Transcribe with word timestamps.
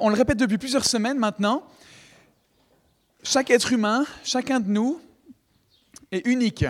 On 0.00 0.10
le 0.10 0.16
répète 0.16 0.38
depuis 0.38 0.58
plusieurs 0.58 0.84
semaines 0.84 1.18
maintenant. 1.18 1.62
Chaque 3.22 3.48
être 3.50 3.72
humain, 3.72 4.04
chacun 4.22 4.60
de 4.60 4.68
nous 4.68 5.00
est 6.12 6.26
unique. 6.26 6.66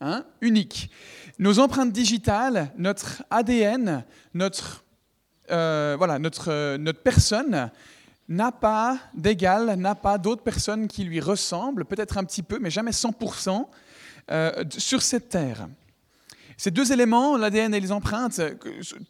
Hein, 0.00 0.24
unique. 0.40 0.90
Nos 1.38 1.58
empreintes 1.58 1.92
digitales, 1.92 2.72
notre 2.78 3.22
ADN, 3.30 4.04
notre, 4.32 4.84
euh, 5.50 5.96
voilà, 5.98 6.18
notre, 6.18 6.50
euh, 6.50 6.78
notre 6.78 7.02
personne 7.02 7.70
n'a 8.28 8.52
pas 8.52 8.98
d'égal, 9.14 9.76
n'a 9.76 9.94
pas 9.94 10.16
d'autres 10.16 10.42
personnes 10.42 10.88
qui 10.88 11.04
lui 11.04 11.20
ressemblent, 11.20 11.84
peut-être 11.84 12.16
un 12.16 12.24
petit 12.24 12.42
peu, 12.42 12.58
mais 12.58 12.70
jamais 12.70 12.92
100% 12.92 13.68
euh, 14.30 14.64
sur 14.78 15.02
cette 15.02 15.28
terre. 15.28 15.68
Ces 16.62 16.70
deux 16.70 16.92
éléments, 16.92 17.36
l'ADN 17.36 17.74
et 17.74 17.80
les 17.80 17.90
empreintes, 17.90 18.40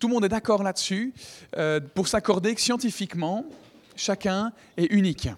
tout 0.00 0.08
le 0.08 0.14
monde 0.14 0.24
est 0.24 0.30
d'accord 0.30 0.62
là-dessus, 0.62 1.12
euh, 1.58 1.80
pour 1.94 2.08
s'accorder 2.08 2.54
que 2.54 2.62
scientifiquement, 2.62 3.44
chacun 3.94 4.52
est 4.78 4.90
unique. 4.90 5.28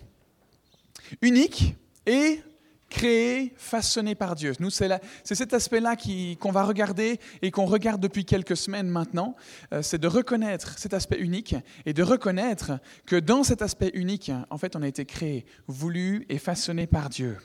Unique 1.23 1.75
et 2.06 2.41
créé, 2.89 3.53
façonné 3.56 4.15
par 4.15 4.37
Dieu. 4.37 4.53
Nous, 4.61 4.70
c'est 4.70 4.89
cet 5.25 5.55
aspect-là 5.55 5.97
qu'on 6.39 6.53
va 6.53 6.62
regarder 6.62 7.19
et 7.42 7.51
qu'on 7.51 7.66
regarde 7.66 8.01
depuis 8.01 8.25
quelques 8.25 8.56
semaines 8.56 8.87
maintenant. 8.87 9.34
Euh, 9.73 9.83
c'est 9.83 9.98
de 9.98 10.06
reconnaître 10.06 10.78
cet 10.78 10.95
aspect 10.95 11.19
unique 11.19 11.56
et 11.84 11.95
de 11.95 12.05
reconnaître 12.05 12.78
que 13.06 13.17
dans 13.17 13.42
cet 13.42 13.61
aspect 13.61 13.91
unique, 13.92 14.31
en 14.51 14.56
fait, 14.56 14.77
on 14.77 14.83
a 14.83 14.87
été 14.87 15.05
créé, 15.05 15.47
voulu 15.67 16.27
et 16.28 16.39
façonné 16.39 16.87
par 16.87 17.09
Dieu. 17.09 17.39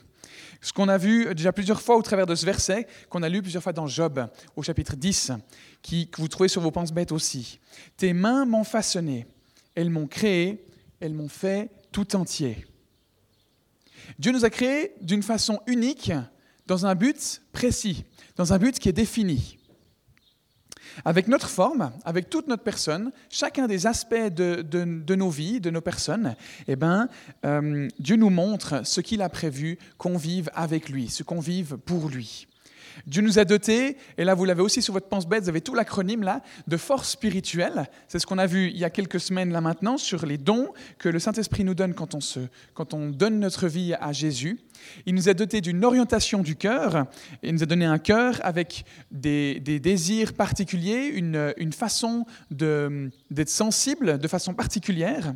Ce 0.60 0.72
qu'on 0.72 0.88
a 0.88 0.98
vu 0.98 1.34
déjà 1.34 1.52
plusieurs 1.52 1.80
fois 1.80 1.96
au 1.96 2.02
travers 2.02 2.26
de 2.26 2.34
ce 2.34 2.44
verset, 2.44 2.86
qu'on 3.08 3.22
a 3.22 3.28
lu 3.28 3.42
plusieurs 3.42 3.62
fois 3.62 3.72
dans 3.72 3.86
Job, 3.86 4.26
au 4.56 4.62
chapitre 4.62 4.96
10, 4.96 5.32
qui, 5.82 6.08
que 6.08 6.20
vous 6.20 6.28
trouvez 6.28 6.48
sur 6.48 6.60
vos 6.60 6.70
penses 6.70 6.92
bêtes 6.92 7.12
aussi. 7.12 7.60
Tes 7.96 8.12
mains 8.12 8.44
m'ont 8.44 8.64
façonné, 8.64 9.26
elles 9.74 9.90
m'ont 9.90 10.06
créé, 10.06 10.64
elles 11.00 11.14
m'ont 11.14 11.28
fait 11.28 11.70
tout 11.92 12.16
entier. 12.16 12.66
Dieu 14.18 14.32
nous 14.32 14.44
a 14.44 14.50
créés 14.50 14.92
d'une 15.00 15.22
façon 15.22 15.60
unique, 15.66 16.12
dans 16.66 16.86
un 16.86 16.94
but 16.94 17.42
précis, 17.52 18.04
dans 18.36 18.52
un 18.52 18.58
but 18.58 18.78
qui 18.78 18.88
est 18.88 18.92
défini. 18.92 19.59
Avec 21.04 21.28
notre 21.28 21.48
forme, 21.48 21.92
avec 22.04 22.30
toute 22.30 22.48
notre 22.48 22.62
personne, 22.62 23.12
chacun 23.28 23.66
des 23.66 23.86
aspects 23.86 24.14
de, 24.14 25.14
nos 25.14 25.30
vies, 25.30 25.60
de 25.60 25.70
nos 25.70 25.80
personnes, 25.80 26.34
eh 26.68 26.76
ben, 26.76 27.08
euh, 27.44 27.88
Dieu 27.98 28.16
nous 28.16 28.30
montre 28.30 28.86
ce 28.86 29.00
qu'il 29.00 29.22
a 29.22 29.28
prévu 29.28 29.78
qu'on 29.98 30.16
vive 30.16 30.50
avec 30.54 30.88
lui, 30.88 31.08
ce 31.08 31.22
qu'on 31.22 31.40
vive 31.40 31.76
pour 31.76 32.08
lui. 32.08 32.46
Dieu 33.06 33.22
nous 33.22 33.38
a 33.38 33.44
dotés, 33.44 33.96
et 34.18 34.24
là 34.24 34.34
vous 34.34 34.44
l'avez 34.44 34.62
aussi 34.62 34.82
sur 34.82 34.92
votre 34.92 35.08
pense-bête, 35.08 35.42
vous 35.42 35.48
avez 35.48 35.60
tout 35.60 35.74
l'acronyme 35.74 36.22
là, 36.22 36.42
de 36.66 36.76
force 36.76 37.10
spirituelle. 37.10 37.88
C'est 38.08 38.18
ce 38.18 38.26
qu'on 38.26 38.38
a 38.38 38.46
vu 38.46 38.68
il 38.68 38.78
y 38.78 38.84
a 38.84 38.90
quelques 38.90 39.20
semaines 39.20 39.52
là 39.52 39.60
maintenant 39.60 39.96
sur 39.96 40.26
les 40.26 40.38
dons 40.38 40.68
que 40.98 41.08
le 41.08 41.18
Saint-Esprit 41.18 41.64
nous 41.64 41.74
donne 41.74 41.94
quand 41.94 42.14
on, 42.14 42.20
se, 42.20 42.40
quand 42.74 42.94
on 42.94 43.10
donne 43.10 43.38
notre 43.40 43.68
vie 43.68 43.94
à 43.94 44.12
Jésus. 44.12 44.60
Il 45.06 45.14
nous 45.14 45.28
a 45.28 45.34
dotés 45.34 45.60
d'une 45.60 45.84
orientation 45.84 46.42
du 46.42 46.56
cœur, 46.56 47.06
il 47.42 47.54
nous 47.54 47.62
a 47.62 47.66
donné 47.66 47.84
un 47.84 47.98
cœur 47.98 48.40
avec 48.42 48.84
des, 49.10 49.60
désirs 49.60 50.32
particuliers, 50.32 51.06
une, 51.06 51.52
une 51.58 51.72
façon 51.72 52.24
d'être 52.50 53.48
sensible 53.48 54.18
de 54.18 54.28
façon 54.28 54.54
particulière. 54.54 55.34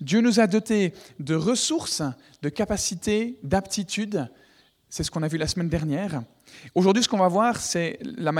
Dieu 0.00 0.20
nous 0.20 0.40
a 0.40 0.46
dotés 0.46 0.92
de 1.18 1.34
ressources, 1.34 2.02
de 2.42 2.48
capacités, 2.48 3.38
d'aptitudes. 3.42 4.28
C'est 4.88 5.04
ce 5.04 5.10
qu'on 5.10 5.22
a 5.22 5.28
vu 5.28 5.38
la 5.38 5.46
semaine 5.46 5.68
dernière. 5.68 6.22
Aujourd'hui, 6.74 7.02
ce 7.02 7.08
qu'on 7.08 7.18
va 7.18 7.28
voir, 7.28 7.60
c'est 7.60 7.98
la, 8.02 8.32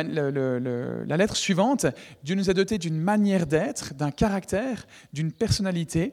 lettre 1.16 1.36
suivante. 1.36 1.86
Dieu 2.22 2.34
nous 2.34 2.50
a 2.50 2.55
dotés 2.55 2.78
d'une 2.78 2.98
manière 2.98 3.47
d'être, 3.47 3.94
d'un 3.94 4.11
caractère, 4.11 4.86
d'une 5.12 5.33
personnalité. 5.33 6.12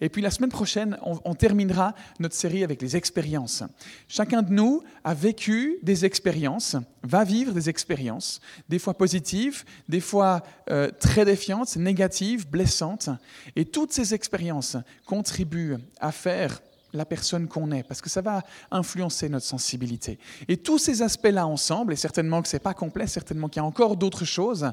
Et 0.00 0.08
puis 0.08 0.22
la 0.22 0.30
semaine 0.30 0.50
prochaine, 0.50 0.98
on, 1.02 1.34
terminera 1.34 1.94
notre 2.18 2.34
série 2.34 2.64
avec 2.64 2.82
les 2.82 2.96
expériences. 2.96 3.62
Chacun 4.08 4.42
de 4.42 4.52
nous 4.52 4.82
a 5.04 5.14
vécu 5.14 5.78
des 5.82 6.04
expériences, 6.04 6.76
va 7.02 7.24
vivre 7.24 7.52
des 7.52 7.68
expériences, 7.68 8.40
des 8.68 8.78
fois 8.78 8.94
positives, 8.94 9.64
des 9.88 10.00
fois 10.00 10.42
euh, 10.70 10.90
très 10.98 11.24
défiantes, 11.24 11.76
négatives, 11.76 12.48
blessantes. 12.48 13.08
Et 13.56 13.64
toutes 13.64 13.92
ces 13.92 14.14
expériences 14.14 14.76
contribuent 15.06 15.76
à 16.00 16.12
faire 16.12 16.60
la 16.92 17.04
personne 17.04 17.48
qu'on 17.48 17.70
est, 17.70 17.82
parce 17.82 18.00
que 18.00 18.08
ça 18.08 18.20
va 18.20 18.42
influencer 18.70 19.28
notre 19.28 19.46
sensibilité. 19.46 20.18
Et 20.48 20.56
tous 20.56 20.78
ces 20.78 21.02
aspects-là 21.02 21.46
ensemble, 21.46 21.92
et 21.92 21.96
certainement 21.96 22.42
que 22.42 22.48
ce 22.48 22.56
n'est 22.56 22.60
pas 22.60 22.74
complet, 22.74 23.06
certainement 23.06 23.48
qu'il 23.48 23.60
y 23.60 23.64
a 23.64 23.66
encore 23.66 23.96
d'autres 23.96 24.24
choses, 24.24 24.70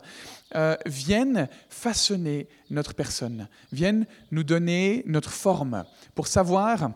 euh, 0.55 0.75
viennent 0.85 1.49
façonner 1.69 2.47
notre 2.69 2.93
personne, 2.93 3.47
viennent 3.71 4.05
nous 4.31 4.43
donner 4.43 5.03
notre 5.05 5.31
forme, 5.31 5.83
pour 6.13 6.27
savoir 6.27 6.91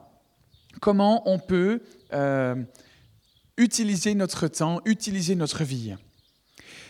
comment 0.82 1.30
on 1.30 1.40
peut 1.40 1.82
euh, 2.14 2.56
utiliser 3.58 4.16
notre 4.16 4.48
temps, 4.48 4.80
utiliser 4.86 5.36
notre 5.36 5.64
vie. 5.64 5.96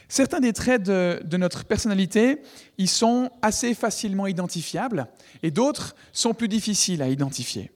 Certains 0.07 0.39
des 0.39 0.53
traits 0.53 0.83
de, 0.83 1.21
de, 1.23 1.37
notre 1.37 1.65
personnalité, 1.65 2.41
ils 2.77 2.89
sont 2.89 3.29
assez 3.41 3.73
facilement 3.73 4.27
identifiables, 4.27 5.07
et 5.43 5.51
d'autres 5.51 5.95
sont 6.11 6.33
plus 6.33 6.47
difficiles 6.47 7.01
à 7.01 7.09
identifier. 7.09 7.71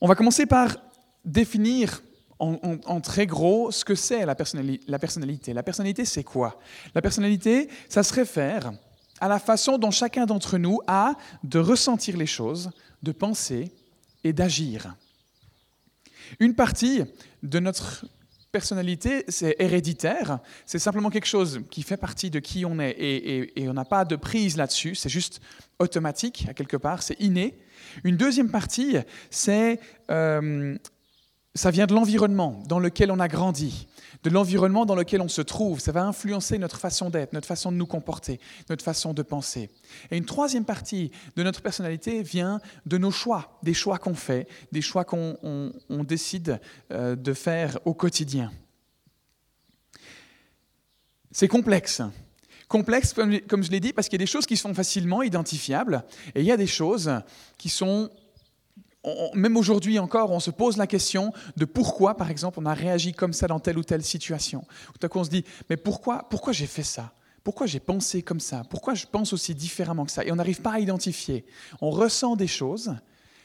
On 0.00 0.06
va 0.06 0.14
commencer 0.14 0.46
par 0.46 0.76
définir 1.24 2.02
en, 2.38 3.00
très 3.00 3.26
gros 3.26 3.72
ce 3.72 3.84
que 3.84 3.96
c'est 3.96 4.24
la, 4.24 4.36
personnalité. 4.36 5.52
La 5.52 5.62
personnalité, 5.62 6.04
c'est 6.04 6.22
quoi? 6.22 6.60
La 6.94 7.02
personnalité, 7.02 7.68
ça 7.88 8.04
se 8.04 8.14
réfère 8.14 8.72
à 9.20 9.26
la 9.26 9.40
façon 9.40 9.76
dont 9.76 9.90
chacun 9.90 10.24
d'entre 10.24 10.56
nous 10.56 10.78
a 10.86 11.16
de 11.42 11.58
ressentir 11.58 12.16
les 12.16 12.26
choses, 12.26 12.70
de 13.02 13.10
penser 13.10 13.72
et 14.22 14.32
d'agir. 14.32 14.94
Une 16.38 16.54
partie 16.54 17.02
de 17.42 17.58
notre 17.58 18.06
personnalité, 18.52 19.24
c'est 19.26 19.56
héréditaire, 19.58 20.38
c'est 20.64 20.78
simplement 20.78 21.10
quelque 21.10 21.26
chose 21.26 21.62
qui 21.70 21.82
fait 21.82 21.96
partie 21.96 22.30
de 22.30 22.38
qui 22.38 22.64
on 22.64 22.78
est 22.78 22.90
et, 22.90 23.60
et 23.60 23.68
on 23.68 23.74
n'a 23.74 23.84
pas 23.84 24.04
de 24.04 24.14
prise 24.14 24.56
là-dessus, 24.56 24.94
c'est 24.94 25.08
juste 25.08 25.40
automatique 25.80 26.46
à 26.48 26.54
quelque 26.54 26.76
part, 26.76 27.02
c'est 27.02 27.20
inné. 27.20 27.58
Une 28.04 28.16
deuxième 28.16 28.50
partie, 28.50 28.96
c'est 29.30 29.80
euh, 30.10 30.76
ça 31.54 31.70
vient 31.70 31.86
de 31.86 31.94
l'environnement 31.94 32.62
dans 32.66 32.78
lequel 32.78 33.10
on 33.10 33.18
a 33.18 33.28
grandi, 33.28 33.88
de 34.22 34.30
l'environnement 34.30 34.86
dans 34.86 34.94
lequel 34.94 35.20
on 35.20 35.28
se 35.28 35.42
trouve. 35.42 35.80
Ça 35.80 35.92
va 35.92 36.04
influencer 36.04 36.58
notre 36.58 36.78
façon 36.78 37.10
d'être, 37.10 37.32
notre 37.32 37.48
façon 37.48 37.72
de 37.72 37.76
nous 37.76 37.86
comporter, 37.86 38.40
notre 38.70 38.84
façon 38.84 39.12
de 39.12 39.22
penser. 39.22 39.70
Et 40.10 40.16
une 40.16 40.24
troisième 40.24 40.64
partie 40.64 41.10
de 41.36 41.42
notre 41.42 41.60
personnalité 41.60 42.22
vient 42.22 42.60
de 42.86 42.98
nos 42.98 43.10
choix, 43.10 43.58
des 43.62 43.74
choix 43.74 43.98
qu'on 43.98 44.14
fait, 44.14 44.46
des 44.72 44.82
choix 44.82 45.04
qu'on 45.04 45.72
décide 45.90 46.60
euh, 46.92 47.16
de 47.16 47.32
faire 47.32 47.78
au 47.84 47.94
quotidien. 47.94 48.52
C'est 51.30 51.48
complexe. 51.48 52.02
Complexe, 52.68 53.14
comme, 53.14 53.32
je 53.32 53.70
l'ai 53.70 53.80
dit, 53.80 53.92
parce 53.94 54.08
qu'il 54.08 54.20
y 54.20 54.22
a 54.22 54.24
des 54.24 54.30
choses 54.30 54.44
qui 54.44 54.56
sont 54.56 54.74
facilement 54.74 55.22
identifiables 55.22 56.04
et 56.34 56.40
il 56.40 56.46
y 56.46 56.52
a 56.52 56.56
des 56.56 56.66
choses 56.66 57.10
qui 57.56 57.68
sont 57.70 58.10
même 59.34 59.56
aujourd'hui 59.56 59.98
encore, 59.98 60.32
on 60.32 60.40
se 60.40 60.50
pose 60.50 60.76
la 60.76 60.86
question 60.86 61.32
de 61.56 61.64
pourquoi, 61.64 62.16
par 62.16 62.30
exemple, 62.30 62.58
on 62.60 62.66
a 62.66 62.74
réagi 62.74 63.12
comme 63.14 63.32
ça 63.32 63.46
dans 63.46 63.58
telle 63.58 63.78
ou 63.78 63.84
telle 63.84 64.02
situation. 64.02 64.66
Tout 64.98 65.06
à 65.06 65.08
coup, 65.08 65.18
on 65.18 65.24
se 65.24 65.30
dit, 65.30 65.44
mais 65.70 65.76
pourquoi, 65.76 66.28
pourquoi 66.28 66.52
j'ai 66.52 66.66
fait 66.66 66.82
ça? 66.82 67.12
Pourquoi 67.42 67.66
j'ai 67.66 67.80
pensé 67.80 68.22
comme 68.22 68.40
ça? 68.40 68.64
Pourquoi 68.68 68.94
je 68.94 69.06
pense 69.06 69.32
aussi 69.32 69.54
différemment 69.54 70.04
que 70.04 70.10
ça? 70.10 70.24
Et 70.24 70.32
on 70.32 70.36
n'arrive 70.36 70.60
pas 70.60 70.72
à 70.72 70.80
identifier. 70.80 71.46
On 71.80 71.90
ressent 71.90 72.36
des 72.36 72.48
choses, 72.48 72.94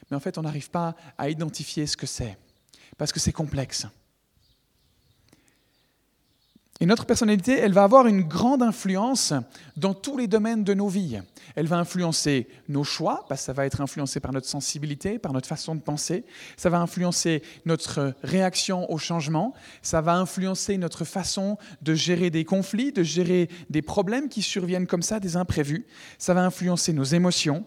mais 0.09 0.17
en 0.17 0.19
fait, 0.19 0.37
on 0.37 0.41
n'arrive 0.41 0.69
pas 0.69 0.95
à 1.17 1.29
identifier 1.29 1.87
ce 1.87 1.95
que 1.95 2.07
c'est, 2.07 2.37
parce 2.97 3.13
que 3.13 3.19
c'est 3.19 3.31
complexe. 3.31 3.87
Et 6.79 6.85
notre 6.85 7.05
personnalité, 7.05 7.57
elle 7.59 7.71
va 7.71 7.83
avoir 7.83 8.07
une 8.07 8.23
grande 8.23 8.63
influence 8.63 9.33
dans 9.77 9.93
tous 9.93 10.17
les 10.17 10.27
domaines 10.27 10.63
de 10.63 10.73
nos 10.73 10.87
vies. 10.87 11.21
Elle 11.55 11.67
va 11.67 11.77
influencer 11.77 12.47
nos 12.67 12.83
choix, 12.83 13.25
parce 13.29 13.41
que 13.41 13.45
ça 13.45 13.53
va 13.53 13.65
être 13.65 13.79
influencé 13.79 14.19
par 14.19 14.33
notre 14.33 14.47
sensibilité, 14.47 15.19
par 15.19 15.33
notre 15.33 15.47
façon 15.47 15.75
de 15.75 15.81
penser. 15.81 16.25
Ça 16.57 16.69
va 16.69 16.79
influencer 16.79 17.43
notre 17.65 18.15
réaction 18.23 18.91
au 18.91 18.97
changement. 18.97 19.53
Ça 19.83 20.01
va 20.01 20.15
influencer 20.15 20.77
notre 20.77 21.05
façon 21.05 21.57
de 21.83 21.93
gérer 21.93 22.31
des 22.31 22.43
conflits, 22.43 22.91
de 22.91 23.03
gérer 23.03 23.49
des 23.69 23.83
problèmes 23.83 24.27
qui 24.27 24.41
surviennent 24.41 24.87
comme 24.87 25.03
ça, 25.03 25.19
des 25.19 25.37
imprévus. 25.37 25.85
Ça 26.17 26.33
va 26.33 26.43
influencer 26.43 26.91
nos 26.91 27.03
émotions. 27.03 27.65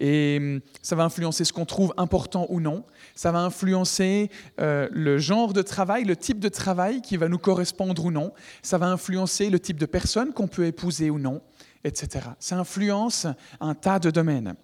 Et 0.00 0.38
hum, 0.40 0.60
ça 0.82 0.96
va 0.96 1.04
influencer 1.04 1.44
ce 1.44 1.52
qu'on 1.52 1.64
trouve 1.64 1.94
important 1.96 2.46
ou 2.48 2.60
non. 2.60 2.84
Ça 3.14 3.32
va 3.32 3.40
influencer 3.40 4.30
euh, 4.60 4.88
le 4.90 5.18
genre 5.18 5.52
de 5.52 5.62
travail, 5.62 6.04
le 6.04 6.16
type 6.16 6.40
de 6.40 6.48
travail 6.48 7.00
qui 7.00 7.16
va 7.16 7.28
nous 7.28 7.38
correspondre 7.38 8.04
ou 8.04 8.10
non. 8.10 8.32
Ça 8.62 8.78
va 8.78 8.86
influencer 8.86 9.50
le 9.50 9.60
type 9.60 9.78
de 9.78 9.86
personne 9.86 10.32
qu'on 10.32 10.48
peut 10.48 10.66
épouser 10.66 11.10
ou 11.10 11.18
non, 11.18 11.42
etc. 11.84 12.26
Ça 12.40 12.58
influence 12.58 13.26
un 13.60 13.74
tas 13.74 13.98
de 13.98 14.10
domaines. 14.10 14.54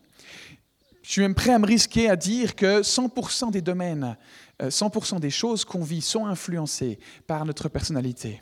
Je 1.02 1.12
suis 1.12 1.22
même 1.22 1.34
prêt 1.34 1.52
à 1.52 1.58
me 1.58 1.66
risquer 1.66 2.10
à 2.10 2.16
dire 2.16 2.54
que 2.54 2.82
100% 2.82 3.50
des 3.50 3.62
domaines, 3.62 4.16
100% 4.60 5.16
euh, 5.16 5.18
des 5.18 5.30
choses 5.30 5.64
qu'on 5.64 5.82
vit 5.82 6.02
sont 6.02 6.26
influencées 6.26 6.98
par 7.26 7.44
notre 7.44 7.68
personnalité. 7.68 8.40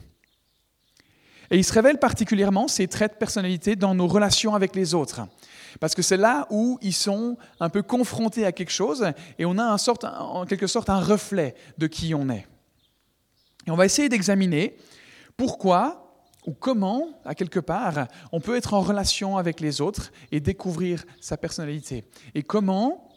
Et 1.50 1.56
il 1.56 1.64
se 1.64 1.72
révèle 1.72 1.98
particulièrement 1.98 2.68
ces 2.68 2.88
traits 2.88 3.14
de 3.14 3.18
personnalité 3.18 3.74
dans 3.74 3.94
nos 3.94 4.06
relations 4.06 4.54
avec 4.54 4.76
les 4.76 4.94
autres. 4.94 5.22
Parce 5.80 5.94
que 5.94 6.02
c'est 6.02 6.16
là 6.16 6.46
où 6.50 6.78
ils 6.82 6.94
sont 6.94 7.36
un 7.60 7.68
peu 7.68 7.82
confrontés 7.82 8.44
à 8.44 8.52
quelque 8.52 8.70
chose 8.70 9.06
et 9.38 9.44
on 9.44 9.58
a 9.58 9.76
en 10.04 10.46
quelque 10.46 10.66
sorte 10.66 10.90
un 10.90 11.00
reflet 11.00 11.54
de 11.78 11.86
qui 11.86 12.14
on 12.14 12.28
est. 12.28 12.46
Et 13.66 13.70
on 13.70 13.76
va 13.76 13.84
essayer 13.84 14.08
d'examiner 14.08 14.76
pourquoi 15.36 16.04
ou 16.46 16.54
comment, 16.54 17.08
à 17.26 17.34
quelque 17.34 17.60
part, 17.60 18.08
on 18.32 18.40
peut 18.40 18.56
être 18.56 18.72
en 18.72 18.80
relation 18.80 19.36
avec 19.36 19.60
les 19.60 19.82
autres 19.82 20.12
et 20.32 20.40
découvrir 20.40 21.04
sa 21.20 21.36
personnalité. 21.36 22.04
Et 22.34 22.42
comment, 22.42 23.10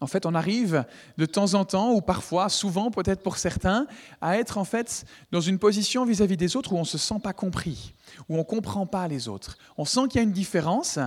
en 0.00 0.06
fait, 0.06 0.26
on 0.26 0.34
arrive 0.34 0.84
de 1.18 1.26
temps 1.26 1.54
en 1.54 1.64
temps, 1.64 1.92
ou 1.92 2.00
parfois, 2.00 2.48
souvent 2.48 2.92
peut-être 2.92 3.22
pour 3.22 3.38
certains, 3.38 3.88
à 4.20 4.38
être 4.38 4.58
en 4.58 4.64
fait 4.64 5.04
dans 5.32 5.40
une 5.40 5.58
position 5.58 6.04
vis-à-vis 6.04 6.36
des 6.36 6.54
autres 6.54 6.72
où 6.72 6.76
on 6.76 6.80
ne 6.80 6.84
se 6.84 6.98
sent 6.98 7.18
pas 7.20 7.32
compris, 7.32 7.94
où 8.28 8.34
on 8.34 8.38
ne 8.38 8.44
comprend 8.44 8.86
pas 8.86 9.08
les 9.08 9.26
autres. 9.26 9.58
On 9.76 9.84
sent 9.84 10.02
qu'il 10.08 10.16
y 10.16 10.20
a 10.20 10.22
une 10.22 10.30
différence, 10.30 11.00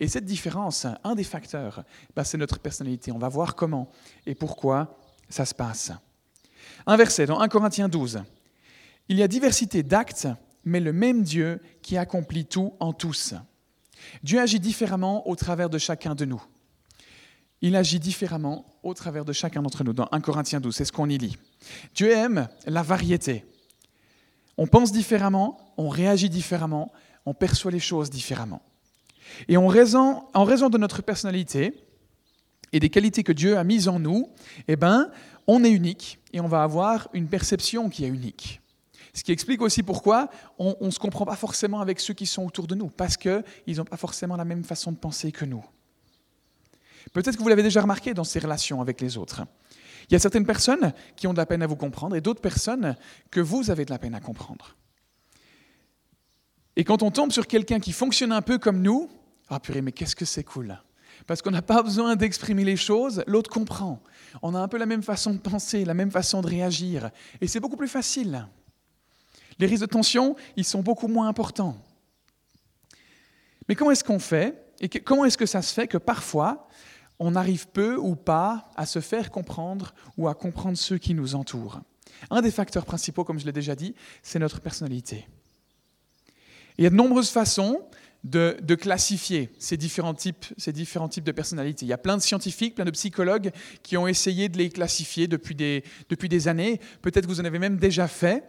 et 0.00 0.08
cette 0.08 0.24
différence, 0.24 0.86
un 1.02 1.14
des 1.14 1.24
facteurs, 1.24 1.84
ben, 2.14 2.22
c'est 2.22 2.38
notre 2.38 2.60
personnalité. 2.60 3.10
On 3.10 3.18
va 3.18 3.28
voir 3.28 3.56
comment 3.56 3.90
et 4.26 4.34
pourquoi 4.34 4.96
ça 5.28 5.44
se 5.44 5.54
passe. 5.54 5.92
Un 6.86 6.96
verset 6.96 7.26
dans 7.26 7.40
1 7.40 7.48
Corinthiens 7.48 7.88
12. 7.88 8.22
Il 9.08 9.16
y 9.16 9.22
a 9.22 9.28
diversité 9.28 9.82
d'actes, 9.82 10.28
mais 10.64 10.80
le 10.80 10.92
même 10.92 11.22
Dieu 11.22 11.60
qui 11.82 11.96
accomplit 11.96 12.46
tout 12.46 12.74
en 12.78 12.92
tous. 12.92 13.34
Dieu 14.22 14.40
agit 14.40 14.60
différemment 14.60 15.28
au 15.28 15.34
travers 15.34 15.68
de 15.68 15.78
chacun 15.78 16.14
de 16.14 16.24
nous. 16.24 16.42
Il 17.60 17.74
agit 17.74 17.98
différemment 17.98 18.78
au 18.84 18.94
travers 18.94 19.24
de 19.24 19.32
chacun 19.32 19.62
d'entre 19.62 19.82
nous. 19.82 19.92
Dans 19.92 20.08
1 20.12 20.20
Corinthiens 20.20 20.60
12, 20.60 20.76
c'est 20.76 20.84
ce 20.84 20.92
qu'on 20.92 21.08
y 21.08 21.18
lit. 21.18 21.36
Dieu 21.94 22.12
aime 22.12 22.48
la 22.66 22.82
variété. 22.82 23.44
On 24.56 24.68
pense 24.68 24.92
différemment, 24.92 25.74
on 25.76 25.88
réagit 25.88 26.28
différemment, 26.28 26.92
on 27.26 27.34
perçoit 27.34 27.72
les 27.72 27.80
choses 27.80 28.10
différemment. 28.10 28.62
Et 29.48 29.56
en 29.56 29.66
raison, 29.66 30.28
de 30.34 30.78
notre 30.78 31.02
personnalité 31.02 31.74
et 32.72 32.80
des 32.80 32.90
qualités 32.90 33.22
que 33.22 33.32
Dieu 33.32 33.56
a 33.56 33.64
mises 33.64 33.88
en 33.88 33.98
nous, 33.98 34.28
eh 34.66 34.76
ben, 34.76 35.10
on 35.46 35.64
est 35.64 35.70
unique 35.70 36.18
et 36.32 36.40
on 36.40 36.48
va 36.48 36.62
avoir 36.62 37.08
une 37.12 37.28
perception 37.28 37.88
qui 37.88 38.04
est 38.04 38.08
unique. 38.08 38.60
Ce 39.14 39.24
qui 39.24 39.32
explique 39.32 39.62
aussi 39.62 39.82
pourquoi 39.82 40.28
on 40.58 40.76
ne 40.80 40.90
se 40.90 40.98
comprend 40.98 41.24
pas 41.24 41.34
forcément 41.34 41.80
avec 41.80 41.98
ceux 41.98 42.14
qui 42.14 42.26
sont 42.26 42.44
autour 42.44 42.66
de 42.66 42.74
nous, 42.74 42.88
parce 42.88 43.16
qu'ils 43.16 43.42
n'ont 43.76 43.84
pas 43.84 43.96
forcément 43.96 44.36
la 44.36 44.44
même 44.44 44.64
façon 44.64 44.92
de 44.92 44.96
penser 44.96 45.32
que 45.32 45.44
nous. 45.44 45.64
Peut-être 47.12 47.36
que 47.36 47.42
vous 47.42 47.48
l'avez 47.48 47.62
déjà 47.62 47.80
remarqué 47.80 48.14
dans 48.14 48.24
ces 48.24 48.38
relations 48.38 48.80
avec 48.80 49.00
les 49.00 49.16
autres. 49.16 49.42
Il 50.08 50.12
y 50.12 50.16
a 50.16 50.18
certaines 50.18 50.46
personnes 50.46 50.92
qui 51.16 51.26
ont 51.26 51.32
de 51.32 51.38
la 51.38 51.46
peine 51.46 51.62
à 51.62 51.66
vous 51.66 51.76
comprendre 51.76 52.16
et 52.16 52.20
d'autres 52.20 52.40
personnes 52.40 52.96
que 53.30 53.40
vous 53.40 53.70
avez 53.70 53.84
de 53.84 53.90
la 53.90 53.98
peine 53.98 54.14
à 54.14 54.20
comprendre. 54.20 54.76
Et 56.76 56.84
quand 56.84 57.02
on 57.02 57.10
tombe 57.10 57.32
sur 57.32 57.46
quelqu'un 57.46 57.80
qui 57.80 57.92
fonctionne 57.92 58.32
un 58.32 58.42
peu 58.42 58.58
comme 58.58 58.80
nous, 58.80 59.10
ah 59.50 59.60
purée, 59.60 59.82
mais 59.82 59.92
qu'est-ce 59.92 60.16
que 60.16 60.24
c'est 60.24 60.44
cool 60.44 60.78
Parce 61.26 61.42
qu'on 61.42 61.50
n'a 61.50 61.62
pas 61.62 61.82
besoin 61.82 62.16
d'exprimer 62.16 62.64
les 62.64 62.76
choses, 62.76 63.22
l'autre 63.26 63.50
comprend. 63.50 64.02
On 64.42 64.54
a 64.54 64.60
un 64.60 64.68
peu 64.68 64.78
la 64.78 64.86
même 64.86 65.02
façon 65.02 65.32
de 65.32 65.38
penser, 65.38 65.84
la 65.84 65.94
même 65.94 66.10
façon 66.10 66.42
de 66.42 66.46
réagir. 66.46 67.10
Et 67.40 67.46
c'est 67.46 67.60
beaucoup 67.60 67.76
plus 67.76 67.88
facile. 67.88 68.46
Les 69.58 69.66
risques 69.66 69.82
de 69.82 69.86
tension, 69.86 70.36
ils 70.56 70.64
sont 70.64 70.82
beaucoup 70.82 71.08
moins 71.08 71.28
importants. 71.28 71.76
Mais 73.68 73.74
comment 73.74 73.90
est-ce 73.90 74.04
qu'on 74.04 74.18
fait 74.18 74.72
Et 74.80 74.88
comment 74.88 75.24
est-ce 75.24 75.38
que 75.38 75.46
ça 75.46 75.62
se 75.62 75.72
fait 75.72 75.88
que 75.88 75.98
parfois, 75.98 76.68
on 77.18 77.34
arrive 77.34 77.68
peu 77.68 77.96
ou 77.96 78.14
pas 78.14 78.70
à 78.76 78.86
se 78.86 79.00
faire 79.00 79.30
comprendre 79.30 79.94
ou 80.16 80.28
à 80.28 80.34
comprendre 80.34 80.78
ceux 80.78 80.98
qui 80.98 81.14
nous 81.14 81.34
entourent? 81.34 81.80
Un 82.30 82.40
des 82.40 82.50
facteurs 82.50 82.84
principaux, 82.84 83.24
comme 83.24 83.38
je 83.38 83.46
l'ai 83.46 83.52
déjà 83.52 83.74
dit, 83.74 83.94
c'est 84.22 84.38
notre 84.38 84.60
personnalité. 84.60 85.28
il 86.76 86.84
y 86.84 86.86
a 86.86 86.90
de 86.90 86.94
nombreuses 86.94 87.30
façons 87.30 87.82
de, 88.24 88.74
classifier 88.74 89.50
ces 89.58 89.76
différents, 89.76 90.14
types, 90.14 90.46
ces 90.56 90.72
différents 90.72 91.08
types 91.08 91.24
de 91.24 91.32
personnalités. 91.32 91.86
Il 91.86 91.88
y 91.88 91.92
a 91.92 91.98
plein 91.98 92.16
de 92.16 92.22
scientifiques, 92.22 92.74
plein 92.74 92.84
de 92.84 92.90
psychologues 92.90 93.50
qui 93.82 93.96
ont 93.96 94.06
essayé 94.06 94.48
de 94.48 94.58
les 94.58 94.70
classifier 94.70 95.28
depuis 95.28 95.54
des, 95.54 95.84
depuis 96.08 96.28
des 96.28 96.48
années. 96.48 96.80
Peut-être 97.02 97.26
que 97.26 97.30
vous 97.30 97.40
en 97.40 97.44
avez 97.44 97.58
même 97.58 97.76
déjà 97.76 98.08
fait. 98.08 98.44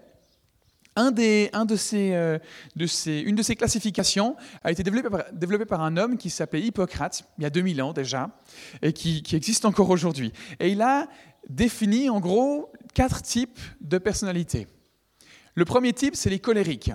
Un 0.95 1.12
des, 1.12 1.50
un 1.54 1.66
de 1.66 1.75
ces, 1.75 2.13
euh, 2.13 2.39
de 2.75 2.86
ces, 2.88 3.19
une 3.19 3.36
de 3.36 3.44
ces 3.44 3.56
classifications 3.56 4.36
a 4.63 4.71
été 4.71 4.83
développée 4.83 5.66
par, 5.66 5.80
par 5.80 5.81
un 5.81 5.95
homme 5.95 6.18
qui 6.18 6.30
s'appelait 6.30 6.62
Hippocrate, 6.62 7.24
il 7.38 7.44
y 7.44 7.45
a 7.45 7.50
2000 7.50 7.81
ans 7.81 7.94
déjà, 7.94 8.31
et 8.81 8.92
qui, 8.92 9.22
qui 9.22 9.36
existe 9.36 9.65
encore 9.65 9.89
aujourd'hui. 9.92 10.33
Et 10.60 10.69
il 10.69 10.81
a 10.81 11.07
défini 11.48 12.10
en 12.10 12.19
gros 12.19 12.74
quatre 12.95 13.22
types 13.22 13.60
de 13.80 13.98
personnalités. 13.98 14.68
Le 15.56 15.63
premier 15.63 15.94
type, 15.94 16.15
c'est 16.15 16.30
les 16.30 16.39
colériques. 16.39 16.92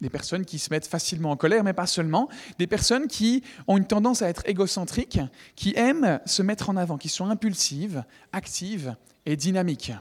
Des 0.00 0.10
personnes 0.10 0.44
qui 0.44 0.58
se 0.58 0.70
mettent 0.70 0.86
facilement 0.86 1.32
en 1.32 1.36
colère, 1.36 1.64
mais 1.64 1.72
pas 1.72 1.86
seulement. 1.86 2.28
Des 2.58 2.66
personnes 2.66 3.08
qui 3.08 3.42
ont 3.66 3.76
une 3.76 3.86
tendance 3.86 4.22
à 4.22 4.28
être 4.28 4.42
égocentriques, 4.46 5.20
qui 5.56 5.74
aiment 5.76 6.20
se 6.24 6.42
mettre 6.42 6.70
en 6.70 6.76
avant, 6.76 6.98
qui 6.98 7.08
sont 7.08 7.28
impulsives, 7.28 8.04
actives 8.32 8.94
et 9.26 9.36
dynamiques. 9.36 9.92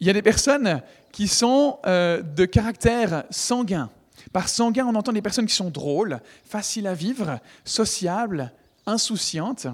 Il 0.00 0.06
y 0.06 0.10
a 0.10 0.14
des 0.14 0.22
personnes 0.22 0.80
qui 1.12 1.28
sont 1.28 1.78
euh, 1.86 2.22
de 2.22 2.46
caractère 2.46 3.24
sanguin. 3.30 3.90
Par 4.32 4.48
sanguin, 4.48 4.86
on 4.86 4.94
entend 4.94 5.12
des 5.12 5.22
personnes 5.22 5.46
qui 5.46 5.54
sont 5.54 5.70
drôles, 5.70 6.20
faciles 6.44 6.86
à 6.86 6.94
vivre, 6.94 7.38
sociables, 7.64 8.52
insouciantes, 8.86 9.66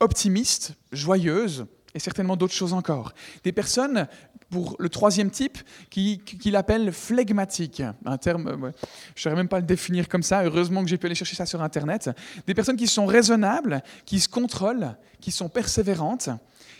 optimistes, 0.00 0.74
joyeuses, 0.90 1.66
et 1.94 1.98
certainement 1.98 2.36
d'autres 2.36 2.54
choses 2.54 2.72
encore. 2.72 3.12
Des 3.44 3.52
personnes, 3.52 4.08
pour 4.52 4.76
le 4.78 4.90
troisième 4.90 5.30
type, 5.30 5.58
qu'il 5.88 6.22
qui 6.22 6.54
appelle 6.54 6.92
flegmatique, 6.92 7.82
un 8.04 8.18
terme, 8.18 8.48
euh, 8.48 8.70
je 9.14 9.20
ne 9.20 9.22
saurais 9.22 9.34
même 9.34 9.48
pas 9.48 9.60
le 9.60 9.66
définir 9.66 10.10
comme 10.10 10.22
ça, 10.22 10.44
heureusement 10.44 10.82
que 10.82 10.90
j'ai 10.90 10.98
pu 10.98 11.06
aller 11.06 11.14
chercher 11.14 11.36
ça 11.36 11.46
sur 11.46 11.62
Internet. 11.62 12.10
Des 12.46 12.52
personnes 12.52 12.76
qui 12.76 12.86
sont 12.86 13.06
raisonnables, 13.06 13.82
qui 14.04 14.20
se 14.20 14.28
contrôlent, 14.28 14.94
qui 15.22 15.30
sont 15.30 15.48
persévérantes, 15.48 16.28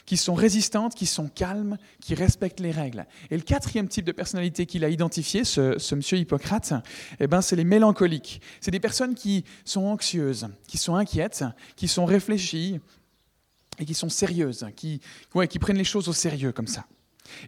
qui 0.05 0.19
sont 0.19 0.35
résistantes, 0.35 0.95
qui 0.95 1.07
sont 1.07 1.29
calmes, 1.29 1.79
qui 1.99 2.15
respectent 2.15 2.61
les 2.61 2.73
règles. 2.73 3.07
Et 3.31 3.37
le 3.37 3.43
quatrième 3.43 3.89
type 3.89 4.05
de 4.05 4.13
personnalité 4.13 4.67
qu'il 4.67 4.85
a 4.85 4.91
identifié, 4.91 5.43
ce, 5.45 5.95
monsieur 5.95 6.19
Hippocrate, 6.19 6.75
eh 7.21 7.27
ben, 7.27 7.41
c'est 7.41 7.57
les 7.57 7.65
mélancoliques. 7.65 8.43
C'est 8.61 8.71
des 8.71 8.81
personnes 8.81 9.15
qui 9.15 9.45
sont 9.65 9.87
anxieuses, 9.87 10.49
qui 10.69 10.77
sont 10.77 10.95
inquiètes, 10.95 11.45
qui 11.77 11.89
sont 11.89 12.05
réfléchies 12.05 12.81
et 13.79 13.87
qui 13.87 13.95
sont 13.95 14.11
sérieuses, 14.11 14.67
qui, 14.77 15.01
qui 15.49 15.59
prennent 15.59 15.79
les 15.79 15.85
choses 15.85 16.09
au 16.09 16.13
sérieux 16.13 16.53
comme 16.53 16.67
ça. 16.67 16.85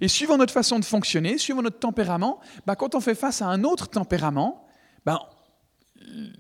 Et 0.01 0.09
suivant 0.09 0.37
notre 0.37 0.53
façon 0.53 0.79
de 0.79 0.85
fonctionner, 0.85 1.39
suivant 1.39 1.63
notre 1.63 1.79
tempérament, 1.79 2.41
bah, 2.67 2.77
quand 2.77 2.95
on 2.95 3.01
fait 3.01 3.15
face 3.15 3.43
à 3.43 3.47
un 3.47 3.65
autre 3.65 3.89
tempérament, 3.89 4.67
bah, 5.05 5.31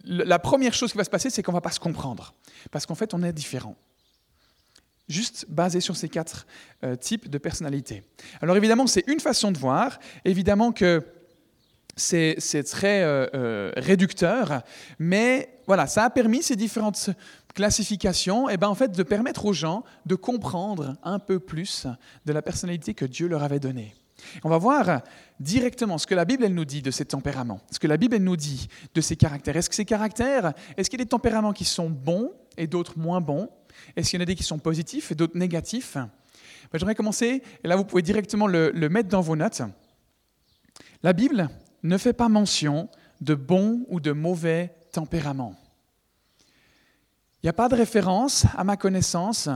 la 0.04 0.38
première 0.38 0.74
chose 0.74 0.92
qui 0.92 0.98
va 0.98 1.04
se 1.04 1.10
passer, 1.10 1.30
c'est 1.30 1.42
qu'on 1.42 1.52
ne 1.52 1.56
va 1.56 1.62
pas 1.62 1.70
se 1.70 1.80
comprendre. 1.80 2.34
Parce 2.70 2.86
qu'en 2.86 2.94
fait, 2.94 3.14
on 3.14 3.22
est 3.22 3.32
différent 3.32 3.76
juste 5.08 5.46
basé 5.48 5.80
sur 5.80 5.96
ces 5.96 6.08
quatre 6.08 6.46
euh, 6.82 6.96
types 6.96 7.28
de 7.28 7.38
personnalités. 7.38 8.02
Alors 8.40 8.56
évidemment, 8.56 8.86
c'est 8.86 9.04
une 9.06 9.20
façon 9.20 9.52
de 9.52 9.58
voir, 9.58 9.98
évidemment 10.24 10.72
que 10.72 11.04
c'est 11.96 12.36
très 12.64 13.02
euh, 13.02 13.26
euh, 13.34 13.72
réducteur, 13.76 14.62
mais 14.98 15.60
voilà, 15.66 15.86
ça 15.86 16.04
a 16.04 16.10
permis 16.10 16.42
ces 16.42 16.56
différentes 16.56 17.10
classifications 17.54 18.48
et 18.48 18.54
eh 18.54 18.56
ben, 18.56 18.68
en 18.68 18.74
fait, 18.74 18.92
de 18.92 19.02
permettre 19.02 19.46
aux 19.46 19.52
gens 19.52 19.84
de 20.06 20.14
comprendre 20.14 20.96
un 21.02 21.18
peu 21.18 21.38
plus 21.38 21.86
de 22.26 22.32
la 22.32 22.42
personnalité 22.42 22.94
que 22.94 23.04
Dieu 23.04 23.28
leur 23.28 23.42
avait 23.42 23.60
donnée. 23.60 23.94
On 24.42 24.48
va 24.48 24.58
voir 24.58 25.02
directement 25.40 25.98
ce 25.98 26.06
que 26.06 26.14
la 26.14 26.24
Bible 26.24 26.44
elle 26.44 26.54
nous 26.54 26.64
dit 26.64 26.82
de 26.82 26.90
ces 26.90 27.04
tempéraments, 27.04 27.60
ce 27.70 27.78
que 27.78 27.86
la 27.86 27.96
Bible 27.96 28.16
elle 28.16 28.24
nous 28.24 28.36
dit 28.36 28.68
de 28.94 29.00
ces 29.00 29.16
caractères. 29.16 29.56
Est-ce 29.56 29.68
que 29.68 29.74
ces 29.74 29.84
caractères, 29.84 30.52
est-ce 30.76 30.88
qu'il 30.90 30.98
y 30.98 31.02
a 31.02 31.04
des 31.04 31.08
tempéraments 31.08 31.52
qui 31.52 31.64
sont 31.64 31.90
bons 31.90 32.32
et 32.56 32.66
d'autres 32.66 32.98
moins 32.98 33.20
bons? 33.20 33.48
Est-ce 33.96 34.10
qu'il 34.10 34.18
y 34.18 34.22
en 34.22 34.24
a 34.24 34.26
des 34.26 34.34
qui 34.34 34.44
sont 34.44 34.58
positifs 34.58 35.10
et 35.12 35.14
d'autres 35.14 35.36
négatifs? 35.36 35.94
Ben, 35.94 36.10
J'aimerais 36.78 36.94
commencer, 36.94 37.42
et 37.62 37.68
là 37.68 37.76
vous 37.76 37.84
pouvez 37.84 38.02
directement 38.02 38.46
le 38.46 38.88
mettre 38.88 39.08
dans 39.08 39.20
vos 39.20 39.36
notes. 39.36 39.62
La 41.02 41.12
Bible 41.12 41.48
ne 41.82 41.98
fait 41.98 42.14
pas 42.14 42.28
mention 42.28 42.88
de 43.20 43.34
bons 43.34 43.84
ou 43.88 44.00
de 44.00 44.12
mauvais 44.12 44.74
tempéraments. 44.92 45.54
Il 47.44 47.48
n'y 47.48 47.50
a 47.50 47.52
pas 47.52 47.68
de 47.68 47.76
référence, 47.76 48.46
à 48.56 48.64
ma 48.64 48.78
connaissance, 48.78 49.50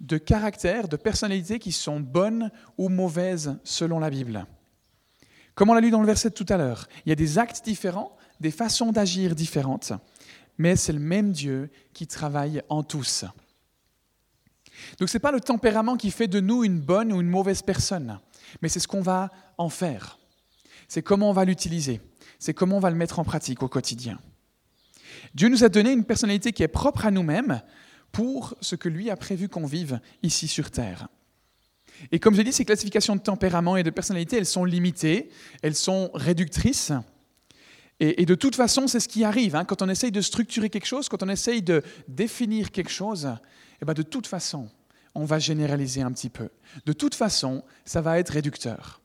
de 0.00 0.16
caractères, 0.16 0.88
de 0.88 0.96
personnalités 0.96 1.58
qui 1.58 1.70
sont 1.70 2.00
bonnes 2.00 2.50
ou 2.78 2.88
mauvaises 2.88 3.58
selon 3.62 3.98
la 3.98 4.08
Bible. 4.08 4.46
Comme 5.54 5.68
on 5.68 5.74
l'a 5.74 5.82
lu 5.82 5.90
dans 5.90 6.00
le 6.00 6.06
verset 6.06 6.30
de 6.30 6.34
tout 6.34 6.46
à 6.48 6.56
l'heure, 6.56 6.88
il 7.04 7.10
y 7.10 7.12
a 7.12 7.14
des 7.14 7.38
actes 7.38 7.62
différents, 7.62 8.16
des 8.40 8.50
façons 8.50 8.90
d'agir 8.90 9.34
différentes, 9.34 9.92
mais 10.56 10.76
c'est 10.76 10.94
le 10.94 10.98
même 10.98 11.30
Dieu 11.30 11.68
qui 11.92 12.06
travaille 12.06 12.62
en 12.70 12.82
tous. 12.82 13.26
Donc 14.98 15.10
ce 15.10 15.18
n'est 15.18 15.20
pas 15.20 15.30
le 15.30 15.42
tempérament 15.42 15.98
qui 15.98 16.12
fait 16.12 16.28
de 16.28 16.40
nous 16.40 16.64
une 16.64 16.80
bonne 16.80 17.12
ou 17.12 17.20
une 17.20 17.28
mauvaise 17.28 17.60
personne, 17.60 18.18
mais 18.62 18.70
c'est 18.70 18.80
ce 18.80 18.88
qu'on 18.88 19.02
va 19.02 19.30
en 19.58 19.68
faire. 19.68 20.18
C'est 20.88 21.02
comment 21.02 21.28
on 21.28 21.34
va 21.34 21.44
l'utiliser. 21.44 22.00
C'est 22.38 22.54
comment 22.54 22.78
on 22.78 22.80
va 22.80 22.88
le 22.88 22.96
mettre 22.96 23.18
en 23.18 23.24
pratique 23.24 23.62
au 23.62 23.68
quotidien. 23.68 24.18
Dieu 25.36 25.50
nous 25.50 25.64
a 25.64 25.68
donné 25.68 25.92
une 25.92 26.04
personnalité 26.04 26.50
qui 26.52 26.62
est 26.62 26.68
propre 26.68 27.04
à 27.04 27.10
nous-mêmes 27.10 27.60
pour 28.10 28.54
ce 28.62 28.74
que 28.74 28.88
lui 28.88 29.10
a 29.10 29.16
prévu 29.16 29.50
qu'on 29.50 29.66
vive 29.66 30.00
ici 30.22 30.48
sur 30.48 30.70
Terre. 30.70 31.08
Et 32.10 32.18
comme 32.18 32.34
j'ai 32.34 32.42
dit, 32.42 32.54
ces 32.54 32.64
classifications 32.64 33.16
de 33.16 33.20
tempérament 33.20 33.76
et 33.76 33.82
de 33.82 33.90
personnalité, 33.90 34.38
elles 34.38 34.46
sont 34.46 34.64
limitées, 34.64 35.28
elles 35.60 35.74
sont 35.74 36.10
réductrices. 36.14 36.92
Et, 38.00 38.24
de 38.24 38.34
toute 38.34 38.56
façon, 38.56 38.86
c'est 38.86 38.98
ce 38.98 39.08
qui 39.08 39.24
arrive. 39.24 39.56
Hein. 39.56 39.66
Quand 39.66 39.82
on 39.82 39.90
essaye 39.90 40.10
de 40.10 40.22
structurer 40.22 40.70
quelque 40.70 40.86
chose, 40.86 41.10
quand 41.10 41.22
on 41.22 41.28
essaye 41.28 41.60
de 41.60 41.82
définir 42.08 42.70
quelque 42.70 42.90
chose, 42.90 43.28
eh 43.82 43.84
ben 43.84 43.92
de 43.92 44.02
toute 44.02 44.26
façon, 44.26 44.70
on 45.14 45.26
va 45.26 45.38
généraliser 45.38 46.00
un 46.00 46.12
petit 46.12 46.30
peu. 46.30 46.48
De 46.86 46.94
toute 46.94 47.14
façon, 47.14 47.62
ça 47.84 48.00
va 48.00 48.18
être 48.18 48.30
réducteur. 48.30 49.02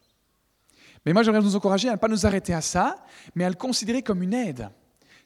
Mais 1.06 1.12
moi, 1.12 1.24
j'aimerais 1.24 1.42
nous 1.42 1.58
encourager 1.58 1.90
à 1.90 1.94
ne 1.94 1.98
pas 1.98 2.08
nous 2.08 2.26
arrêter 2.26 2.54
à 2.54 2.62
ça, 2.62 3.04
mais 3.36 3.44
à 3.44 3.50
le 3.50 3.56
considérer 3.56 4.02
comme 4.02 4.24
une 4.24 4.34
aide. 4.34 4.70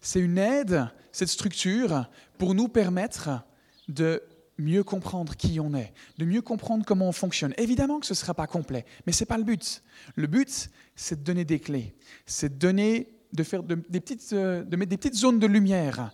C'est 0.05 0.19
une 0.19 0.37
aide, 0.37 0.87
cette 1.11 1.29
structure, 1.29 2.07
pour 2.37 2.53
nous 2.53 2.67
permettre 2.67 3.43
de 3.87 4.21
mieux 4.59 4.83
comprendre 4.83 5.35
qui 5.35 5.59
on 5.59 5.73
est, 5.73 5.93
de 6.19 6.25
mieux 6.25 6.43
comprendre 6.43 6.85
comment 6.85 7.09
on 7.09 7.11
fonctionne. 7.11 7.55
Évidemment 7.57 7.99
que 7.99 8.05
ce 8.05 8.13
ne 8.13 8.17
sera 8.17 8.35
pas 8.35 8.45
complet, 8.45 8.85
mais 9.07 9.11
ce 9.11 9.23
n'est 9.23 9.25
pas 9.25 9.39
le 9.39 9.43
but. 9.43 9.81
Le 10.13 10.27
but, 10.27 10.69
c'est 10.95 11.21
de 11.21 11.25
donner 11.25 11.43
des 11.43 11.59
clés, 11.59 11.95
c'est 12.27 12.53
de, 12.53 12.59
donner, 12.59 13.15
de, 13.33 13.41
faire 13.41 13.63
des 13.63 13.75
petites, 13.75 14.31
euh, 14.33 14.63
de 14.63 14.75
mettre 14.77 14.91
des 14.91 14.97
petites 14.97 15.15
zones 15.15 15.39
de 15.39 15.47
lumière 15.47 16.11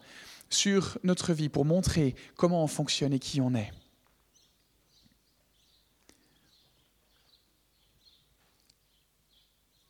sur 0.49 0.97
notre 1.03 1.33
vie 1.33 1.49
pour 1.49 1.65
montrer 1.65 2.15
comment 2.37 2.63
on 2.63 2.67
fonctionne 2.67 3.11
et 3.11 3.19
qui 3.19 3.41
on 3.41 3.53
est. 3.55 3.73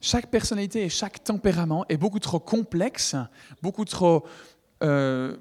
Chaque 0.02 0.32
personnalité 0.32 0.84
et 0.84 0.90
chaque 0.90 1.24
tempérament 1.24 1.86
est 1.88 1.98
beaucoup 1.98 2.20
trop 2.20 2.40
complexe, 2.40 3.16
beaucoup 3.62 3.86
trop 3.86 4.26
euh, 4.82 5.38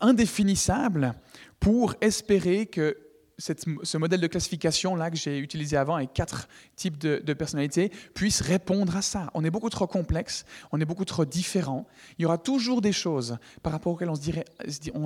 indéfinissable 0.00 1.14
pour 1.60 1.94
espérer 2.00 2.66
que 2.66 2.96
ce 3.38 3.96
modèle 3.96 4.20
de 4.20 4.26
classification-là 4.26 5.10
que 5.10 5.16
j'ai 5.16 5.38
utilisé 5.38 5.76
avant 5.76 5.96
avec 5.96 6.12
quatre 6.12 6.48
types 6.76 6.98
de, 6.98 7.32
personnalités 7.34 7.90
puisse 8.14 8.40
répondre 8.40 8.96
à 8.96 9.02
ça. 9.02 9.30
On 9.34 9.44
est 9.44 9.50
beaucoup 9.50 9.70
trop 9.70 9.86
complexe, 9.86 10.44
on 10.72 10.80
est 10.80 10.84
beaucoup 10.84 11.04
trop 11.04 11.24
différent. 11.24 11.86
Il 12.18 12.22
y 12.22 12.26
aura 12.26 12.38
toujours 12.38 12.80
des 12.80 12.92
choses 12.92 13.36
par 13.62 13.72
rapport 13.72 13.94
auxquelles 13.94 14.10
on 14.10 14.14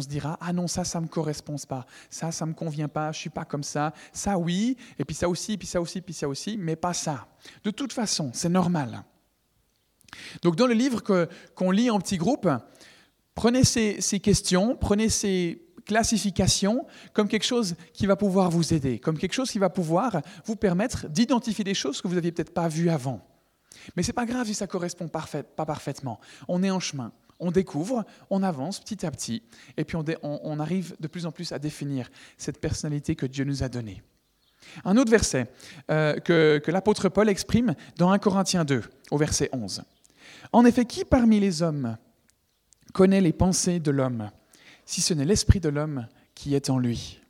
se, 0.01 0.09
dira 0.09 0.39
Ah 0.41 0.53
non, 0.53 0.67
ça, 0.67 0.85
ça 0.85 1.01
me 1.01 1.07
correspond 1.07 1.57
pas, 1.69 1.87
ça, 2.11 2.31
ça 2.31 2.47
me 2.47 2.53
convient 2.53 2.89
pas, 2.89 3.13
je 3.13 3.19
suis 3.19 3.31
pas 3.31 3.45
comme 3.45 3.63
ça, 3.63 3.93
ça 4.13 4.39
oui, 4.39 4.77
et 4.99 5.05
puis 5.05 5.15
ça 5.15 5.29
aussi, 5.29 5.57
puis 5.57 5.67
ça 5.67 5.81
aussi, 5.81 6.01
puis 6.01 6.15
ça 6.15 6.29
aussi, 6.29 6.57
mais 6.59 6.77
pas 6.77 6.93
ça. 6.93 7.29
De 7.65 7.71
toute 7.71 7.93
façon, 7.93 8.31
c'est 8.35 8.49
normal. 8.49 9.03
Donc 10.43 10.57
dans 10.57 10.67
le 10.67 10.75
livre 10.75 11.03
qu'on 11.55 11.71
lit 11.71 11.91
en 11.91 11.99
petit 11.99 12.17
groupe, 12.17 12.49
prenez 13.35 13.65
ces 13.65 14.21
questions, 14.21 14.77
prenez 14.77 15.09
ces 15.09 15.68
classification 15.89 16.87
comme 17.13 17.27
quelque 17.27 17.47
chose 17.47 17.75
qui 17.93 18.07
va 18.07 18.15
pouvoir 18.15 18.51
vous 18.51 18.73
aider, 18.75 19.01
comme 19.01 19.19
quelque 19.19 19.33
chose 19.33 19.51
qui 19.51 19.59
va 19.59 19.71
pouvoir 19.71 20.21
vous 20.45 20.55
permettre 20.55 21.09
d'identifier 21.09 21.65
des 21.65 21.75
choses 21.75 22.01
que 22.01 22.07
vous 22.07 22.15
n'aviez 22.15 22.31
peut-être 22.31 22.55
pas 22.55 22.69
vues 22.69 22.91
avant. 22.91 23.27
Mais 23.97 24.03
ce 24.03 24.11
n'est 24.11 24.15
pas 24.15 24.27
grave 24.27 24.47
si 24.47 24.55
ça 24.55 24.67
correspond 24.67 25.09
pas 25.09 25.67
parfaitement. 25.67 26.21
On 26.47 26.63
est 26.63 26.71
en 26.71 26.79
chemin, 26.79 27.11
on 27.41 27.51
découvre, 27.51 28.05
on 28.29 28.43
avance 28.43 28.81
petit 28.81 29.07
à 29.07 29.11
petit, 29.11 29.43
et 29.77 29.85
puis 29.85 29.97
on, 30.23 30.61
arrive 30.61 30.95
de 31.01 31.09
plus 31.09 31.25
en 31.25 31.33
plus 31.33 31.53
à 31.53 31.59
définir 31.59 32.11
cette 32.37 32.61
personnalité 32.61 33.17
que 33.17 33.27
Dieu 33.27 33.45
nous 33.45 33.63
a 33.63 33.69
donnée. 33.69 34.03
Un 34.85 34.97
autre 34.99 35.11
verset 35.11 35.47
euh, 35.91 36.19
que, 36.21 36.61
que 36.63 36.71
l'apôtre 36.71 37.09
Paul 37.09 37.31
exprime 37.31 37.75
dans 37.97 38.11
1 38.11 38.19
Corinthiens 38.19 38.65
2, 38.65 38.83
au 39.11 39.17
verset 39.17 39.49
11. 39.53 39.83
En 40.53 40.67
effet, 40.67 40.85
qui 40.85 41.07
parmi 41.07 41.41
les 41.41 41.63
hommes 41.63 41.97
connaît 42.93 43.23
les 43.23 43.33
pensées 43.33 43.81
de 43.81 43.91
l'homme? 43.91 44.31
Si 44.89 45.03
ce 45.03 45.13
n'est 45.13 45.27
l'Esprit 45.27 45.61
de 45.61 45.69
l'homme 45.69 46.09
qui 46.35 46.55
est 46.55 46.71
en 46.71 46.79
lui. 46.79 47.21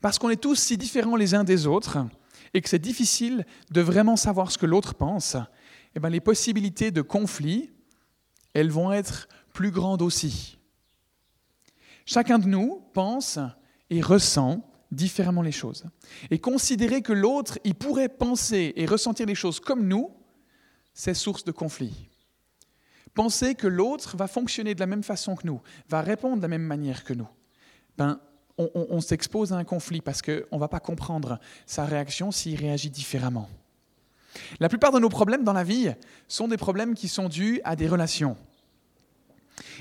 Parce 0.00 0.16
qu'on 0.16 0.30
est 0.30 0.40
tous 0.40 0.54
si 0.54 0.76
différents 0.76 1.16
les 1.16 1.34
uns 1.34 1.42
des 1.42 1.66
autres 1.66 2.06
et 2.54 2.60
que 2.60 2.68
c'est 2.68 2.78
difficile 2.78 3.44
de 3.72 3.80
vraiment 3.80 4.14
savoir 4.14 4.52
ce 4.52 4.56
que 4.56 4.64
l'autre 4.64 4.94
pense, 4.94 5.36
eh 5.96 5.98
bien 5.98 6.08
les 6.08 6.20
possibilités 6.20 6.92
de 6.92 7.02
conflit, 7.02 7.72
elles 8.54 8.70
vont 8.70 8.92
être 8.92 9.28
plus 9.52 9.72
grandes 9.72 10.02
aussi. 10.02 10.56
Chacun 12.06 12.38
de 12.38 12.46
nous 12.46 12.80
pense 12.92 13.40
et 13.90 14.00
ressent 14.00 14.64
différemment 14.92 15.42
les 15.42 15.50
choses. 15.50 15.84
Et 16.30 16.38
considérer 16.38 17.02
que 17.02 17.12
l'autre, 17.12 17.58
il 17.64 17.74
pourrait 17.74 18.08
penser 18.08 18.72
et 18.76 18.86
ressentir 18.86 19.26
les 19.26 19.34
choses 19.34 19.58
comme 19.58 19.88
nous, 19.88 20.12
c'est 20.94 21.14
source 21.14 21.42
de 21.42 21.50
conflit. 21.50 22.09
Penser 23.14 23.54
que 23.54 23.66
l'autre 23.66 24.16
va 24.16 24.28
fonctionner 24.28 24.74
de 24.74 24.80
la 24.80 24.86
même 24.86 25.02
façon 25.02 25.34
que 25.34 25.46
nous, 25.46 25.60
va 25.88 26.00
répondre 26.00 26.36
de 26.36 26.42
la 26.42 26.48
même 26.48 26.62
manière 26.62 27.04
que 27.04 27.12
nous, 27.12 27.28
ben, 27.98 28.20
on, 28.56 29.00
s'expose 29.00 29.52
à 29.52 29.56
un 29.56 29.64
conflit 29.64 30.00
parce 30.00 30.22
qu'on 30.22 30.44
ne 30.52 30.58
va 30.58 30.68
pas 30.68 30.80
comprendre 30.80 31.38
sa 31.66 31.84
réaction 31.84 32.30
s'il 32.30 32.58
réagit 32.58 32.90
différemment. 32.90 33.48
La 34.60 34.68
plupart 34.68 34.92
de 34.92 34.98
nos 34.98 35.08
problèmes 35.08 35.44
dans 35.44 35.52
la 35.52 35.64
vie 35.64 35.90
sont 36.28 36.46
des 36.46 36.56
problèmes 36.56 36.94
qui 36.94 37.08
sont 37.08 37.28
dus 37.28 37.60
à 37.64 37.74
des 37.74 37.88
relations. 37.88 38.36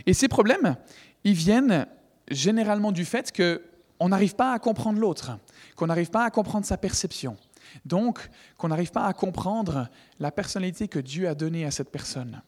Et 0.06 0.14
ces 0.14 0.28
problèmes, 0.28 0.76
ils 1.24 1.34
viennent 1.34 1.88
généralement 2.30 2.92
du 2.92 3.06
fait 3.06 3.34
qu'on 3.36 4.10
n'arrive 4.10 4.36
pas 4.36 4.54
à 4.54 4.60
comprendre 4.60 5.00
l'autre, 5.00 5.38
qu'on 5.76 5.88
n'arrive 5.88 6.10
pas 6.10 6.26
à 6.26 6.30
comprendre 6.30 6.66
sa 6.66 6.78
perception. 6.78 7.38
Donc, 7.86 8.30
qu'on 8.58 8.70
n'arrive 8.70 8.92
pas 8.92 9.06
à 9.06 9.14
comprendre 9.14 9.90
la 10.20 10.32
personnalité 10.32 10.88
que 10.88 11.00
Dieu 11.00 11.28
a 11.28 11.36
donnée 11.36 11.66
à 11.66 11.72
cette 11.72 11.92
personne 11.92 12.42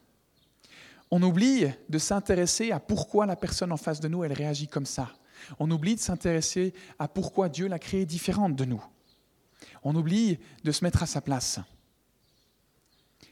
on 1.12 1.22
oublie 1.22 1.66
de 1.90 1.98
s'intéresser 1.98 2.72
à 2.72 2.80
pourquoi 2.80 3.26
la 3.26 3.36
personne 3.36 3.70
en 3.70 3.76
face 3.76 4.00
de 4.00 4.08
nous, 4.08 4.24
elle 4.24 4.32
réagit 4.32 4.66
comme 4.66 4.86
ça. 4.86 5.12
On 5.58 5.70
oublie 5.70 5.94
de 5.94 6.00
s'intéresser 6.00 6.72
à 6.98 7.06
pourquoi 7.06 7.50
Dieu 7.50 7.68
l'a 7.68 7.78
créée 7.78 8.06
différente 8.06 8.56
de 8.56 8.64
nous. 8.64 8.82
On 9.84 9.94
oublie 9.94 10.38
de 10.64 10.72
se 10.72 10.82
mettre 10.82 11.02
à 11.02 11.06
sa 11.06 11.20
place. 11.20 11.60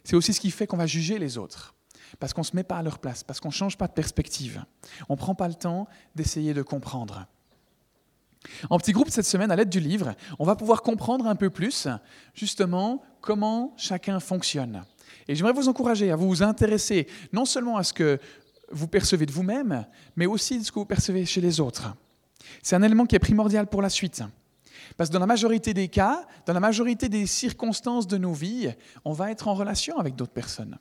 C'est 0.04 0.14
aussi 0.14 0.34
ce 0.34 0.40
qui 0.40 0.50
fait 0.50 0.66
qu'on 0.66 0.76
va 0.76 0.87
juger 0.87 1.18
les 1.18 1.38
autres, 1.38 1.75
parce 2.18 2.34
qu'on 2.34 2.42
ne 2.42 2.46
se 2.46 2.54
met 2.54 2.64
pas 2.64 2.76
à 2.76 2.82
leur 2.82 2.99
place, 2.99 3.25
parce 3.25 3.40
qu'on 3.40 3.49
ne 3.49 3.54
change 3.54 3.78
pas 3.78 3.88
de 3.88 3.94
perspective. 3.94 4.62
On 5.08 5.14
ne 5.14 5.18
prend 5.18 5.34
pas 5.34 5.49
le 5.49 5.54
temps 5.54 5.88
d'essayer 6.14 6.52
de 6.52 6.62
comprendre. 6.62 7.26
En 8.68 8.76
petit 8.76 8.92
groupe 8.92 9.08
cette 9.08 9.25
semaine, 9.25 9.50
à 9.50 9.56
l'aide 9.56 9.70
du 9.70 9.80
livre, 9.80 10.14
on 10.38 10.44
va 10.44 10.54
pouvoir 10.54 10.82
comprendre 10.82 11.26
un 11.26 11.37
peu 11.37 11.49
plus 11.49 11.88
justement 12.34 13.02
comment 13.22 13.72
chacun 13.78 14.20
fonctionne. 14.20 14.84
Et 15.30 15.37
j'aimerais 15.37 15.52
vous 15.52 15.68
encourager 15.68 16.10
à 16.10 16.16
vous 16.16 16.42
intéresser 16.42 17.06
non 17.32 17.44
seulement 17.44 17.76
à 17.76 17.84
ce 17.84 17.92
que 17.92 18.18
vous 18.72 18.88
percevez 18.88 19.26
de 19.26 19.30
vous-même, 19.30 19.87
mais 20.16 20.26
aussi 20.26 20.58
de 20.58 20.64
ce 20.64 20.72
que 20.72 20.80
vous 20.80 20.84
percevez 20.84 21.25
chez 21.25 21.40
les 21.40 21.60
autres. 21.60 21.94
C'est 22.64 22.75
un 22.75 22.82
élément 22.82 23.06
qui 23.06 23.14
est 23.14 23.20
primordial 23.20 23.68
pour 23.68 23.80
la 23.80 23.90
suite. 23.90 24.25
Parce 24.96 25.08
que 25.08 25.12
dans 25.12 25.20
la 25.20 25.28
majorité 25.28 25.72
des 25.72 25.87
cas, 25.87 26.26
dans 26.46 26.52
la 26.52 26.58
majorité 26.58 27.08
des 27.08 27.26
circonstances 27.26 28.08
de 28.08 28.18
nos 28.18 28.32
vies, 28.32 28.75
on 29.04 29.12
va 29.12 29.30
être 29.30 29.46
en 29.46 29.54
relation 29.54 30.00
avec 30.00 30.16
d'autres 30.16 30.32
personnes. 30.32 30.76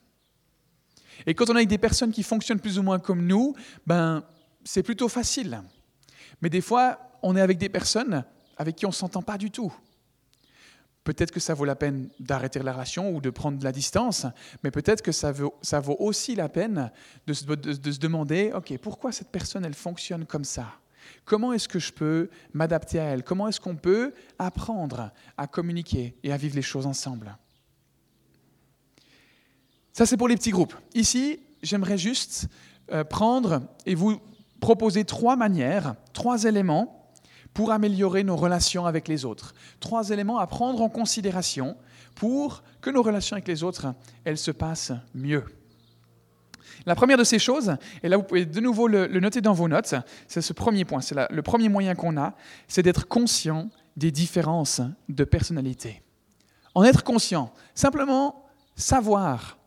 Et 1.28 1.36
quand 1.36 1.48
on 1.52 1.54
est 1.54 1.58
avec 1.58 1.70
des 1.70 1.78
personnes 1.78 2.12
qui 2.12 2.24
fonctionnent 2.24 2.60
plus 2.60 2.80
ou 2.80 2.82
moins 2.82 2.98
comme 2.98 3.28
nous, 3.28 3.54
ben, 3.86 4.24
c'est 4.64 4.82
plutôt 4.82 5.10
facile. 5.10 5.62
Mais 6.42 6.50
des 6.50 6.62
fois, 6.62 6.98
on 7.22 7.36
est 7.36 7.42
avec 7.42 7.60
des 7.60 7.70
personnes 7.70 8.26
avec 8.58 8.78
qui 8.78 8.88
on 8.88 8.90
ne 8.90 8.94
s'entend 8.94 9.22
pas 9.22 9.38
du 9.38 9.52
tout 9.52 9.72
peut-être 11.14 11.32
que 11.32 11.40
ça 11.40 11.56
vaut 11.56 11.66
la 11.66 11.76
peine 11.76 12.08
d'arrêter 12.20 12.60
la 12.60 12.72
relation 12.72 13.16
ou 13.16 13.20
de 13.20 13.32
prendre 13.32 13.58
de 13.58 13.64
la 13.64 13.72
distance, 13.72 14.28
mais 14.64 14.70
peut-être 14.70 15.02
que 15.02 15.12
ça 15.12 15.32
vaut, 15.32 15.56
ça 15.64 15.80
vaut 15.80 15.96
aussi 15.98 16.36
la 16.36 16.50
peine 16.50 16.92
de 17.26 17.34
se, 17.34 17.46
de, 17.46 17.92
se, 17.92 17.98
demander, 17.98 18.52
OK, 18.54 18.78
pourquoi 18.78 19.12
cette 19.12 19.30
personne, 19.30 19.66
elle 19.66 19.74
fonctionne 19.74 20.28
comme 20.28 20.44
ça? 20.44 20.68
Comment 21.26 21.52
est-ce 21.52 21.68
que 21.68 21.80
je 21.80 21.92
peux 21.92 22.30
m'adapter 22.54 23.00
à 23.00 23.06
elle? 23.06 23.24
Comment 23.24 23.48
est-ce 23.48 23.60
qu'on 23.60 23.76
peut 23.76 24.14
apprendre 24.38 25.12
à 25.36 25.48
communiquer 25.48 26.16
et 26.22 26.32
à 26.32 26.38
vivre 26.38 26.56
les 26.56 26.62
choses 26.62 26.86
ensemble? 26.86 27.36
Ça, 29.92 30.06
c'est 30.06 30.18
pour 30.18 30.28
les 30.28 30.36
petits 30.36 30.52
groupes. 30.52 30.76
Ici, 30.94 31.40
j'aimerais 31.64 31.98
juste 31.98 32.50
euh, 32.92 33.04
prendre 33.04 33.64
et 33.88 33.96
vous 33.96 34.22
proposer 34.60 35.06
trois 35.06 35.36
manières, 35.36 35.96
trois 36.14 36.44
éléments 36.44 36.99
pour 37.60 37.74
améliorer 37.74 38.24
nos 38.24 38.38
relations 38.38 38.86
avec 38.86 39.10
les 39.10 39.26
autres. 39.26 39.54
Trois 39.82 40.12
éléments 40.12 40.38
à 40.38 40.48
prendre 40.48 40.82
en 40.82 40.88
considération 40.88 41.76
pour 42.16 42.64
que 42.80 42.90
nos 42.90 43.04
relations 43.04 43.34
avec 43.36 43.50
les 43.50 43.64
autres, 43.64 43.94
elles 44.24 44.38
se 44.38 44.52
passent 44.52 44.94
mieux. 45.14 45.44
La 46.86 46.96
première 46.96 47.18
de 47.18 47.26
ces 47.26 47.38
choses, 47.38 47.76
et 48.02 48.08
là 48.08 48.16
vous 48.16 48.24
pouvez 48.24 48.46
de 48.46 48.62
nouveau 48.62 48.88
le, 48.88 49.08
noter 49.20 49.42
dans 49.42 49.52
vos 49.52 49.68
notes, 49.68 49.94
c'est 50.30 50.40
ce 50.40 50.54
premier 50.54 50.86
point, 50.86 51.02
c'est 51.02 51.16
le 51.30 51.42
premier 51.42 51.68
moyen 51.68 51.96
qu'on 51.96 52.16
a, 52.16 52.34
c'est 52.70 52.82
d'être 52.82 53.10
conscient 53.10 53.70
des 53.98 54.12
différences 54.12 54.80
de 55.10 55.26
personnalité. 55.26 56.02
En 56.76 56.86
être 56.86 57.04
conscient, 57.04 57.52
simplement 57.76 58.46
savoir 58.78 59.58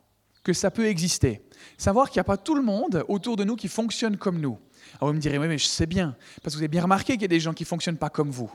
que 0.43 0.55
ça 0.55 0.71
peut 0.71 0.87
exister, 0.87 1.43
savoir 1.77 2.09
qu'il 2.09 2.21
n'y 2.21 2.23
a 2.23 2.25
pas 2.25 2.39
tout 2.39 2.55
le 2.55 2.63
monde 2.63 3.05
autour 3.09 3.37
de 3.37 3.45
nous 3.45 3.55
qui 3.55 3.69
fonctionne 3.69 4.17
comme 4.17 4.41
nous. 4.41 4.59
Vous 5.07 5.13
me 5.13 5.19
direz, 5.19 5.39
oui, 5.39 5.49
mais 5.49 5.59
je 5.59 5.67
sais 5.67 5.87
bien, 5.87 6.17
parce 6.43 6.55
que 6.55 6.59
vous 6.59 6.63
avez 6.63 6.69
bien 6.69 6.83
remarqué 6.83 7.15
qu'il 7.15 7.23
y 7.23 7.27
a 7.27 7.29
des 7.29 7.41
gens 7.41 7.53
qui 7.53 7.65
ne 7.65 7.69
fonctionnent 7.69 7.99
pas 7.99 8.11
comme 8.11 8.31
vous. 8.31 8.53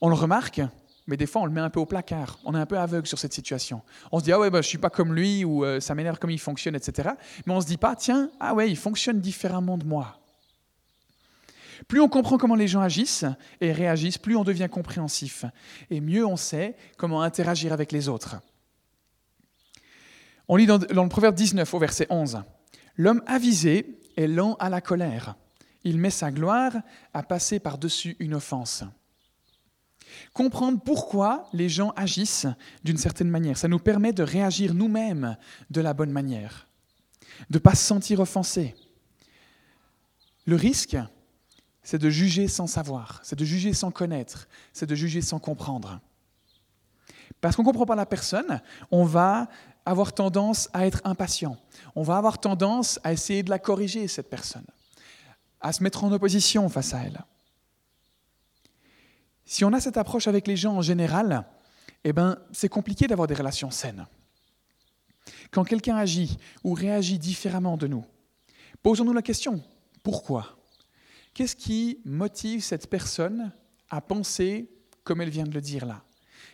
On 0.00 0.08
le 0.08 0.14
remarque, 0.14 0.60
mais 1.06 1.16
des 1.16 1.26
fois 1.26 1.42
on 1.42 1.46
le 1.46 1.52
met 1.52 1.60
un 1.60 1.70
peu 1.70 1.80
au 1.80 1.86
placard. 1.86 2.38
On 2.44 2.54
est 2.54 2.58
un 2.58 2.66
peu 2.66 2.78
aveugle 2.78 3.06
sur 3.06 3.18
cette 3.18 3.32
situation. 3.32 3.82
On 4.12 4.18
se 4.18 4.24
dit, 4.24 4.32
ah 4.32 4.38
ouais, 4.38 4.50
bah, 4.50 4.62
je 4.62 4.66
ne 4.66 4.70
suis 4.70 4.78
pas 4.78 4.90
comme 4.90 5.14
lui, 5.14 5.44
ou 5.44 5.64
euh, 5.64 5.80
ça 5.80 5.94
m'énerve 5.94 6.18
comme 6.18 6.30
il 6.30 6.40
fonctionne, 6.40 6.74
etc. 6.74 7.10
Mais 7.46 7.52
on 7.52 7.56
ne 7.56 7.62
se 7.62 7.66
dit 7.66 7.76
pas, 7.76 7.96
tiens, 7.96 8.30
ah 8.40 8.54
ouais, 8.54 8.70
il 8.70 8.76
fonctionne 8.76 9.20
différemment 9.20 9.76
de 9.76 9.84
moi. 9.84 10.20
Plus 11.88 12.00
on 12.00 12.08
comprend 12.08 12.38
comment 12.38 12.54
les 12.54 12.68
gens 12.68 12.80
agissent 12.80 13.26
et 13.60 13.72
réagissent, 13.72 14.18
plus 14.18 14.36
on 14.36 14.44
devient 14.44 14.68
compréhensif. 14.70 15.44
Et 15.90 16.00
mieux 16.00 16.24
on 16.24 16.36
sait 16.36 16.76
comment 16.96 17.22
interagir 17.22 17.72
avec 17.72 17.92
les 17.92 18.08
autres. 18.08 18.36
On 20.48 20.56
lit 20.56 20.66
dans, 20.66 20.78
le 20.78 21.08
Proverbe 21.08 21.34
19 21.34 21.72
au 21.72 21.78
verset 21.78 22.06
11. 22.10 22.42
L'homme 22.96 23.22
avisé 23.26 23.98
est 24.16 24.26
lent 24.26 24.54
à 24.58 24.68
la 24.68 24.80
colère. 24.80 25.36
Il 25.84 25.98
met 25.98 26.10
sa 26.10 26.30
gloire 26.30 26.72
à 27.12 27.22
passer 27.22 27.60
par-dessus 27.60 28.16
une 28.18 28.34
offense. 28.34 28.84
Comprendre 30.32 30.80
pourquoi 30.82 31.48
les 31.52 31.68
gens 31.68 31.90
agissent 31.96 32.46
d'une 32.82 32.96
certaine 32.96 33.30
manière, 33.30 33.58
ça 33.58 33.68
nous 33.68 33.78
permet 33.78 34.12
de 34.12 34.22
réagir 34.22 34.74
nous-mêmes 34.74 35.36
de 35.70 35.80
la 35.80 35.94
bonne 35.94 36.10
manière, 36.10 36.68
de 37.50 37.56
ne 37.58 37.62
pas 37.62 37.74
se 37.74 37.84
sentir 37.84 38.20
offensé. 38.20 38.74
Le 40.46 40.56
risque, 40.56 40.96
c'est 41.82 41.98
de 41.98 42.10
juger 42.10 42.48
sans 42.48 42.66
savoir, 42.66 43.20
c'est 43.22 43.38
de 43.38 43.44
juger 43.44 43.72
sans 43.72 43.90
connaître, 43.90 44.48
c'est 44.72 44.86
de 44.86 44.94
juger 44.94 45.20
sans 45.20 45.38
comprendre. 45.38 46.00
Parce 47.40 47.56
qu'on 47.56 47.62
ne 47.62 47.66
comprend 47.66 47.86
pas 47.86 47.94
la 47.94 48.06
personne, 48.06 48.60
on 48.90 49.04
va 49.04 49.48
avoir 49.86 50.12
tendance 50.12 50.68
à 50.72 50.86
être 50.86 51.00
impatient. 51.04 51.56
On 51.94 52.02
va 52.02 52.16
avoir 52.16 52.38
tendance 52.38 52.98
à 53.04 53.12
essayer 53.12 53.42
de 53.42 53.50
la 53.50 53.58
corriger, 53.58 54.08
cette 54.08 54.30
personne, 54.30 54.66
à 55.60 55.72
se 55.72 55.82
mettre 55.82 56.04
en 56.04 56.12
opposition 56.12 56.68
face 56.68 56.94
à 56.94 57.02
elle. 57.02 57.24
Si 59.44 59.64
on 59.64 59.72
a 59.72 59.80
cette 59.80 59.98
approche 59.98 60.26
avec 60.26 60.46
les 60.46 60.56
gens 60.56 60.76
en 60.76 60.82
général, 60.82 61.44
eh 62.02 62.12
ben, 62.12 62.38
c'est 62.52 62.68
compliqué 62.68 63.06
d'avoir 63.06 63.28
des 63.28 63.34
relations 63.34 63.70
saines. 63.70 64.06
Quand 65.50 65.64
quelqu'un 65.64 65.96
agit 65.96 66.38
ou 66.62 66.72
réagit 66.74 67.18
différemment 67.18 67.76
de 67.76 67.86
nous, 67.86 68.04
posons-nous 68.82 69.12
la 69.12 69.22
question, 69.22 69.62
pourquoi? 70.02 70.58
Qu'est-ce 71.34 71.56
qui 71.56 72.00
motive 72.04 72.62
cette 72.62 72.88
personne 72.88 73.52
à 73.90 74.00
penser 74.00 74.70
comme 75.02 75.20
elle 75.20 75.30
vient 75.30 75.44
de 75.44 75.54
le 75.54 75.60
dire 75.60 75.86
là? 75.86 76.02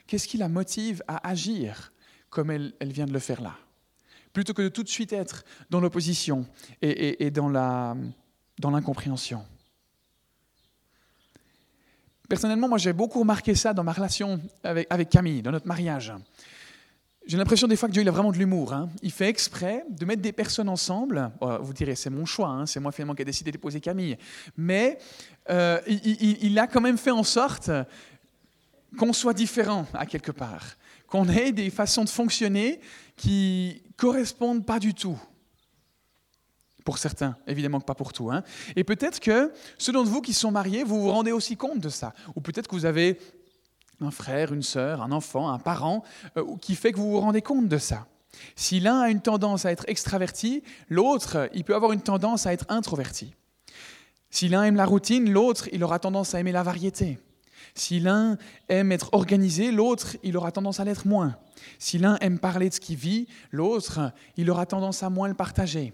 Qu'est-ce 0.07 0.27
qui 0.27 0.39
la 0.39 0.49
motive 0.49 1.03
à 1.07 1.29
agir 1.29 1.93
comme 2.31 2.51
elle, 2.51 2.73
vient 2.81 3.07
de 3.07 3.13
le 3.13 3.19
faire 3.19 3.43
là. 3.43 3.55
Plutôt 4.33 4.55
que 4.55 4.63
de 4.63 4.69
tout 4.69 4.85
de 4.85 4.89
suite 4.89 5.13
être 5.13 5.45
dans 5.69 5.81
l'opposition 5.81 6.47
et, 6.81 7.31
dans 7.31 7.51
l'incompréhension. 8.63 9.45
Personnellement, 12.29 12.69
moi 12.69 12.79
j'ai 12.79 12.93
beaucoup 12.93 13.19
remarqué 13.19 13.57
ça 13.57 13.75
dans 13.75 13.83
ma 13.83 13.93
relation 13.93 14.41
avec, 14.63 15.11
Camille, 15.11 15.43
dans 15.43 15.51
notre 15.51 15.67
mariage. 15.67 16.13
J'ai 17.27 17.37
l'impression 17.37 17.67
des 17.67 17.77
fois 17.77 17.89
que 17.89 17.93
Dieu 17.93 18.03
il 18.03 18.09
a 18.09 18.13
vraiment 18.13 18.31
de 18.31 18.39
l'humour. 18.39 18.73
Hein. 18.73 18.89
Il 19.03 19.11
fait 19.11 19.29
exprès 19.29 19.85
de 19.89 20.05
mettre 20.05 20.23
des 20.23 20.33
personnes 20.33 20.69
ensemble. 20.69 21.31
vous 21.61 21.73
direz, 21.73 21.97
c'est 21.97 22.09
mon 22.09 22.25
choix, 22.25 22.49
hein. 22.49 22.67
c'est 22.67 22.79
moi 22.79 22.93
finalement 22.93 23.17
qui 23.17 23.23
ai 23.23 23.25
décidé 23.25 23.51
d'épouser 23.51 23.81
Camille. 23.81 24.17
Mais 24.57 24.99
euh, 25.51 25.81
il, 25.87 26.57
a 26.61 26.69
quand 26.69 26.81
même 26.81 26.99
fait 26.99 27.11
en 27.11 27.25
sorte 27.25 27.71
qu'on 28.97 29.13
soit 29.13 29.35
différent 29.35 29.87
à 29.93 30.07
quelque 30.07 30.31
part 30.31 30.77
qu'on 31.11 31.29
ait 31.29 31.53
des 31.53 31.69
façons 31.69 32.05
de 32.05 32.09
fonctionner 32.09 32.81
qui 33.17 33.83
correspondent 33.99 34.65
pas 34.65 34.79
du 34.79 34.95
tout. 34.95 35.21
Pour 36.85 36.97
certains, 36.97 37.37
évidemment 37.47 37.81
que 37.81 37.85
pas 37.85 37.95
pour 37.95 38.15
tout. 38.15 38.31
Hein. 38.31 38.43
Et 38.75 38.85
peut-être 38.85 39.21
que 39.21 39.53
ceux 39.77 39.93
d'entre 39.93 40.09
vous 40.09 40.23
qui 40.23 40.33
sont 40.33 40.51
mariés, 40.51 40.83
vous 40.83 41.03
vous 41.03 41.11
rendez 41.11 41.33
aussi 41.33 41.57
compte 41.57 41.81
de 41.81 41.91
ça. 41.91 42.15
Ou 42.35 42.41
peut-être 42.41 42.69
que 42.69 42.75
vous 42.75 42.87
avez 42.87 43.19
un 44.01 44.11
frère, 44.11 44.55
une 44.55 44.63
sœur, 44.63 45.03
un 45.03 45.13
enfant, 45.13 45.51
un 45.51 45.59
parent, 45.59 46.03
euh, 46.39 46.57
qui 46.63 46.75
fait 46.75 46.93
que 46.93 46.97
vous 46.97 47.11
vous 47.11 47.21
rendez 47.21 47.43
compte 47.43 47.69
de 47.69 47.77
ça. 47.77 48.07
Si 48.57 48.81
l'un 48.81 49.01
a 49.01 49.11
une 49.11 49.21
tendance 49.21 49.67
à 49.67 49.73
être 49.73 49.85
extraverti, 49.89 50.63
l'autre, 50.89 51.51
il 51.53 51.65
peut 51.65 51.75
avoir 51.75 51.93
une 51.93 52.01
tendance 52.01 52.47
à 52.47 52.55
être 52.55 52.65
introverti. 52.69 53.35
Si 54.31 54.49
l'un 54.49 54.63
aime 54.63 54.77
la 54.77 54.87
routine, 54.87 55.31
l'autre, 55.31 55.69
il 55.73 55.85
aura 55.85 55.99
tendance 55.99 56.35
à 56.35 56.41
aimer 56.41 56.53
la 56.53 56.63
variété. 56.63 57.19
Si 57.75 58.01
l'un 58.01 58.37
aime 58.69 58.93
être 58.93 59.11
organisé, 59.13 59.71
l'autre, 59.73 60.17
il 60.23 60.37
aura 60.37 60.53
tendance 60.53 60.81
à 60.81 60.85
l'être 60.85 61.07
moins. 61.07 61.37
Si 61.79 61.99
l'un 61.99 62.17
aime 62.21 62.39
parler 62.39 62.69
de 62.69 62.75
ce 62.75 62.81
qu'il 62.81 62.97
vit, 62.97 63.27
l'autre, 63.51 64.13
il 64.37 64.51
aura 64.51 64.67
tendance 64.67 65.03
à 65.03 65.11
moins 65.11 65.29
le 65.29 65.35
partager. 65.35 65.93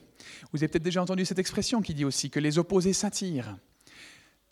Vous 0.53 0.59
avez 0.59 0.69
peut-être 0.69 0.83
déjà 0.83 1.03
entendu 1.03 1.25
cette 1.25 1.39
expression 1.39 1.83
qui 1.83 1.95
dit 1.95 2.05
aussi 2.05 2.31
que 2.31 2.41
les 2.41 2.59
opposés 2.59 2.93
s'attirent. 2.93 3.57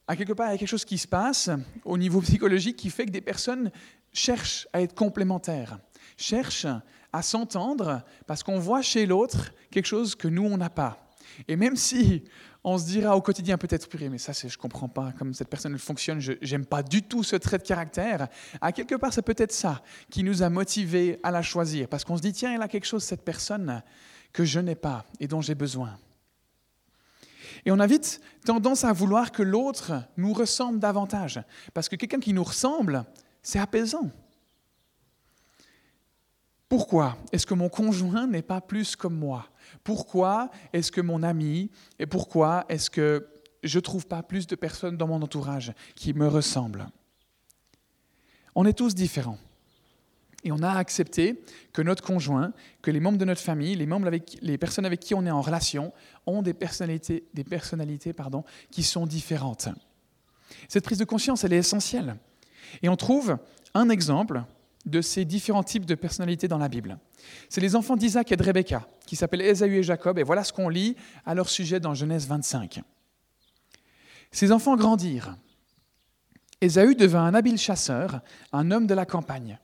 À 0.06 0.16
quelque 0.16 0.32
part, 0.32 0.48
il 0.48 0.52
y 0.52 0.54
a 0.54 0.58
quelque 0.58 0.68
chose 0.68 0.84
qui 0.84 0.98
se 0.98 1.08
passe 1.08 1.50
au 1.84 1.96
niveau 1.96 2.20
psychologique 2.20 2.76
qui 2.76 2.90
fait 2.90 3.06
que 3.06 3.10
des 3.10 3.22
personnes 3.22 3.70
cherchent 4.12 4.68
à 4.72 4.82
être 4.82 4.94
complémentaires, 4.94 5.78
cherchent 6.16 6.66
à 7.12 7.22
s'entendre 7.22 8.02
parce 8.26 8.42
qu'on 8.42 8.58
voit 8.58 8.82
chez 8.82 9.06
l'autre 9.06 9.52
quelque 9.70 9.86
chose 9.86 10.14
que 10.14 10.28
nous, 10.28 10.44
on 10.44 10.56
n'a 10.56 10.70
pas. 10.70 11.08
Et 11.48 11.56
même 11.56 11.76
si 11.76 12.24
on 12.64 12.78
se 12.78 12.86
dira 12.86 13.14
au 13.14 13.20
quotidien 13.20 13.58
peut-être, 13.58 13.88
purée, 13.88 14.08
mais 14.08 14.16
ça, 14.16 14.32
je 14.32 14.46
ne 14.46 14.56
comprends 14.56 14.88
pas 14.88 15.12
comme 15.18 15.34
cette 15.34 15.48
personne 15.48 15.76
fonctionne, 15.78 16.18
je 16.20 16.32
n'aime 16.50 16.64
pas 16.64 16.82
du 16.82 17.02
tout 17.02 17.22
ce 17.22 17.36
trait 17.36 17.58
de 17.58 17.62
caractère. 17.62 18.28
À 18.60 18.72
quelque 18.72 18.94
part, 18.94 19.12
c'est 19.12 19.22
peut-être 19.22 19.52
ça 19.52 19.82
qui 20.10 20.22
nous 20.22 20.42
a 20.42 20.48
motivés 20.48 21.20
à 21.22 21.30
la 21.30 21.42
choisir, 21.42 21.88
parce 21.88 22.04
qu'on 22.04 22.16
se 22.16 22.22
dit, 22.22 22.32
tiens, 22.32 22.54
elle 22.54 22.62
a 22.62 22.68
quelque 22.68 22.86
chose, 22.86 23.04
cette 23.04 23.22
personne, 23.22 23.82
que 24.32 24.44
je 24.44 24.60
n'ai 24.60 24.74
pas 24.74 25.04
et 25.20 25.28
dont 25.28 25.42
j'ai 25.42 25.54
besoin. 25.54 25.98
Et 27.66 27.70
on 27.70 27.78
a 27.80 27.86
vite 27.86 28.20
tendance 28.46 28.84
à 28.84 28.92
vouloir 28.92 29.30
que 29.30 29.42
l'autre 29.42 29.92
nous 30.16 30.32
ressemble 30.32 30.78
davantage, 30.78 31.42
parce 31.74 31.90
que 31.90 31.96
quelqu'un 31.96 32.20
qui 32.20 32.32
nous 32.32 32.44
ressemble, 32.44 33.04
c'est 33.42 33.58
apaisant. 33.58 34.10
Pourquoi 36.66 37.18
est-ce 37.30 37.46
que 37.46 37.54
mon 37.54 37.68
conjoint 37.68 38.26
n'est 38.26 38.42
pas 38.42 38.62
plus 38.62 38.96
comme 38.96 39.16
moi? 39.16 39.46
Pourquoi 39.82 40.50
est-ce 40.72 40.92
que 40.92 41.00
mon 41.00 41.22
ami 41.22 41.70
et 41.98 42.06
pourquoi 42.06 42.64
est-ce 42.68 42.90
que 42.90 43.26
je 43.62 43.78
ne 43.78 43.82
trouve 43.82 44.06
pas 44.06 44.22
plus 44.22 44.46
de 44.46 44.56
personnes 44.56 44.96
dans 44.96 45.06
mon 45.06 45.22
entourage 45.22 45.72
qui 45.94 46.12
me 46.12 46.28
ressemblent? 46.28 46.86
On 48.54 48.64
est 48.64 48.74
tous 48.74 48.94
différents. 48.94 49.38
Et 50.44 50.52
on 50.52 50.62
a 50.62 50.70
accepté 50.70 51.42
que 51.72 51.80
notre 51.80 52.02
conjoint, 52.02 52.52
que 52.82 52.90
les 52.90 53.00
membres 53.00 53.16
de 53.16 53.24
notre 53.24 53.40
famille, 53.40 53.74
les, 53.74 53.86
membres 53.86 54.06
avec, 54.06 54.36
les 54.42 54.58
personnes 54.58 54.84
avec 54.84 55.00
qui 55.00 55.14
on 55.14 55.24
est 55.24 55.30
en 55.30 55.40
relation, 55.40 55.92
ont 56.26 56.42
des 56.42 56.52
personnalités, 56.52 57.24
des 57.32 57.44
personnalités 57.44 58.12
pardon, 58.12 58.44
qui 58.70 58.82
sont 58.82 59.06
différentes. 59.06 59.68
Cette 60.68 60.84
prise 60.84 60.98
de 60.98 61.04
conscience, 61.04 61.44
elle 61.44 61.54
est 61.54 61.58
essentielle. 61.58 62.16
Et 62.82 62.90
on 62.90 62.96
trouve 62.96 63.38
un 63.72 63.88
exemple 63.88 64.44
de 64.86 65.00
ces 65.00 65.24
différents 65.24 65.62
types 65.62 65.86
de 65.86 65.94
personnalités 65.94 66.48
dans 66.48 66.58
la 66.58 66.68
Bible. 66.68 66.98
C'est 67.48 67.60
les 67.60 67.76
enfants 67.76 67.96
d'Isaac 67.96 68.30
et 68.32 68.36
de 68.36 68.42
Rebecca, 68.42 68.86
qui 69.06 69.16
s'appellent 69.16 69.42
Ésaü 69.42 69.78
et 69.78 69.82
Jacob, 69.82 70.18
et 70.18 70.22
voilà 70.22 70.44
ce 70.44 70.52
qu'on 70.52 70.68
lit 70.68 70.96
à 71.24 71.34
leur 71.34 71.48
sujet 71.48 71.80
dans 71.80 71.94
Genèse 71.94 72.26
25. 72.26 72.82
Ces 74.30 74.52
enfants 74.52 74.76
grandirent. 74.76 75.36
Ésaü 76.60 76.94
devint 76.94 77.24
un 77.24 77.34
habile 77.34 77.58
chasseur, 77.58 78.20
un 78.52 78.70
homme 78.70 78.86
de 78.86 78.94
la 78.94 79.06
campagne, 79.06 79.58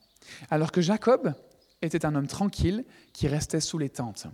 alors 0.51 0.73
que 0.73 0.81
Jacob 0.81 1.35
était 1.83 2.05
un 2.05 2.15
homme 2.15 2.27
tranquille 2.27 2.85
qui 3.13 3.29
restait 3.29 3.61
sous 3.61 3.79
les 3.79 3.89
tentes. 3.89 4.27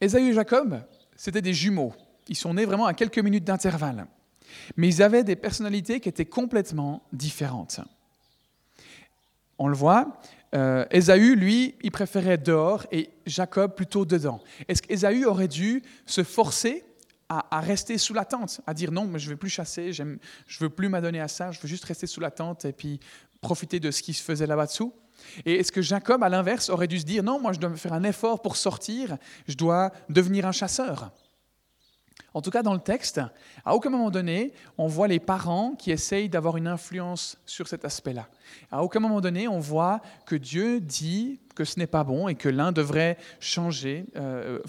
Ésaü 0.00 0.30
et 0.30 0.32
Jacob, 0.32 0.80
c'était 1.16 1.42
des 1.42 1.54
jumeaux. 1.54 1.92
Ils 2.28 2.36
sont 2.36 2.54
nés 2.54 2.66
vraiment 2.66 2.86
à 2.86 2.94
quelques 2.94 3.18
minutes 3.18 3.44
d'intervalle. 3.44 4.06
Mais 4.76 4.88
ils 4.88 5.02
avaient 5.02 5.24
des 5.24 5.36
personnalités 5.36 6.00
qui 6.00 6.08
étaient 6.08 6.26
complètement 6.26 7.02
différentes. 7.12 7.80
On 9.58 9.68
le 9.68 9.76
voit, 9.76 10.20
euh, 10.54 10.84
Ésaü, 10.90 11.34
lui, 11.34 11.74
il 11.82 11.90
préférait 11.90 12.38
dehors 12.38 12.86
et 12.90 13.10
Jacob 13.26 13.74
plutôt 13.74 14.04
dedans. 14.04 14.40
Est-ce 14.68 14.82
qu'Ésaü 14.82 15.24
aurait 15.24 15.48
dû 15.48 15.82
se 16.06 16.22
forcer 16.22 16.84
à, 17.28 17.60
rester 17.60 17.98
sous 17.98 18.14
la 18.14 18.24
tente, 18.24 18.62
à 18.66 18.72
dire 18.72 18.90
non, 18.90 19.04
mais 19.04 19.18
je 19.18 19.26
ne 19.26 19.32
veux 19.32 19.36
plus 19.36 19.50
chasser, 19.50 19.92
je 19.92 20.02
ne 20.02 20.16
veux 20.60 20.70
plus 20.70 20.88
m'adonner 20.88 21.20
à 21.20 21.28
ça, 21.28 21.52
je 21.52 21.60
veux 21.60 21.68
juste 21.68 21.84
rester 21.84 22.06
sous 22.06 22.20
la 22.20 22.30
tente 22.30 22.64
et 22.64 22.72
puis 22.72 23.00
profiter 23.42 23.80
de 23.80 23.90
ce 23.90 24.02
qui 24.02 24.14
se 24.14 24.22
faisait 24.22 24.46
là-bas 24.46 24.64
dessous? 24.64 24.94
Et 25.44 25.56
est-ce 25.56 25.70
que 25.70 25.82
Jacob, 25.82 26.22
à 26.22 26.30
l'inverse, 26.30 26.70
aurait 26.70 26.86
dû 26.86 26.98
se 26.98 27.04
dire 27.04 27.22
non, 27.22 27.38
moi 27.38 27.52
je 27.52 27.58
dois 27.58 27.74
faire 27.76 27.92
un 27.92 28.04
effort 28.04 28.40
pour 28.40 28.56
sortir, 28.56 29.18
je 29.46 29.56
dois 29.56 29.92
devenir 30.08 30.46
un 30.46 30.52
chasseur? 30.52 31.12
En 32.34 32.42
tout 32.42 32.50
cas, 32.50 32.62
dans 32.62 32.74
le 32.74 32.80
texte, 32.80 33.20
à 33.64 33.74
aucun 33.74 33.88
moment 33.90 34.10
donné, 34.10 34.52
on 34.76 34.86
voit 34.86 35.08
les 35.08 35.18
parents 35.18 35.74
qui 35.74 35.90
essayent 35.90 36.28
d'avoir 36.28 36.56
une 36.56 36.66
influence 36.66 37.38
sur 37.46 37.68
cet 37.68 37.84
aspect-là. 37.84 38.28
À 38.70 38.82
aucun 38.82 39.00
moment 39.00 39.20
donné, 39.20 39.48
on 39.48 39.58
voit 39.58 40.00
que 40.26 40.36
Dieu 40.36 40.80
dit 40.80 41.40
que 41.54 41.64
ce 41.64 41.78
n'est 41.78 41.86
pas 41.86 42.04
bon 42.04 42.28
et 42.28 42.34
que 42.34 42.48
l'un 42.48 42.70
devrait 42.70 43.16
changer, 43.40 44.04
euh, 44.16 44.60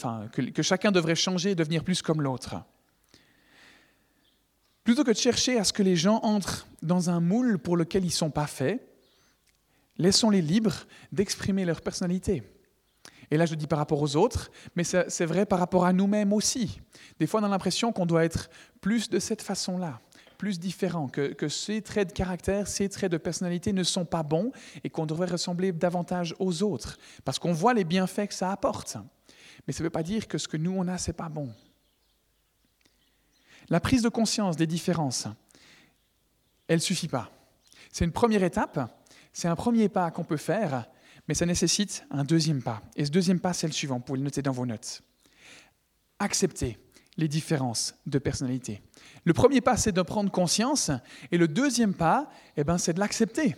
que 0.54 0.64
chacun 0.64 0.92
devrait 0.92 1.16
changer 1.16 1.52
et 1.52 1.56
devenir 1.56 1.84
plus 1.84 2.02
comme 2.02 2.22
l'autre. 2.22 2.56
Plutôt 4.86 5.04
que 5.04 5.12
de 5.12 5.18
chercher 5.18 5.60
à 5.60 5.64
ce 5.64 5.74
que 5.74 5.84
les 5.84 5.98
gens 5.98 6.20
entrent 6.24 6.66
dans 6.82 7.10
un 7.10 7.20
moule 7.20 7.60
pour 7.60 7.76
lequel 7.76 8.04
ils 8.04 8.08
ne 8.08 8.12
sont 8.12 8.32
pas 8.32 8.48
faits, 8.48 8.82
laissons-les 9.98 10.42
libres 10.42 10.88
d'exprimer 11.12 11.66
leur 11.66 11.82
personnalité. 11.82 12.42
Et 13.32 13.38
là, 13.38 13.46
je 13.46 13.56
dis 13.56 13.68
par 13.68 13.80
rapport 13.80 14.02
aux 14.02 14.16
autres, 14.16 14.52
mais 14.76 14.84
c'est 14.84 15.26
vrai 15.26 15.46
par 15.46 15.60
rapport 15.60 15.86
à 15.86 15.94
nous-mêmes 15.94 16.34
aussi. 16.34 16.82
Des 17.20 17.28
fois, 17.28 17.42
on 17.42 17.44
a 17.44 17.48
l'impression 17.48 17.92
qu'on 17.92 18.06
doit 18.06 18.26
être 18.26 18.50
plus 18.82 19.10
de 19.10 19.20
cette 19.20 19.42
façon-là, 19.42 20.00
plus 20.38 20.60
différent, 20.60 21.08
que, 21.08 21.34
que, 21.34 21.48
ces 21.48 21.82
traits 21.82 22.10
de 22.10 22.14
caractère, 22.14 22.68
ces 22.68 22.90
traits 22.90 23.12
de 23.12 23.18
personnalité 23.18 23.72
ne 23.72 23.84
sont 23.84 24.06
pas 24.06 24.24
bons 24.24 24.52
et 24.84 24.90
qu'on 24.90 25.06
devrait 25.06 25.28
ressembler 25.28 25.72
davantage 25.72 26.36
aux 26.40 26.64
autres, 26.64 26.98
parce 27.24 27.38
qu'on 27.38 27.54
voit 27.54 27.74
les 27.74 27.84
bienfaits 27.84 28.28
que 28.28 28.34
ça 28.34 28.52
apporte. 28.52 28.98
Mais 29.68 29.74
ça 29.74 29.84
ne 29.84 29.86
veut 29.86 29.92
pas 29.92 30.04
dire 30.04 30.28
que 30.28 30.38
ce 30.38 30.48
que 30.48 30.58
nous, 30.58 30.74
on 30.76 30.88
a, 30.88 30.98
c'est 30.98 31.14
pas 31.14 31.30
bon. 31.30 31.54
La 33.70 33.80
prise 33.80 34.02
de 34.02 34.10
conscience 34.10 34.56
des 34.56 34.66
différences, 34.66 35.28
elle 36.68 36.78
ne 36.78 36.82
suffit 36.82 37.08
pas. 37.08 37.30
C'est 37.92 38.06
une 38.06 38.12
première 38.12 38.44
étape, 38.44 38.80
c'est 39.32 39.48
un 39.48 39.56
premier 39.56 39.90
pas 39.90 40.10
qu'on 40.10 40.24
peut 40.24 40.38
faire, 40.38 40.86
mais 41.30 41.36
ça 41.36 41.46
nécessite 41.46 42.04
un 42.10 42.24
deuxième 42.24 42.64
pas. 42.64 42.82
Et 42.96 43.06
ce 43.06 43.12
deuxième 43.12 43.40
pas, 43.40 43.54
c'est 43.54 43.68
le 43.68 43.74
suivant, 43.74 43.98
vous 43.98 44.02
pouvez 44.02 44.18
le 44.18 44.24
noter 44.24 44.42
dans 44.42 44.52
vos 44.52 44.66
notes. 44.66 45.04
Accepter 46.18 46.80
les 47.18 47.28
différences 47.28 47.94
de 48.08 48.18
personnalité. 48.18 48.82
Le 49.26 49.34
premier 49.34 49.62
pas, 49.62 49.78
c'est 49.78 49.92
de 49.92 50.02
prendre 50.02 50.32
conscience, 50.32 50.90
et 51.32 51.38
le 51.38 51.48
deuxième 51.48 51.94
pas, 51.94 52.32
eh 52.58 52.64
ben, 52.64 52.80
c'est 52.80 52.94
de 52.94 53.00
l'accepter. 53.00 53.56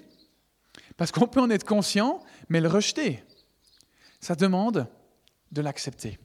Parce 0.97 1.13
qu'on 1.13 1.29
peut 1.29 1.39
en 1.39 1.49
être 1.49 1.63
conscient, 1.63 2.19
mais 2.49 2.59
le 2.59 2.67
rejeter. 2.67 3.23
Ça 4.19 4.35
demande 4.35 4.85
de 5.53 5.61
l'accepter. 5.61 6.19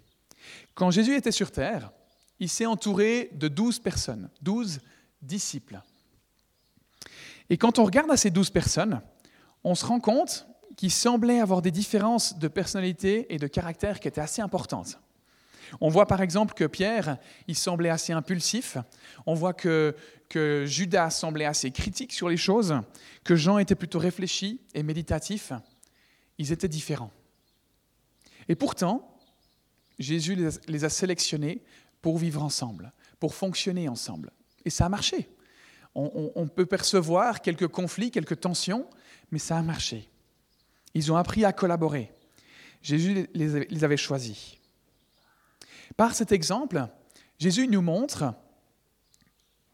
Quand 0.75 0.91
Jésus 0.91 1.15
était 1.15 1.31
sur 1.31 1.53
terre, 1.53 1.93
il 2.41 2.49
s'est 2.49 2.67
entouré 2.67 3.31
de 3.35 3.47
douze 3.47 3.79
personnes, 3.79 4.31
douze 4.43 4.81
disciples. 5.23 5.81
Et 7.51 7.57
quand 7.57 7.79
on 7.79 7.85
regarde 7.85 8.11
à 8.11 8.17
ces 8.17 8.31
douze 8.31 8.51
personnes, 8.51 9.01
on 9.63 9.77
se 9.77 9.87
rend 9.87 10.01
compte 10.01 10.49
qu'ils 10.77 10.93
semblaient 10.93 11.41
avoir 11.41 11.63
des 11.63 11.71
différences 11.71 12.39
de 12.39 12.49
personnalité 12.49 13.33
et 13.35 13.39
de 13.39 13.47
caractère 13.47 14.01
qui 14.01 14.09
étaient 14.09 14.21
assez 14.21 14.43
importantes. 14.43 14.99
On 15.81 15.89
voit 15.89 16.07
par 16.07 16.21
exemple 16.21 16.55
que 16.55 16.65
Pierre, 16.65 17.19
il 17.49 17.57
semblait 17.57 17.89
assez 17.89 18.13
impulsif. 18.13 18.77
On 19.27 19.35
voit 19.35 19.55
que 19.55 19.95
Judas 20.67 21.11
semblait 21.11 21.45
assez 21.45 21.71
critique 21.71 22.13
sur 22.13 22.29
les 22.29 22.37
choses, 22.37 22.75
que 23.25 23.35
Jean 23.35 23.59
était 23.59 23.75
plutôt 23.75 23.99
réfléchi 23.99 24.61
et 24.75 24.83
méditatif. 24.83 25.53
Ils 26.39 26.53
étaient 26.53 26.69
différents. 26.69 27.11
Et 28.49 28.55
pourtant, 28.55 29.19
Jésus 29.99 30.37
les 30.69 30.85
a 30.85 30.89
sélectionnés 30.89 31.63
pour 32.03 32.19
vivre 32.19 32.43
ensemble, 32.43 32.93
pour 33.19 33.35
fonctionner 33.35 33.89
ensemble. 33.89 34.31
Et 34.65 34.71
ça 34.71 34.87
a 34.87 34.89
marché. 34.89 35.29
On, 35.95 36.47
peut 36.47 36.67
percevoir 36.67 37.41
quelques 37.41 37.69
conflits, 37.69 38.11
quelques 38.11 38.39
tensions, 38.39 38.87
mais 39.31 39.39
ça 39.39 39.57
a 39.57 39.63
marché. 39.63 40.11
Ils 40.97 41.13
ont 41.13 41.17
appris 41.17 41.45
à 41.45 41.53
collaborer. 41.53 42.11
Jésus 42.81 43.29
les 43.35 43.85
avait 43.85 43.99
choisis. 43.99 44.57
Par 45.95 46.15
cet 46.15 46.33
exemple, 46.33 46.89
Jésus 47.39 47.69
nous 47.69 47.83
montre 47.83 48.33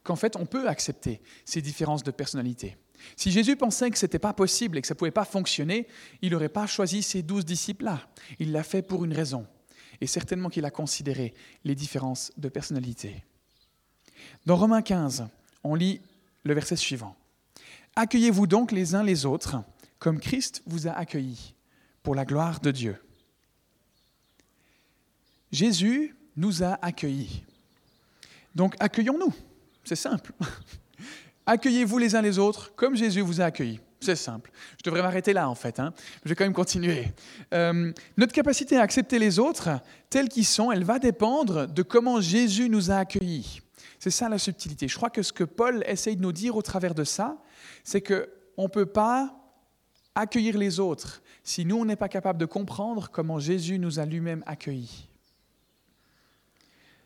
qu'en 0.03 0.17
fait, 0.17 0.35
on 0.35 0.47
peut 0.47 0.69
accepter 0.69 1.23
ces 1.45 1.63
différences 1.63 2.03
de 2.03 2.11
personnalité. 2.11 2.77
Si 3.17 3.31
Jésus 3.31 3.55
pensait 3.55 3.93
que 3.93 3.99
ce 3.99 4.07
n'était 4.07 4.19
pas 4.19 4.33
possible 4.33 4.77
et 4.77 4.81
que 4.81 4.89
ça 4.89 4.95
ne 4.95 4.99
pouvait 4.99 5.13
pas 5.13 5.25
fonctionner, 5.25 5.87
il 6.23 6.33
n'aurait 6.33 6.49
pas 6.49 6.67
choisi 6.67 7.05
ces 7.05 7.23
douze 7.23 7.45
disciples-là. 7.45 8.01
Il 8.41 8.51
l'a 8.51 8.65
fait 8.65 8.83
pour 8.83 9.05
une 9.05 9.13
raison. 9.13 9.47
Et 10.01 10.09
certainement 10.09 10.49
qu'il 10.49 10.65
a 10.65 10.73
considéré 10.73 11.35
les 11.63 11.77
différences 11.77 12.33
de 12.37 12.49
personnalité. 12.49 13.23
Dans 14.45 14.57
Romains 14.57 14.83
15, 14.83 15.29
on 15.63 15.77
lit 15.77 16.01
le 16.43 16.55
verset 16.55 16.75
suivant. 16.75 17.15
Accueillez-vous 17.95 18.49
donc 18.49 18.73
les 18.73 18.97
uns 18.97 19.05
les 19.05 19.25
autres 19.25 19.63
comme 20.03 20.19
Christ 20.19 20.63
vous 20.67 20.89
a 20.89 20.91
accueillis 20.91 21.55
pour 22.03 22.17
la 22.17 22.25
gloire 22.25 22.59
de 22.59 22.73
Dieu. 22.73 22.97
Jésus 25.53 26.17
nous 26.37 26.65
a 26.65 26.77
accueillis. 26.85 27.45
Donc 28.53 28.75
accueillons-nous. 28.81 29.33
C'est 29.85 29.95
simple. 29.95 30.33
Accueillez-vous 31.47 31.99
les 31.99 32.17
uns 32.17 32.21
les 32.21 32.41
autres 32.41 32.75
comme 32.75 32.97
Jésus 32.97 33.21
vous 33.21 33.41
a 33.41 33.45
accueillis. 33.45 33.79
C'est 34.01 34.17
simple. 34.17 34.51
Je 34.79 34.83
devrais 34.83 35.03
m'arrêter 35.03 35.33
là, 35.33 35.49
en 35.49 35.55
fait. 35.55 35.79
Hein. 35.79 35.95
Je 36.25 36.31
vais 36.31 36.35
quand 36.35 36.45
même 36.45 36.53
continuer. 36.53 37.07
Euh, 37.55 37.93
notre 38.17 38.33
capacité 38.33 38.77
à 38.79 38.83
accepter 38.83 39.21
les 39.21 39.39
autres 39.39 39.71
tels 40.11 40.29
qu'ils 40.29 40.47
sont, 40.47 40.73
elle 40.73 40.83
va 40.83 40.99
dépendre 40.99 41.69
de 41.69 41.83
comment 41.83 42.21
Jésus 42.21 42.69
nous 42.69 42.91
a 42.91 42.97
accueillis. 42.97 43.61
C'est 44.01 44.11
ça 44.11 44.29
la 44.29 44.39
subtilité. 44.39 44.89
Je 44.89 44.97
crois 44.97 45.11
que 45.11 45.23
ce 45.23 45.33
que 45.33 45.45
Paul 45.45 45.85
essaye 45.87 46.17
de 46.17 46.23
nous 46.23 46.33
dire 46.33 46.57
au 46.57 46.63
travers 46.63 46.93
de 46.93 47.05
ça, 47.05 47.37
c'est 47.85 48.01
qu'on 48.01 48.65
ne 48.65 48.69
peut 48.69 48.87
pas 48.87 49.39
accueillir 50.15 50.59
les 50.59 50.81
autres 50.81 51.23
si 51.45 51.65
nous, 51.65 51.77
on 51.77 51.85
n'est 51.85 51.97
pas 51.97 52.09
capable 52.09 52.39
de 52.39 52.47
comprendre 52.47 53.11
comment 53.11 53.39
Jésus 53.39 53.79
nous 53.79 53.99
a 53.99 54.07
lui-même 54.07 54.45
accueillis. 54.47 55.09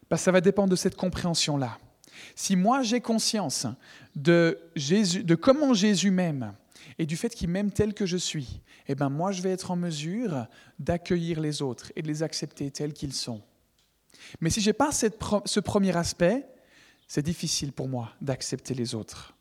Parce 0.09 0.21
que 0.21 0.25
ça 0.25 0.33
va 0.33 0.41
dépendre 0.41 0.71
de 0.71 0.77
cette 0.77 0.97
compréhension-là. 0.97 1.79
Si 2.35 2.57
moi 2.57 2.83
j'ai 2.83 3.01
conscience 3.01 3.67
de, 4.15 4.59
Jésus, 4.75 5.25
de 5.25 5.35
comment 5.35 5.75
Jésus 5.75 6.11
m'aime 6.11 6.55
et 6.99 7.07
du 7.07 7.17
fait 7.17 7.35
qu'il 7.35 7.49
m'aime 7.49 7.71
tel 7.71 7.95
que 7.95 8.07
je 8.07 8.17
suis, 8.17 8.61
eh 8.89 8.95
ben 8.95 9.09
moi 9.09 9.33
je 9.33 9.43
vais 9.43 9.51
être 9.51 9.71
en 9.71 9.77
mesure 9.77 10.47
d'accueillir 10.79 11.41
les 11.41 11.63
autres 11.63 11.93
et 11.97 12.03
de 12.03 12.09
les 12.09 12.23
accepter 12.23 12.71
tels 12.71 12.93
qu'ils 12.93 13.13
sont. 13.13 13.43
Mais 14.41 14.51
si 14.51 14.61
je 14.61 14.71
n'ai 14.71 14.75
pas 14.75 14.93
ce 14.93 15.61
premier 15.61 15.97
aspect, 15.97 16.47
c'est 17.09 17.23
difficile 17.23 17.73
pour 17.73 17.89
moi 17.89 18.13
d'accepter 18.21 18.75
les 18.75 18.95
autres. 18.95 19.36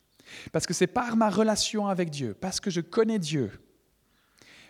Parce 0.51 0.65
que 0.65 0.73
c'est 0.73 0.87
par 0.87 1.15
ma 1.15 1.29
relation 1.29 1.87
avec 1.87 2.09
Dieu, 2.09 2.35
parce 2.39 2.59
que 2.59 2.69
je 2.69 2.81
connais 2.81 3.19
Dieu, 3.19 3.51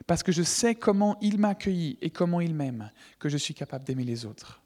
parce 0.08 0.24
que 0.24 0.32
je 0.32 0.44
sais 0.44 0.76
comment 0.76 1.18
il 1.22 1.40
m'a 1.40 1.50
accueilli 1.50 1.98
et 2.02 2.10
comment 2.10 2.42
il 2.42 2.54
m'aime, 2.54 2.92
que 3.20 3.30
je 3.30 3.38
suis 3.38 3.54
capable 3.54 3.86
d'aimer 3.86 4.04
les 4.04 4.26
autres. 4.26 4.62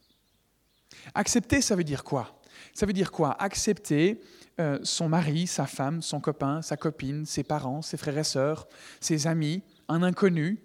Accepter, 1.13 1.61
ça 1.61 1.75
veut 1.75 1.83
dire 1.83 2.03
quoi? 2.03 2.41
Ça 2.73 2.85
veut 2.85 2.93
dire 2.93 3.11
quoi? 3.11 3.41
Accepter 3.41 4.21
euh, 4.59 4.79
son 4.83 5.07
mari, 5.07 5.47
sa 5.47 5.65
femme, 5.65 6.01
son 6.01 6.19
copain, 6.19 6.61
sa 6.61 6.77
copine, 6.77 7.25
ses 7.25 7.43
parents, 7.43 7.81
ses 7.81 7.97
frères 7.97 8.17
et 8.17 8.23
sœurs, 8.23 8.67
ses 8.99 9.27
amis, 9.27 9.63
un 9.87 10.03
inconnu. 10.03 10.61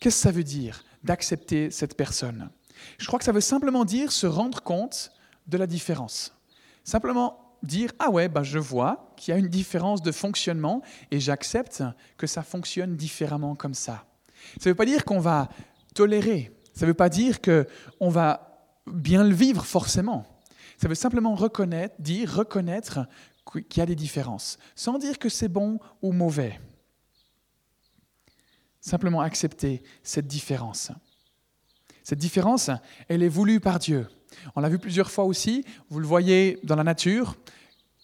Qu'est-ce 0.00 0.16
que 0.16 0.22
ça 0.22 0.30
veut 0.30 0.44
dire 0.44 0.84
d'accepter 1.02 1.70
cette 1.70 1.96
personne? 1.96 2.50
Je 2.98 3.06
crois 3.06 3.18
que 3.18 3.24
ça 3.24 3.32
veut 3.32 3.40
simplement 3.40 3.84
dire 3.84 4.12
se 4.12 4.26
rendre 4.26 4.62
compte 4.62 5.12
de 5.46 5.58
la 5.58 5.66
différence. 5.66 6.32
Simplement 6.84 7.43
dire 7.64 7.90
ah 7.98 8.10
ouais 8.10 8.28
bah 8.28 8.42
je 8.42 8.58
vois 8.58 9.12
qu'il 9.16 9.32
y 9.32 9.36
a 9.36 9.38
une 9.38 9.48
différence 9.48 10.02
de 10.02 10.12
fonctionnement 10.12 10.82
et 11.10 11.20
j'accepte 11.20 11.82
que 12.16 12.26
ça 12.26 12.42
fonctionne 12.42 12.96
différemment 12.96 13.54
comme 13.54 13.74
ça. 13.74 14.06
Ça 14.60 14.68
ne 14.68 14.70
veut 14.70 14.74
pas 14.74 14.86
dire 14.86 15.04
qu'on 15.04 15.20
va 15.20 15.48
tolérer. 15.94 16.52
Ça 16.74 16.86
ne 16.86 16.90
veut 16.90 16.94
pas 16.94 17.08
dire 17.08 17.40
que 17.40 17.66
on 18.00 18.08
va 18.08 18.72
bien 18.86 19.24
le 19.24 19.34
vivre 19.34 19.64
forcément. 19.64 20.26
Ça 20.76 20.88
veut 20.88 20.94
simplement 20.94 21.34
reconnaître, 21.34 21.94
dire 22.00 22.32
reconnaître 22.34 23.06
qu'il 23.68 23.78
y 23.78 23.80
a 23.80 23.86
des 23.86 23.94
différences, 23.94 24.58
sans 24.74 24.98
dire 24.98 25.18
que 25.18 25.28
c'est 25.28 25.48
bon 25.48 25.78
ou 26.02 26.12
mauvais. 26.12 26.60
Simplement 28.80 29.20
accepter 29.20 29.82
cette 30.02 30.26
différence. 30.26 30.90
Cette 32.02 32.18
différence, 32.18 32.70
elle 33.08 33.22
est 33.22 33.28
voulue 33.28 33.60
par 33.60 33.78
Dieu. 33.78 34.06
On 34.56 34.60
l'a 34.60 34.68
vu 34.68 34.78
plusieurs 34.78 35.10
fois 35.10 35.24
aussi, 35.24 35.64
vous 35.90 36.00
le 36.00 36.06
voyez 36.06 36.58
dans 36.62 36.76
la 36.76 36.84
nature, 36.84 37.36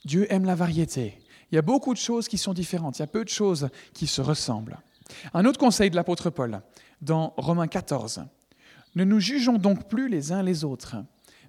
Dieu 0.05 0.27
aime 0.33 0.45
la 0.45 0.55
variété. 0.55 1.19
Il 1.51 1.57
y 1.57 1.59
a 1.59 1.62
beaucoup 1.62 1.93
de 1.93 1.99
choses 1.99 2.29
qui 2.29 2.38
sont 2.38 2.55
différentes, 2.55 2.99
il 2.99 3.03
y 3.03 3.05
a 3.05 3.09
peu 3.09 3.25
de 3.25 3.29
choses 3.29 3.69
qui 3.93 4.07
se 4.07 4.21
ressemblent. 4.21 4.79
Un 5.35 5.45
autre 5.45 5.59
conseil 5.59 5.90
de 5.90 5.97
l'apôtre 5.97 6.31
Paul, 6.31 6.62
dans 7.03 7.35
Romains 7.37 7.66
14, 7.66 8.25
ne 8.95 9.05
nous 9.05 9.21
jugeons 9.21 9.59
donc 9.59 9.88
plus 9.88 10.09
les 10.09 10.33
uns 10.33 10.43
les 10.43 10.64
autres, 10.64 10.97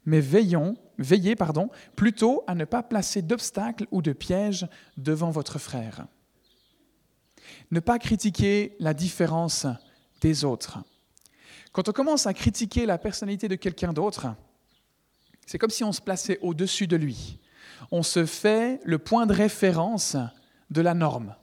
mais 0.06 0.20
veillons, 0.20 0.76
veillez 0.98 1.36
pardon, 1.36 1.70
plutôt 1.96 2.44
à 2.48 2.56
ne 2.56 2.66
pas 2.66 2.84
placer 2.84 3.22
d'obstacles 3.22 3.88
ou 3.92 4.02
de 4.02 4.14
pièges 4.14 4.68
devant 4.98 5.32
votre 5.32 5.60
frère. 5.60 6.08
Ne 7.70 7.80
pas 7.80 8.00
critiquer 8.00 8.76
la 8.80 8.94
différence 8.94 9.68
des 10.22 10.44
autres. 10.44 10.80
Quand 11.72 11.88
on 11.90 11.94
commence 11.94 12.28
à 12.28 12.34
critiquer 12.34 12.86
la 12.86 12.98
personnalité 12.98 13.48
de 13.48 13.56
quelqu'un 13.56 13.94
d'autre, 13.94 14.28
c'est 15.46 15.58
comme 15.58 15.70
si 15.70 15.84
on 15.84 15.92
se 15.92 16.02
plaçait 16.02 16.40
au-dessus 16.42 16.88
de 16.88 16.96
lui. 16.96 17.40
On 17.92 18.04
se 18.04 18.26
fait 18.26 18.80
le 18.84 19.00
point 19.00 19.26
de 19.26 19.34
référence 19.34 20.16
de 20.70 20.82
la 20.82 20.94
norme. 20.94 21.36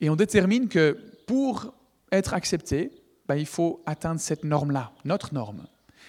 Et 0.00 0.10
on 0.10 0.16
détermine 0.16 0.68
que 0.68 0.98
pour 1.26 1.74
être 2.12 2.34
accepté, 2.34 2.90
ben, 3.26 3.36
il 3.36 3.46
faut 3.46 3.82
atteindre 3.84 4.20
cette 4.20 4.44
norme-là, 4.44 4.92
notre 5.04 5.34
norme. 5.34 5.66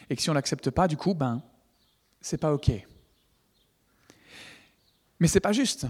Et 0.10 0.15
que 0.15 0.22
si 0.22 0.30
on 0.30 0.34
l'accepte 0.34 0.69
pas, 0.69 0.88
du 0.88 0.95
coup, 0.95 1.13
ben, 1.13 1.41
c'est 2.22 2.38
pas 2.38 2.54
OK. 2.54 2.72
Mais 5.19 5.28
ce 5.28 5.36
n'est 5.36 5.41
pas 5.41 5.52
juste. 5.52 5.88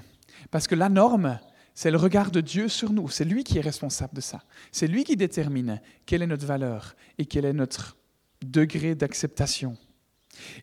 Parce 0.49 0.67
que 0.67 0.75
la 0.75 0.89
norme, 0.89 1.39
c'est 1.75 1.91
le 1.91 1.97
regard 1.97 2.31
de 2.31 2.41
Dieu 2.41 2.67
sur 2.67 2.91
nous. 2.91 3.09
C'est 3.09 3.25
lui 3.25 3.43
qui 3.43 3.57
est 3.57 3.61
responsable 3.61 4.15
de 4.15 4.21
ça. 4.21 4.43
C'est 4.71 4.87
lui 4.87 5.03
qui 5.03 5.15
détermine 5.15 5.81
quelle 6.05 6.21
est 6.21 6.27
notre 6.27 6.45
valeur 6.45 6.95
et 7.17 7.25
quel 7.25 7.45
est 7.45 7.53
notre 7.53 7.97
degré 8.41 8.95
d'acceptation. 8.95 9.77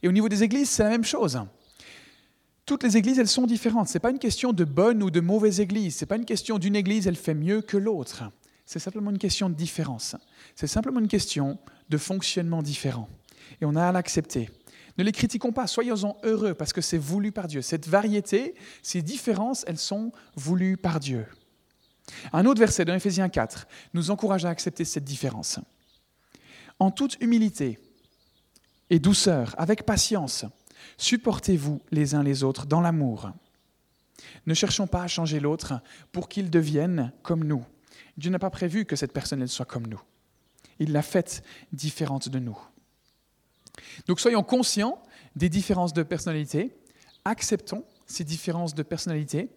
Et 0.03 0.09
au 0.09 0.13
niveau 0.13 0.29
des 0.29 0.43
églises, 0.43 0.71
c'est 0.71 0.83
la 0.83 0.91
même 0.91 1.05
chose. 1.05 1.41
Toutes 2.65 2.83
les 2.83 2.97
églises, 2.97 3.19
elles 3.19 3.29
sont 3.29 3.47
différentes. 3.47 3.89
Ce 3.89 3.95
n'est 3.95 4.01
pas 4.01 4.11
une 4.11 4.19
question 4.19 4.53
de 4.53 4.65
bonne 4.65 5.03
ou 5.03 5.11
de 5.11 5.21
mauvaise 5.21 5.61
église. 5.61 5.97
Ce 5.97 6.05
n'est 6.05 6.09
pas 6.09 6.17
une 6.17 6.25
question 6.25 6.59
d'une 6.59 6.75
église, 6.75 7.07
elle 7.07 7.17
fait 7.17 7.35
mieux 7.35 7.63
que 7.63 7.77
l'autre. 7.77 8.25
C'est 8.65 8.81
simplement 8.81 9.11
une 9.11 9.19
question 9.19 9.49
de 9.49 9.55
différence. 9.55 10.17
C'est 10.57 10.67
simplement 10.67 10.99
une 10.99 11.09
question 11.09 11.59
de 11.89 11.97
fonctionnement 11.97 12.63
différent. 12.63 13.09
Et 13.61 13.65
on 13.65 13.77
a 13.77 13.85
à 13.85 13.93
l'accepter. 13.93 14.51
Ne 14.99 15.05
les 15.05 15.13
critiquons 15.13 15.53
pas, 15.53 15.67
soyons-en 15.67 16.17
heureux 16.25 16.55
parce 16.55 16.73
que 16.73 16.81
c'est 16.81 16.99
voulu 16.99 17.31
par 17.31 17.47
Dieu. 17.47 17.63
Cette 17.63 17.87
variété, 17.87 18.55
ces 18.83 19.03
différences, 19.03 19.65
elles 19.69 19.79
sont 19.79 20.11
voulues 20.35 20.77
par 20.77 20.99
Dieu. 20.99 21.27
Un 22.33 22.47
autre 22.47 22.61
verset 22.61 22.85
dans 22.85 22.95
Ephésiens 22.95 23.29
4 23.29 23.69
nous 23.95 24.11
encourage 24.11 24.45
à 24.45 24.49
accepter 24.49 24.85
cette 24.85 25.05
différence. 25.05 25.61
En 26.79 26.91
toute 26.91 27.17
humilité, 27.21 27.79
et 28.91 28.99
douceur, 28.99 29.55
avec 29.59 29.85
patience, 29.85 30.45
Supportez-vous 30.99 31.83
les 31.91 32.15
uns 32.15 32.23
les 32.23 32.43
autres 32.43 32.67
dans 32.67 32.81
l'amour. 32.81 33.31
Ne 34.47 34.55
cherchons 34.55 34.87
pas 34.87 35.03
à 35.03 35.09
changer 35.09 35.41
l'autre 35.41 35.81
pour 36.13 36.29
qu'il 36.29 36.51
devienne 36.51 37.13
comme 37.23 37.45
nous. 37.45 37.65
Dieu 38.17 38.31
n'a 38.31 38.39
pas 38.39 38.51
prévu 38.51 38.85
que 38.87 38.97
cette 38.97 39.13
personne 39.13 39.43
elle 39.43 39.49
soit 39.49 39.67
comme 39.67 39.87
nous. 39.87 40.01
Il 40.79 40.93
l'a 40.93 41.03
faite 41.03 41.43
différente 41.73 42.29
de 42.29 42.39
nous. 42.39 42.59
Donc 44.07 44.21
soyons 44.21 44.43
conscients 44.43 45.03
des 45.35 45.49
différences 45.49 45.93
de 45.93 46.03
personnalité, 46.03 46.75
acceptons 47.25 47.85
ces 48.07 48.25
différences 48.25 48.75
de 48.75 48.83
personnalité. 48.83 49.51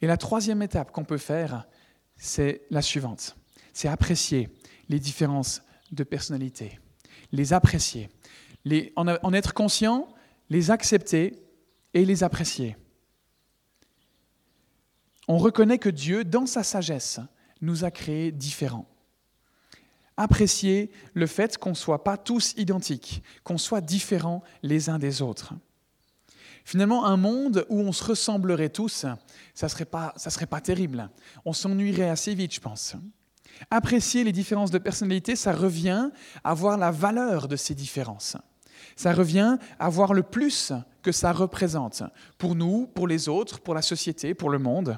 Et 0.00 0.06
la 0.06 0.16
troisième 0.16 0.62
étape 0.62 0.90
qu'on 0.90 1.04
peut 1.04 1.18
faire, 1.18 1.68
c'est 2.16 2.62
la 2.70 2.82
suivante. 2.82 3.36
C'est 3.72 3.88
apprécier 3.88 4.48
les 4.88 4.98
différences 4.98 5.62
de 5.92 6.04
personnalité, 6.04 6.80
les 7.30 7.52
apprécier, 7.52 8.08
en, 8.96 9.32
être 9.32 9.54
conscient, 9.54 10.08
les 10.50 10.70
accepter 10.70 11.42
et 11.94 12.04
les 12.04 12.22
apprécier. 12.22 12.76
On 15.28 15.38
reconnaît 15.38 15.78
que 15.78 15.88
Dieu, 15.88 16.24
dans 16.24 16.46
sa 16.46 16.62
sagesse, 16.62 17.20
nous 17.60 17.84
a 17.84 17.90
créés 17.90 18.32
différents. 18.32 18.88
Apprécier 20.16 20.90
le 21.14 21.26
fait 21.26 21.56
qu'on 21.56 21.70
ne 21.70 21.74
soit 21.74 22.04
pas 22.04 22.16
tous 22.16 22.54
identiques, 22.56 23.22
qu'on 23.44 23.58
soit 23.58 23.80
différents 23.80 24.42
les 24.62 24.90
uns 24.90 24.98
des 24.98 25.22
autres. 25.22 25.54
Finalement, 26.64 27.06
un 27.06 27.16
monde 27.16 27.66
où 27.68 27.80
on 27.80 27.92
se 27.92 28.04
ressemblerait 28.04 28.68
tous, 28.68 29.06
ça 29.54 29.66
ne 29.66 29.68
serait, 29.68 29.84
pas, 29.84 30.12
serait 30.16 30.46
pas 30.46 30.60
terrible. 30.60 31.10
On 31.44 31.52
s'ennuierait 31.52 32.10
assez 32.10 32.34
vite, 32.34 32.54
je 32.54 32.60
pense. 32.60 32.94
Apprécier 33.70 34.24
les 34.24 34.32
différences 34.32 34.70
de 34.70 34.78
personnalité, 34.78 35.36
ça 35.36 35.52
revient 35.52 36.10
à 36.44 36.54
voir 36.54 36.78
la 36.78 36.90
valeur 36.90 37.48
de 37.48 37.56
ces 37.56 37.74
différences. 37.74 38.36
Ça 39.02 39.12
revient 39.12 39.56
à 39.80 39.88
voir 39.88 40.14
le 40.14 40.22
plus 40.22 40.72
que 41.02 41.10
ça 41.10 41.32
représente 41.32 42.04
pour 42.38 42.54
nous, 42.54 42.86
pour 42.86 43.08
les 43.08 43.28
autres, 43.28 43.58
pour 43.58 43.74
la 43.74 43.82
société, 43.82 44.32
pour 44.32 44.48
le 44.48 44.60
monde. 44.60 44.96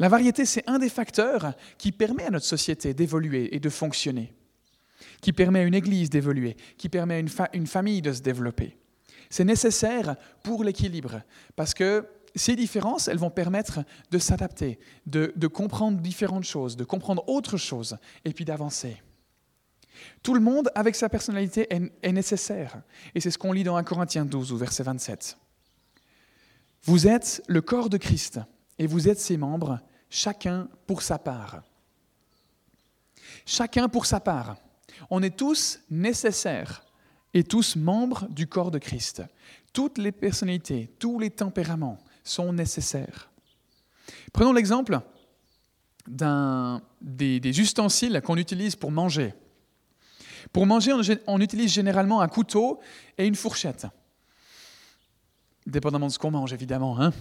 La 0.00 0.08
variété, 0.08 0.44
c'est 0.44 0.68
un 0.68 0.80
des 0.80 0.88
facteurs 0.88 1.54
qui 1.78 1.92
permet 1.92 2.24
à 2.24 2.30
notre 2.30 2.46
société 2.46 2.92
d'évoluer 2.92 3.54
et 3.54 3.60
de 3.60 3.68
fonctionner, 3.68 4.34
qui 5.20 5.32
permet 5.32 5.60
à 5.60 5.62
une 5.62 5.74
église 5.76 6.10
d'évoluer, 6.10 6.56
qui 6.76 6.88
permet 6.88 7.14
à 7.14 7.46
une, 7.52 7.68
famille 7.68 8.02
de 8.02 8.12
se 8.12 8.22
développer. 8.22 8.76
C'est 9.30 9.44
nécessaire 9.44 10.16
pour 10.42 10.64
l'équilibre, 10.64 11.22
parce 11.54 11.74
que 11.74 12.04
ces 12.34 12.56
différences, 12.56 13.06
elles 13.06 13.18
vont 13.18 13.30
permettre 13.30 13.84
de 14.10 14.18
s'adapter, 14.18 14.80
de, 15.06 15.46
comprendre 15.46 16.00
différentes 16.00 16.42
choses, 16.42 16.76
de 16.76 16.82
comprendre 16.82 17.22
autre 17.28 17.56
chose, 17.56 17.98
et 18.24 18.32
puis 18.32 18.44
d'avancer. 18.44 18.96
Tout 20.22 20.34
le 20.34 20.40
monde, 20.40 20.70
avec 20.74 20.94
sa 20.96 21.08
personnalité, 21.08 21.66
est, 21.70 22.12
nécessaire. 22.12 22.82
Et 23.14 23.20
c'est 23.20 23.30
ce 23.30 23.38
qu'on 23.38 23.52
lit 23.52 23.64
dans 23.64 23.76
1 23.76 23.84
Corinthiens 23.84 24.24
12, 24.24 24.52
au 24.52 24.56
verset 24.56 24.82
27. 24.82 25.36
Vous 26.84 27.06
êtes 27.06 27.42
le 27.46 27.60
corps 27.60 27.88
de 27.88 27.96
Christ, 27.96 28.40
et 28.78 28.86
vous 28.86 29.08
êtes 29.08 29.20
ses 29.20 29.36
membres, 29.36 29.80
chacun 30.10 30.68
pour 30.86 31.02
sa 31.02 31.18
part. 31.18 31.62
Chacun 33.46 33.88
pour 33.88 34.06
sa 34.06 34.20
part. 34.20 34.56
On 35.10 35.22
est 35.22 35.36
tous 35.36 35.80
nécessaires 35.90 36.84
et 37.32 37.44
tous 37.44 37.76
membres 37.76 38.26
du 38.28 38.46
corps 38.46 38.70
de 38.70 38.78
Christ. 38.78 39.22
Toutes 39.72 39.98
les 39.98 40.12
personnalités, 40.12 40.90
tous 40.98 41.18
les 41.18 41.30
tempéraments 41.30 41.98
sont 42.22 42.52
nécessaires. 42.52 43.30
Prenons 44.32 44.52
l'exemple 44.52 45.00
des, 46.06 47.40
des 47.40 47.60
ustensiles 47.60 48.20
qu'on 48.24 48.36
utilise 48.36 48.76
pour 48.76 48.90
manger. 48.90 49.34
Pour 50.52 50.66
manger, 50.66 50.92
on, 51.26 51.40
utilise 51.40 51.72
généralement 51.72 52.20
un 52.20 52.28
couteau 52.28 52.80
et 53.18 53.26
une 53.26 53.34
fourchette 53.34 53.86
dépendamment 55.66 56.08
de 56.08 56.12
ce 56.12 56.18
qu'on 56.18 56.30
mange 56.30 56.52
évidemment. 56.52 57.00
Hein. 57.00 57.12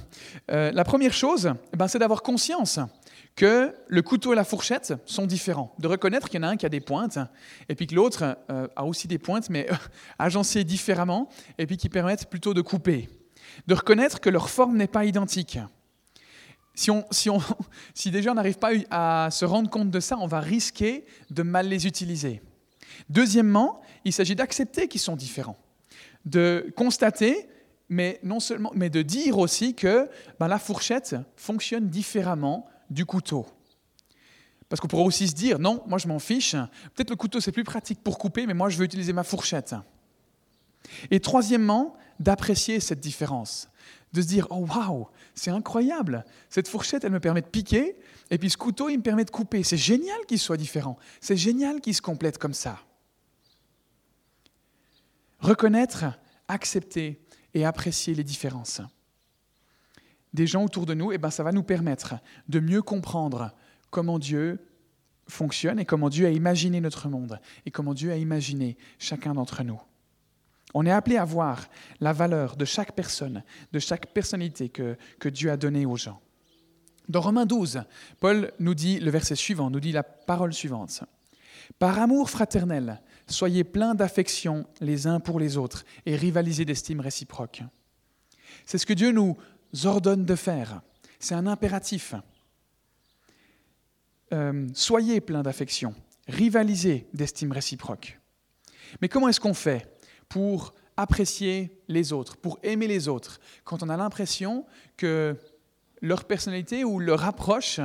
Euh, 0.51 0.71
la 0.73 0.83
première 0.83 1.13
chose, 1.13 1.53
eh 1.73 1.77
ben, 1.77 1.87
c'est 1.87 1.99
d'avoir 1.99 2.21
conscience 2.21 2.79
que 3.35 3.73
le 3.87 4.01
couteau 4.01 4.33
et 4.33 4.35
la 4.35 4.43
fourchette 4.43 4.93
sont 5.05 5.25
différents, 5.25 5.73
de 5.79 5.87
reconnaître 5.87 6.29
qu'il 6.29 6.41
y 6.41 6.43
en 6.43 6.47
a 6.47 6.51
un 6.51 6.57
qui 6.57 6.65
a 6.65 6.69
des 6.69 6.81
pointes, 6.81 7.17
et 7.69 7.75
puis 7.75 7.87
que 7.87 7.95
l'autre 7.95 8.37
euh, 8.51 8.67
a 8.75 8.85
aussi 8.85 9.07
des 9.07 9.17
pointes, 9.17 9.49
mais 9.49 9.71
euh, 9.71 9.75
agencées 10.19 10.63
différemment, 10.63 11.29
et 11.57 11.65
puis 11.65 11.77
qui 11.77 11.89
permettent 11.89 12.29
plutôt 12.29 12.53
de 12.53 12.61
couper. 12.61 13.09
De 13.67 13.73
reconnaître 13.73 14.19
que 14.19 14.29
leur 14.29 14.49
forme 14.49 14.77
n'est 14.77 14.87
pas 14.87 15.05
identique. 15.05 15.59
Si, 16.75 16.91
on, 16.91 17.05
si, 17.11 17.29
on, 17.29 17.39
si 17.93 18.11
déjà 18.11 18.31
on 18.31 18.35
n'arrive 18.35 18.57
pas 18.57 18.71
à 18.91 19.29
se 19.31 19.45
rendre 19.45 19.69
compte 19.69 19.89
de 19.89 19.99
ça, 19.99 20.17
on 20.19 20.27
va 20.27 20.39
risquer 20.39 21.05
de 21.29 21.43
mal 21.43 21.67
les 21.67 21.87
utiliser. 21.87 22.41
Deuxièmement, 23.09 23.81
il 24.05 24.13
s'agit 24.13 24.35
d'accepter 24.35 24.87
qu'ils 24.87 25.01
sont 25.01 25.15
différents, 25.15 25.57
de 26.25 26.71
constater 26.75 27.47
mais, 27.89 28.19
non 28.23 28.39
seulement, 28.39 28.71
mais 28.73 28.89
de 28.89 29.01
dire 29.01 29.37
aussi 29.37 29.75
que 29.75 30.09
ben, 30.39 30.47
la 30.47 30.57
fourchette 30.57 31.15
fonctionne 31.35 31.89
différemment 31.89 32.67
du 32.89 33.05
couteau. 33.05 33.45
Parce 34.67 34.79
qu'on 34.79 34.87
pourrait 34.87 35.03
aussi 35.03 35.27
se 35.27 35.35
dire, 35.35 35.59
non, 35.59 35.83
moi 35.85 35.99
je 35.99 36.07
m'en 36.07 36.19
fiche, 36.19 36.55
peut-être 36.95 37.11
le 37.11 37.15
couteau 37.15 37.39
c'est 37.39 37.51
plus 37.51 37.63
pratique 37.63 38.01
pour 38.01 38.17
couper, 38.17 38.47
mais 38.47 38.53
moi 38.55 38.69
je 38.69 38.77
veux 38.77 38.85
utiliser 38.85 39.13
ma 39.13 39.23
fourchette. 39.23 39.75
Et 41.11 41.19
troisièmement, 41.19 41.95
d'apprécier 42.19 42.79
cette 42.79 42.99
différence, 42.99 43.69
de 44.13 44.21
se 44.21 44.27
dire, 44.27 44.47
oh 44.49 44.65
waouh, 44.67 45.07
c'est 45.35 45.51
incroyable, 45.51 46.25
cette 46.49 46.67
fourchette 46.67 47.03
elle 47.03 47.11
me 47.11 47.19
permet 47.19 47.41
de 47.41 47.47
piquer, 47.47 47.95
et 48.33 48.39
puis 48.39 48.49
ce 48.49 48.57
couteau 48.57 48.89
il 48.89 48.97
me 48.97 49.03
permet 49.03 49.25
de 49.25 49.29
couper. 49.29 49.61
C'est 49.61 49.77
génial 49.77 50.25
qu'il 50.27 50.39
soit 50.39 50.57
différent, 50.57 50.97
c'est 51.21 51.37
génial 51.37 51.79
qu'il 51.81 51.93
se 51.93 52.01
complète 52.01 52.39
comme 52.39 52.55
ça. 52.55 52.79
Reconnaître, 55.37 56.05
accepter 56.47 57.21
et 57.53 57.63
apprécier 57.63 58.15
les 58.15 58.23
différences. 58.23 58.81
Des 60.33 60.47
gens 60.47 60.63
autour 60.63 60.87
de 60.87 60.95
nous, 60.95 61.11
eh 61.11 61.19
ben, 61.19 61.29
ça 61.29 61.43
va 61.43 61.51
nous 61.51 61.61
permettre 61.61 62.15
de 62.49 62.59
mieux 62.59 62.81
comprendre 62.81 63.51
comment 63.91 64.17
Dieu 64.17 64.65
fonctionne 65.27 65.79
et 65.79 65.85
comment 65.85 66.09
Dieu 66.09 66.25
a 66.25 66.31
imaginé 66.31 66.81
notre 66.81 67.09
monde 67.09 67.39
et 67.67 67.71
comment 67.71 67.93
Dieu 67.93 68.11
a 68.11 68.17
imaginé 68.17 68.77
chacun 68.97 69.35
d'entre 69.35 69.61
nous. 69.61 69.79
On 70.73 70.87
est 70.87 70.91
appelé 70.91 71.17
à 71.17 71.25
voir 71.25 71.67
la 71.99 72.13
valeur 72.13 72.55
de 72.55 72.65
chaque 72.65 72.93
personne, 72.93 73.43
de 73.71 73.77
chaque 73.77 74.11
personnalité 74.11 74.69
que 74.69 75.29
Dieu 75.29 75.51
a 75.51 75.57
donnée 75.57 75.85
aux 75.85 75.97
gens. 75.97 76.22
Dans 77.09 77.21
Romains 77.21 77.45
12, 77.45 77.83
Paul 78.19 78.51
nous 78.59 78.75
dit 78.75 78.99
le 78.99 79.11
verset 79.11 79.35
suivant, 79.35 79.69
nous 79.69 79.79
dit 79.79 79.91
la 79.91 80.03
parole 80.03 80.53
suivante. 80.53 81.03
Par 81.79 81.99
amour 81.99 82.29
fraternel, 82.29 83.01
soyez 83.27 83.63
pleins 83.63 83.95
d'affection 83.95 84.65
les 84.79 85.07
uns 85.07 85.19
pour 85.19 85.39
les 85.39 85.57
autres 85.57 85.85
et 86.05 86.15
rivalisez 86.15 86.65
d'estime 86.65 86.99
réciproque. 86.99 87.63
C'est 88.65 88.77
ce 88.77 88.85
que 88.85 88.93
Dieu 88.93 89.11
nous 89.11 89.37
ordonne 89.83 90.25
de 90.25 90.35
faire. 90.35 90.81
C'est 91.19 91.35
un 91.35 91.47
impératif. 91.47 92.15
Euh, 94.33 94.67
soyez 94.73 95.21
pleins 95.21 95.43
d'affection, 95.43 95.93
rivalisez 96.27 97.07
d'estime 97.13 97.51
réciproque. 97.51 98.19
Mais 99.01 99.09
comment 99.09 99.29
est-ce 99.29 99.39
qu'on 99.39 99.53
fait 99.53 99.99
pour 100.29 100.73
apprécier 100.97 101.81
les 101.87 102.13
autres, 102.13 102.37
pour 102.37 102.59
aimer 102.63 102.87
les 102.87 103.07
autres, 103.07 103.39
quand 103.63 103.83
on 103.83 103.89
a 103.89 103.97
l'impression 103.97 104.65
que 104.97 105.37
leur 106.03 106.25
personnalité 106.25 106.83
ou 106.83 106.99
leur 106.99 107.25
approche, 107.25 107.79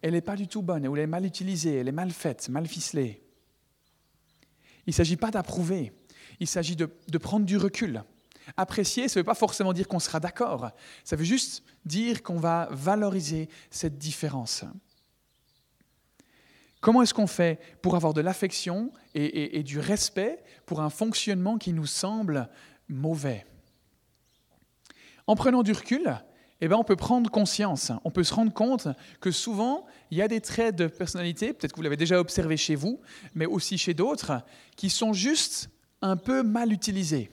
elle 0.00 0.14
n'est 0.14 0.22
pas 0.22 0.36
du 0.36 0.48
tout 0.48 0.62
bonne, 0.62 0.86
elle 0.86 0.98
est 0.98 1.06
mal 1.06 1.26
utilisée, 1.26 1.74
elle 1.74 1.88
est 1.88 1.92
mal 1.92 2.10
faite, 2.10 2.48
mal 2.48 2.66
ficelée 2.66 3.24
il 4.86 4.90
ne 4.90 4.94
s'agit 4.94 5.16
pas 5.16 5.30
d'approuver, 5.30 5.92
il 6.40 6.46
s'agit 6.46 6.76
de, 6.76 7.18
prendre 7.18 7.46
du 7.46 7.56
recul. 7.56 8.02
Apprécier, 8.56 9.08
ça 9.08 9.18
ne 9.18 9.22
veut 9.22 9.26
pas 9.26 9.34
forcément 9.34 9.72
dire 9.72 9.88
qu'on 9.88 9.98
sera 9.98 10.20
d'accord, 10.20 10.70
ça 11.02 11.16
veut 11.16 11.24
juste 11.24 11.62
dire 11.86 12.22
qu'on 12.22 12.38
va 12.38 12.68
valoriser 12.70 13.48
cette 13.70 13.96
différence. 13.96 14.64
Comment 16.80 17.00
est-ce 17.00 17.14
qu'on 17.14 17.26
fait 17.26 17.58
pour 17.80 17.96
avoir 17.96 18.12
de 18.12 18.20
l'affection 18.20 18.92
et, 19.14 19.62
du 19.62 19.78
respect 19.78 20.44
pour 20.66 20.82
un 20.82 20.90
fonctionnement 20.90 21.56
qui 21.56 21.72
nous 21.72 21.86
semble 21.86 22.50
mauvais? 22.88 23.46
En 25.26 25.36
prenant 25.36 25.62
du 25.62 25.72
recul, 25.72 26.22
eh 26.60 26.68
ben, 26.68 26.76
on 26.76 26.84
peut 26.84 26.96
prendre 26.96 27.30
conscience, 27.30 27.92
on 28.04 28.10
peut 28.10 28.24
se 28.24 28.32
rendre 28.32 28.52
compte 28.52 28.88
que 29.20 29.30
souvent, 29.30 29.86
il 30.10 30.18
y 30.18 30.22
a 30.22 30.28
des 30.28 30.40
traits 30.40 30.76
de 30.76 30.86
personnalité, 30.86 31.52
peut-être 31.52 31.72
que 31.72 31.76
vous 31.76 31.82
l'avez 31.82 31.96
déjà 31.96 32.20
observé 32.20 32.56
chez 32.56 32.74
vous, 32.74 33.00
mais 33.34 33.46
aussi 33.46 33.76
chez 33.76 33.94
d'autres, 33.94 34.42
qui 34.76 34.88
sont 34.88 35.12
juste 35.12 35.68
un 36.00 36.16
peu 36.16 36.42
mal 36.42 36.72
utilisés, 36.72 37.30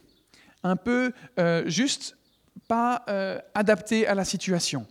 un 0.64 0.76
peu 0.76 1.14
euh, 1.40 1.64
juste 1.68 2.18
pas 2.68 3.04
euh, 3.10 3.40
adaptés 3.54 4.08
à 4.08 4.16
la 4.16 4.26
situation. 4.26 4.88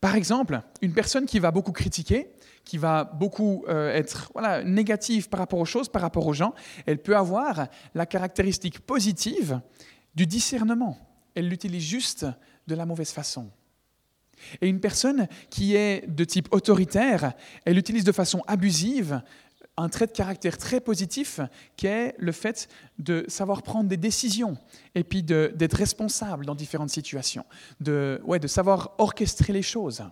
Par 0.00 0.14
exemple, 0.14 0.60
une 0.80 0.92
personne 0.92 1.26
qui 1.26 1.40
va 1.40 1.50
beaucoup 1.50 1.72
critiquer, 1.72 2.30
qui 2.64 2.78
va 2.78 3.04
beaucoup 3.04 3.64
euh, 3.68 3.92
être 3.92 4.30
voilà, 4.32 4.62
négative 4.62 5.28
par 5.28 5.40
rapport 5.40 5.58
aux 5.58 5.64
choses, 5.64 5.88
par 5.88 6.02
rapport 6.02 6.26
aux 6.26 6.34
gens, 6.34 6.54
elle 6.86 6.98
peut 6.98 7.16
avoir 7.16 7.66
la 7.94 8.06
caractéristique 8.06 8.80
positive 8.80 9.60
du 10.14 10.26
discernement. 10.26 10.96
Elle 11.34 11.48
l'utilise 11.48 11.82
juste 11.82 12.26
de 12.68 12.74
la 12.74 12.86
mauvaise 12.86 13.10
façon. 13.10 13.50
Et 14.60 14.68
une 14.68 14.80
personne 14.80 15.26
qui 15.50 15.74
est 15.74 16.06
de 16.06 16.24
type 16.24 16.48
autoritaire, 16.52 17.32
elle 17.64 17.76
utilise 17.76 18.04
de 18.04 18.12
façon 18.12 18.44
abusive 18.46 19.20
un 19.76 19.88
trait 19.88 20.06
de 20.06 20.12
caractère 20.12 20.58
très 20.58 20.80
positif 20.80 21.40
qui 21.76 21.86
est 21.86 22.14
le 22.18 22.32
fait 22.32 22.68
de 22.98 23.24
savoir 23.28 23.62
prendre 23.62 23.88
des 23.88 23.96
décisions 23.96 24.56
et 24.94 25.04
puis 25.04 25.22
d'être 25.22 25.76
responsable 25.76 26.44
dans 26.44 26.54
différentes 26.54 26.90
situations, 26.90 27.44
de, 27.80 28.20
ouais, 28.24 28.40
de 28.40 28.48
savoir 28.48 28.94
orchestrer 28.98 29.52
les 29.52 29.62
choses. 29.62 30.04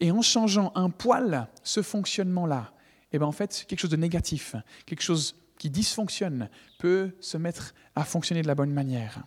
Et 0.00 0.10
en 0.10 0.22
changeant 0.22 0.72
un 0.74 0.88
poil 0.88 1.46
ce 1.62 1.82
fonctionnement-là, 1.82 2.72
eh 3.12 3.18
ben 3.18 3.26
en 3.26 3.32
fait, 3.32 3.66
quelque 3.68 3.80
chose 3.80 3.90
de 3.90 3.96
négatif, 3.96 4.56
quelque 4.86 5.02
chose 5.02 5.36
qui 5.58 5.68
dysfonctionne, 5.68 6.48
peut 6.78 7.14
se 7.20 7.36
mettre 7.36 7.74
à 7.94 8.04
fonctionner 8.04 8.40
de 8.40 8.46
la 8.46 8.54
bonne 8.54 8.72
manière. 8.72 9.24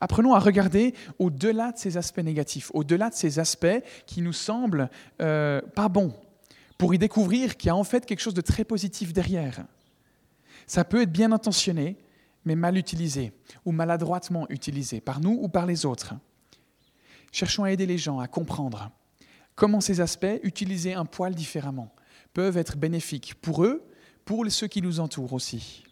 Apprenons 0.00 0.34
à 0.34 0.38
regarder 0.38 0.94
au-delà 1.18 1.72
de 1.72 1.78
ces 1.78 1.96
aspects 1.96 2.18
négatifs, 2.18 2.70
au-delà 2.72 3.10
de 3.10 3.14
ces 3.14 3.38
aspects 3.38 3.82
qui 4.06 4.22
nous 4.22 4.32
semblent 4.32 4.90
euh, 5.20 5.60
pas 5.74 5.88
bons, 5.88 6.14
pour 6.76 6.94
y 6.94 6.98
découvrir 6.98 7.56
qu'il 7.56 7.68
y 7.68 7.70
a 7.70 7.76
en 7.76 7.84
fait 7.84 8.06
quelque 8.06 8.20
chose 8.20 8.34
de 8.34 8.40
très 8.40 8.64
positif 8.64 9.12
derrière. 9.12 9.64
Ça 10.66 10.84
peut 10.84 11.02
être 11.02 11.12
bien 11.12 11.32
intentionné, 11.32 11.96
mais 12.44 12.54
mal 12.54 12.76
utilisé 12.76 13.32
ou 13.64 13.72
maladroitement 13.72 14.46
utilisé 14.48 15.00
par 15.00 15.20
nous 15.20 15.36
ou 15.42 15.48
par 15.48 15.66
les 15.66 15.84
autres. 15.84 16.14
Cherchons 17.32 17.64
à 17.64 17.72
aider 17.72 17.86
les 17.86 17.98
gens 17.98 18.20
à 18.20 18.28
comprendre 18.28 18.90
comment 19.56 19.80
ces 19.80 20.00
aspects, 20.00 20.38
utilisés 20.44 20.94
un 20.94 21.04
poil 21.04 21.34
différemment, 21.34 21.92
peuvent 22.32 22.56
être 22.56 22.76
bénéfiques 22.76 23.34
pour 23.34 23.64
eux, 23.64 23.84
pour 24.24 24.46
ceux 24.50 24.68
qui 24.68 24.80
nous 24.80 25.00
entourent 25.00 25.32
aussi. 25.32 25.82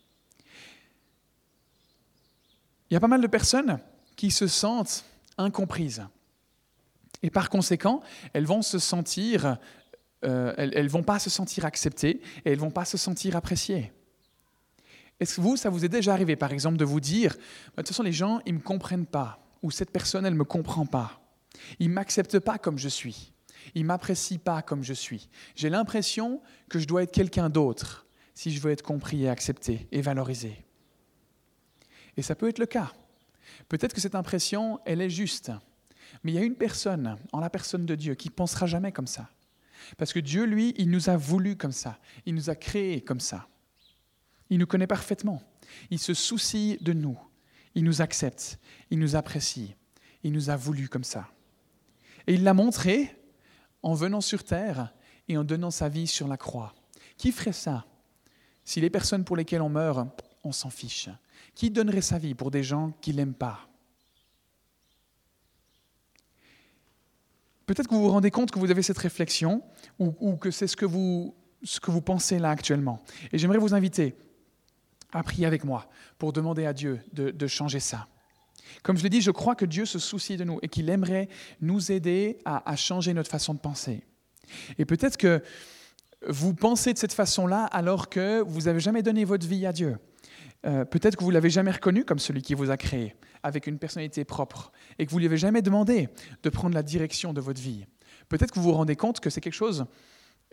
Il 2.89 2.95
y 2.95 2.97
a 2.97 3.01
pas 3.01 3.09
mal 3.09 3.21
de 3.21 3.27
personnes 3.27 3.81
qui 4.17 4.31
se 4.31 4.47
sentent 4.47 5.05
incomprises. 5.39 6.07
Et 7.23 7.31
par 7.31 7.51
conséquent, 7.51 8.03
elles 8.33 8.47
vont 8.47 8.63
se 8.63 8.79
sentir, 8.79 9.59
euh, 10.25 10.55
elles, 10.57 10.89
vont 10.89 11.03
pas 11.03 11.19
se 11.19 11.31
sentir 11.31 11.65
acceptées 11.65 12.21
et 12.45 12.53
elles 12.53 12.59
vont 12.59 12.71
pas 12.71 12.85
se 12.85 12.97
sentir 12.97 13.37
appréciées. 13.37 13.93
Est-ce 15.19 15.37
que 15.37 15.41
vous, 15.41 15.57
ça 15.57 15.71
vous 15.71 15.85
est 15.85 15.89
déjà 15.89 16.13
arrivé, 16.13 16.37
par 16.37 16.53
exemple, 16.53 16.77
de 16.77 16.85
vous 16.85 17.01
dire, 17.01 17.33
bah, 17.35 17.39
de 17.39 17.83
toute 17.83 17.89
façon, 17.89 18.03
les 18.03 18.13
gens, 18.13 18.41
ils 18.45 18.55
me 18.55 18.61
comprennent 18.61 19.07
pas, 19.07 19.39
ou 19.63 19.71
cette 19.71 19.91
personne, 19.91 20.27
elle 20.27 20.35
me 20.35 20.45
comprend 20.45 20.85
pas, 20.85 21.21
ils 21.79 21.89
m'acceptent 21.89 22.39
pas 22.39 22.59
comme 22.59 22.79
je 22.79 22.89
suis, 22.89 23.33
ils 23.75 23.85
m'apprécient 23.85 24.39
pas 24.39 24.61
comme 24.61 24.83
je 24.83 24.93
suis. 24.93 25.31
J'ai 25.55 25.71
l'impression 25.71 26.43
que 26.69 26.79
je 26.79 26.87
dois 26.87 27.03
être 27.03 27.13
quelqu'un 27.13 27.49
d'autre 27.49 28.07
si 28.35 28.51
je 28.53 28.61
veux 28.61 28.71
être 28.71 28.83
compris 28.83 29.25
et 29.25 29.31
accepté 29.31 29.89
et 29.91 30.03
valorisé. 30.03 30.65
Et 32.19 32.23
ça 32.23 32.35
peut 32.35 32.49
être 32.49 32.59
le 32.59 32.67
cas. 32.67 32.93
Peut-être 33.69 33.95
que 33.95 34.01
cette 34.01 34.15
impression, 34.15 34.81
elle 34.85 35.01
est 35.01 35.11
juste. 35.11 35.51
Mais 36.23 36.33
il 36.33 36.35
y 36.35 36.39
a 36.39 36.43
une 36.43 36.55
personne, 36.55 37.17
en 37.33 37.41
la 37.41 37.51
personne 37.51 37.87
de 37.87 37.95
Dieu, 37.95 38.15
qui 38.15 38.31
pensera 38.31 38.67
jamais 38.67 38.93
comme 38.93 39.07
ça. 39.07 39.29
Parce 39.97 40.13
que 40.13 40.19
Dieu, 40.19 40.45
lui, 40.45 40.75
il 40.79 40.91
nous 40.91 41.11
a 41.11 41.17
voulu 41.17 41.57
comme 41.57 41.73
ça. 41.73 41.99
Il 42.25 42.35
nous 42.35 42.51
a 42.51 42.55
créés 42.55 43.01
comme 43.01 43.21
ça. 43.21 43.49
Il 44.51 44.59
nous 44.59 44.67
connaît 44.67 44.87
parfaitement. 44.87 45.43
Il 45.91 45.99
se 45.99 46.15
soucie 46.15 46.79
de 46.81 46.93
nous. 46.93 47.19
Il 47.75 47.85
nous 47.85 48.03
accepte. 48.03 48.59
Il 48.91 48.99
nous 48.99 49.17
apprécie. 49.17 49.75
Il 50.23 50.33
nous 50.33 50.51
a 50.51 50.57
voulu 50.57 50.89
comme 50.89 51.05
ça. 51.05 51.29
Et 52.27 52.35
il 52.35 52.43
l'a 52.43 52.55
montré 52.55 53.17
en 53.83 53.95
venant 53.95 54.21
sur 54.21 54.43
terre 54.45 54.93
et 55.29 55.37
en 55.37 55.45
donnant 55.45 55.71
sa 55.71 55.89
vie 55.89 56.07
sur 56.07 56.29
la 56.29 56.37
croix. 56.37 56.75
Qui 57.17 57.33
ferait 57.33 57.53
ça? 57.53 57.85
Si 58.65 58.81
les 58.81 58.91
personnes 58.91 59.25
pour 59.25 59.37
lesquelles 59.37 59.63
on 59.63 59.69
meurt, 59.69 60.09
on 60.43 60.53
s'en 60.53 60.71
fiche. 60.71 61.09
Qui 61.57 61.71
donnerait 61.71 62.03
sa 62.03 62.19
vie 62.19 62.35
pour 62.35 62.51
des 62.51 62.63
gens 62.63 62.93
qui 63.01 63.13
ne 63.13 63.17
l'aiment 63.17 63.35
pas? 63.35 63.67
Peut-être 67.65 67.89
que 67.89 67.95
vous 67.95 68.03
vous 68.03 68.11
rendez 68.11 68.31
compte 68.31 68.51
que 68.51 68.59
vous 68.59 68.71
avez 68.71 68.83
cette 68.83 68.99
réflexion 68.99 69.63
ou, 69.99 70.37
que 70.37 70.51
c'est 70.51 70.67
ce, 70.67 70.77
que 70.77 70.85
vous, 70.85 71.35
ce 71.65 71.81
que 71.81 71.91
vous 71.91 72.03
pensez 72.03 72.39
là 72.39 72.51
actuellement. 72.51 73.03
Et 73.33 73.39
j'aimerais 73.39 73.59
vous 73.59 73.75
inviter 73.75 74.15
à 75.13 75.23
prier 75.23 75.47
avec 75.47 75.65
moi 75.65 75.89
pour 76.19 76.35
demander 76.35 76.67
à 76.67 76.75
Dieu 76.75 77.01
de, 77.15 77.47
changer 77.47 77.81
ça. 77.81 78.07
Comme 78.83 78.99
je 78.99 79.03
l'ai 79.03 79.09
dit, 79.09 79.23
je 79.23 79.31
crois 79.31 79.55
que 79.55 79.65
Dieu 79.65 79.87
se 79.87 79.99
soucie 79.99 80.37
de 80.37 80.45
nous 80.45 80.59
et 80.61 80.69
qu'il 80.69 80.91
aimerait 80.91 81.29
nous 81.63 81.91
aider 81.91 82.39
à, 82.45 82.71
à 82.71 82.77
changer 82.77 83.15
notre 83.15 83.31
façon 83.31 83.55
de 83.55 83.61
penser. 83.61 84.05
Et 84.77 84.85
peut-être 84.85 85.17
que 85.17 85.43
vous 86.29 86.53
pensez 86.53 86.93
de 86.93 86.99
cette 86.99 87.15
façon-là 87.15 87.65
alors 87.65 88.11
que 88.11 88.43
vous 88.43 88.63
n'avez 88.63 88.81
jamais 88.81 89.03
donné 89.03 89.25
votre 89.25 89.47
vie 89.47 89.65
à 89.65 89.73
Dieu. 89.73 89.97
Euh, 90.67 90.85
peut-être 90.85 91.17
que 91.17 91.25
vous 91.25 91.31
l'avez 91.31 91.51
jamais 91.51 91.71
reconnu 91.71 92.05
comme 92.05 92.19
celui 92.19 92.43
qui 92.43 92.55
vous 92.55 92.71
a 92.71 92.77
créé, 92.77 93.15
avec 93.43 93.67
une 93.67 93.79
personnalité 93.79 94.25
propre, 94.25 94.73
et 94.99 95.07
que 95.07 95.11
vous 95.11 95.19
ne 95.19 95.21
lui 95.21 95.27
avez 95.27 95.37
jamais 95.37 95.63
demandé 95.63 96.09
de 96.43 96.51
prendre 96.51 96.75
la 96.75 96.83
direction 96.83 97.33
de 97.33 97.41
votre 97.41 97.61
vie. 97.61 97.87
Peut-être 98.29 98.51
que 98.51 98.59
vous 98.59 98.71
vous 98.71 98.73
rendez 98.73 98.97
compte 98.97 99.21
que 99.21 99.31
c'est 99.31 99.41
quelque 99.41 99.53
chose, 99.53 99.87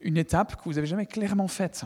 une 0.02 0.17
étape 0.17 0.56
que 0.56 0.63
vous 0.65 0.73
n'avez 0.73 0.88
jamais 0.88 1.06
clairement 1.06 1.47
faite. 1.47 1.86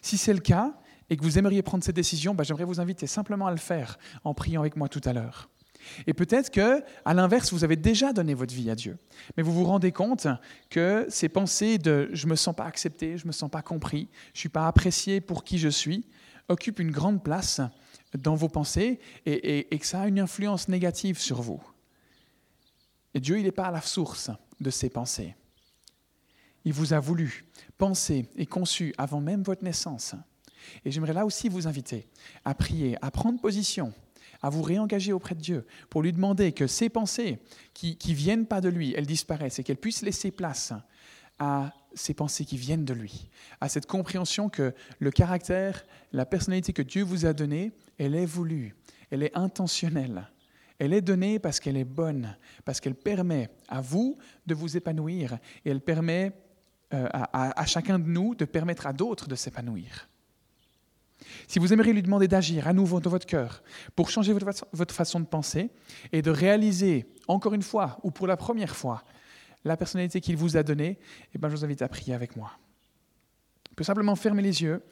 Si 0.00 0.16
c'est 0.16 0.32
le 0.32 0.40
cas, 0.40 0.74
et 1.10 1.16
que 1.16 1.22
vous 1.22 1.38
aimeriez 1.38 1.62
prendre 1.62 1.84
cette 1.84 1.96
décision, 1.96 2.34
bah, 2.34 2.44
j'aimerais 2.44 2.64
vous 2.64 2.80
inviter 2.80 3.06
simplement 3.06 3.46
à 3.46 3.50
le 3.50 3.58
faire 3.58 3.98
en 4.24 4.32
priant 4.34 4.60
avec 4.60 4.76
moi 4.76 4.88
tout 4.88 5.02
à 5.04 5.12
l'heure. 5.12 5.50
Et 6.06 6.14
peut-être 6.14 6.50
que, 6.50 6.82
à 7.04 7.12
l'inverse, 7.12 7.52
vous 7.52 7.62
avez 7.62 7.76
déjà 7.76 8.14
donné 8.14 8.32
votre 8.32 8.54
vie 8.54 8.70
à 8.70 8.74
Dieu, 8.74 8.96
mais 9.36 9.42
vous 9.42 9.52
vous 9.52 9.64
rendez 9.64 9.92
compte 9.92 10.26
que 10.70 11.06
ces 11.10 11.28
pensées 11.28 11.76
de 11.76 12.08
je 12.12 12.26
me 12.26 12.36
sens 12.36 12.56
pas 12.56 12.64
accepté, 12.64 13.18
je 13.18 13.26
me 13.26 13.32
sens 13.32 13.50
pas 13.50 13.60
compris, 13.60 14.08
je 14.32 14.40
suis 14.40 14.48
pas 14.48 14.66
apprécié 14.66 15.20
pour 15.20 15.44
qui 15.44 15.58
je 15.58 15.68
suis, 15.68 16.06
occupe 16.48 16.78
une 16.78 16.90
grande 16.90 17.22
place 17.22 17.60
dans 18.16 18.34
vos 18.34 18.48
pensées 18.48 19.00
et, 19.26 19.66
que 19.78 19.86
ça 19.86 20.02
a 20.02 20.08
une 20.08 20.20
influence 20.20 20.68
négative 20.68 21.18
sur 21.18 21.42
vous. 21.42 21.62
Et 23.14 23.20
Dieu, 23.20 23.38
il 23.38 23.44
n'est 23.44 23.52
pas 23.52 23.66
à 23.66 23.70
la 23.70 23.80
source 23.80 24.30
de 24.60 24.70
ces 24.70 24.90
pensées. 24.90 25.34
Il 26.64 26.72
vous 26.72 26.92
a 26.92 27.00
voulu, 27.00 27.44
penser 27.76 28.28
et 28.36 28.46
conçu 28.46 28.94
avant 28.98 29.20
même 29.20 29.42
votre 29.42 29.64
naissance. 29.64 30.14
Et 30.84 30.90
j'aimerais 30.90 31.12
là 31.12 31.26
aussi 31.26 31.48
vous 31.48 31.66
inviter 31.66 32.08
à 32.44 32.54
prier, 32.54 32.96
à 33.02 33.10
prendre 33.10 33.40
position, 33.40 33.92
à 34.40 34.48
vous 34.48 34.62
réengager 34.62 35.12
auprès 35.12 35.34
de 35.34 35.40
Dieu 35.40 35.66
pour 35.90 36.02
lui 36.02 36.12
demander 36.12 36.52
que 36.52 36.66
ces 36.66 36.88
pensées 36.88 37.38
qui 37.74 37.98
ne 38.08 38.14
viennent 38.14 38.46
pas 38.46 38.60
de 38.60 38.68
lui, 38.68 38.94
elles 38.96 39.06
disparaissent 39.06 39.58
et 39.58 39.64
qu'elles 39.64 39.76
puissent 39.76 40.02
laisser 40.02 40.30
place 40.30 40.72
à 41.38 41.72
ces 41.94 42.14
pensées 42.14 42.44
qui 42.44 42.56
viennent 42.56 42.84
de 42.84 42.94
lui, 42.94 43.30
à 43.60 43.68
cette 43.68 43.86
compréhension 43.86 44.48
que 44.48 44.74
le 44.98 45.10
caractère, 45.10 45.84
la 46.12 46.26
personnalité 46.26 46.72
que 46.72 46.82
Dieu 46.82 47.04
vous 47.04 47.26
a 47.26 47.32
donnée, 47.32 47.72
elle 47.98 48.14
est 48.14 48.26
voulue, 48.26 48.74
elle 49.10 49.22
est 49.22 49.36
intentionnelle. 49.36 50.28
Elle 50.78 50.92
est 50.92 51.00
donnée 51.00 51.38
parce 51.38 51.60
qu'elle 51.60 51.76
est 51.76 51.84
bonne, 51.84 52.36
parce 52.64 52.80
qu'elle 52.80 52.96
permet 52.96 53.48
à 53.68 53.80
vous 53.80 54.18
de 54.46 54.54
vous 54.54 54.76
épanouir 54.76 55.38
et 55.64 55.70
elle 55.70 55.80
permet 55.80 56.32
euh, 56.92 57.08
à, 57.12 57.64
chacun 57.66 57.98
de 57.98 58.08
nous 58.08 58.34
de 58.34 58.44
permettre 58.44 58.86
à 58.86 58.92
d'autres 58.92 59.28
de 59.28 59.36
s'épanouir. 59.36 60.08
Si 61.46 61.58
vous 61.58 61.72
aimeriez 61.72 61.92
lui 61.92 62.02
demander 62.02 62.28
d'agir 62.28 62.66
à 62.68 62.72
nouveau 62.72 63.00
dans 63.00 63.10
votre 63.10 63.26
cœur 63.26 63.62
pour 63.94 64.10
changer 64.10 64.32
votre 64.32 64.94
façon 64.94 65.20
de 65.20 65.26
penser 65.26 65.70
et 66.12 66.22
de 66.22 66.30
réaliser, 66.30 67.06
encore 67.28 67.54
une 67.54 67.62
fois 67.62 67.98
ou 68.02 68.10
pour 68.10 68.26
la 68.26 68.36
première 68.36 68.74
fois, 68.74 69.04
la 69.64 69.76
personnalité 69.76 70.20
qu'il 70.20 70.36
vous 70.36 70.56
a 70.56 70.62
donnée, 70.62 70.98
eh 71.34 71.38
ben, 71.38 71.48
je 71.48 71.56
vous 71.56 71.64
invite 71.64 71.82
à 71.82 71.88
prier 71.88 72.14
avec 72.14 72.36
moi. 72.36 72.52
Vous 73.70 73.76
pouvez 73.76 73.86
simplement 73.86 74.14
fermer 74.14 74.42
les 74.42 74.62
yeux 74.62 74.82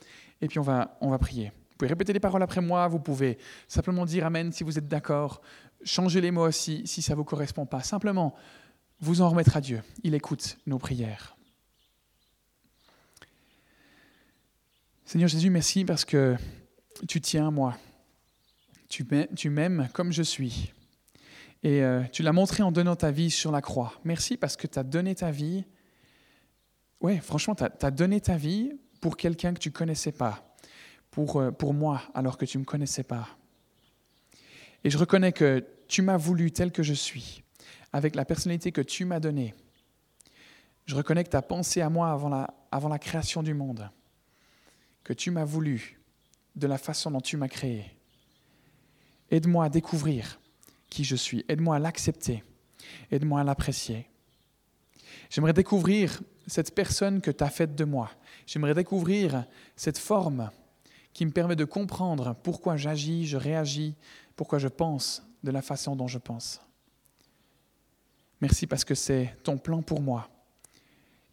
et 0.40 0.48
puis 0.48 0.58
on 0.58 0.62
va, 0.62 0.96
on 1.00 1.10
va 1.10 1.18
prier. 1.18 1.52
Vous 1.70 1.76
pouvez 1.78 1.88
répéter 1.88 2.12
les 2.12 2.20
paroles 2.20 2.42
après 2.42 2.60
moi, 2.60 2.88
vous 2.88 2.98
pouvez 2.98 3.38
simplement 3.68 4.04
dire 4.04 4.26
Amen 4.26 4.52
si 4.52 4.64
vous 4.64 4.78
êtes 4.78 4.88
d'accord, 4.88 5.42
changer 5.84 6.20
les 6.20 6.30
mots 6.30 6.50
si, 6.50 6.86
si 6.86 7.02
ça 7.02 7.12
ne 7.12 7.18
vous 7.18 7.24
correspond 7.24 7.66
pas. 7.66 7.82
Simplement, 7.82 8.34
vous 9.00 9.20
en 9.20 9.28
remettre 9.28 9.56
à 9.56 9.60
Dieu. 9.60 9.82
Il 10.02 10.14
écoute 10.14 10.58
nos 10.66 10.78
prières. 10.78 11.36
Seigneur 15.04 15.28
Jésus, 15.28 15.50
merci 15.50 15.84
parce 15.84 16.04
que 16.04 16.36
tu 17.06 17.20
tiens 17.20 17.48
à 17.48 17.50
moi. 17.50 17.76
Tu 18.88 19.50
m'aimes 19.50 19.88
comme 19.92 20.12
je 20.12 20.22
suis. 20.22 20.72
Et 21.62 21.82
euh, 21.82 22.02
tu 22.10 22.22
l'as 22.22 22.32
montré 22.32 22.62
en 22.62 22.72
donnant 22.72 22.96
ta 22.96 23.10
vie 23.10 23.30
sur 23.30 23.52
la 23.52 23.60
croix. 23.60 23.94
Merci 24.04 24.36
parce 24.36 24.56
que 24.56 24.66
tu 24.66 24.78
as 24.78 24.82
donné 24.82 25.14
ta 25.14 25.30
vie. 25.30 25.64
Oui, 27.00 27.18
franchement, 27.18 27.54
tu 27.54 27.64
as, 27.64 27.90
donné 27.90 28.20
ta 28.20 28.36
vie 28.36 28.72
pour 29.00 29.16
quelqu'un 29.16 29.54
que 29.54 29.60
tu 29.60 29.70
connaissais 29.70 30.12
pas, 30.12 30.56
pour, 31.10 31.40
euh, 31.40 31.50
pour 31.50 31.74
moi 31.74 32.02
alors 32.14 32.36
que 32.36 32.44
tu 32.44 32.58
ne 32.58 32.62
me 32.62 32.66
connaissais 32.66 33.04
pas. 33.04 33.28
Et 34.84 34.90
je 34.90 34.98
reconnais 34.98 35.32
que 35.32 35.64
tu 35.86 36.02
m'as 36.02 36.16
voulu 36.16 36.50
tel 36.50 36.72
que 36.72 36.82
je 36.82 36.94
suis, 36.94 37.44
avec 37.92 38.16
la 38.16 38.24
personnalité 38.24 38.72
que 38.72 38.80
tu 38.80 39.04
m'as 39.04 39.20
donnée. 39.20 39.54
Je 40.86 40.96
reconnais 40.96 41.22
que 41.22 41.30
tu 41.30 41.36
as 41.36 41.42
pensé 41.42 41.80
à 41.80 41.88
moi 41.88 42.10
avant 42.10 42.28
la, 42.28 42.52
avant 42.72 42.88
la 42.88 42.98
création 42.98 43.44
du 43.44 43.54
monde, 43.54 43.88
que 45.04 45.12
tu 45.12 45.30
m'as 45.30 45.44
voulu 45.44 46.00
de 46.56 46.66
la 46.66 46.78
façon 46.78 47.12
dont 47.12 47.20
tu 47.20 47.36
m'as 47.36 47.48
créé. 47.48 47.96
Aide-moi 49.30 49.64
à 49.64 49.68
découvrir 49.68 50.40
qui 50.92 51.04
je 51.04 51.16
suis. 51.16 51.44
Aide-moi 51.48 51.76
à 51.76 51.78
l'accepter. 51.78 52.44
Aide-moi 53.10 53.40
à 53.40 53.44
l'apprécier. 53.44 54.06
J'aimerais 55.30 55.54
découvrir 55.54 56.20
cette 56.46 56.74
personne 56.74 57.20
que 57.20 57.30
tu 57.30 57.42
as 57.42 57.48
faite 57.48 57.74
de 57.74 57.84
moi. 57.84 58.10
J'aimerais 58.46 58.74
découvrir 58.74 59.46
cette 59.74 59.98
forme 59.98 60.50
qui 61.14 61.24
me 61.24 61.30
permet 61.30 61.56
de 61.56 61.64
comprendre 61.64 62.36
pourquoi 62.42 62.76
j'agis, 62.76 63.26
je 63.26 63.36
réagis, 63.36 63.94
pourquoi 64.36 64.58
je 64.58 64.68
pense 64.68 65.22
de 65.42 65.50
la 65.50 65.62
façon 65.62 65.96
dont 65.96 66.08
je 66.08 66.18
pense. 66.18 66.60
Merci 68.40 68.66
parce 68.66 68.84
que 68.84 68.94
c'est 68.94 69.34
ton 69.44 69.56
plan 69.56 69.82
pour 69.82 70.02
moi. 70.02 70.28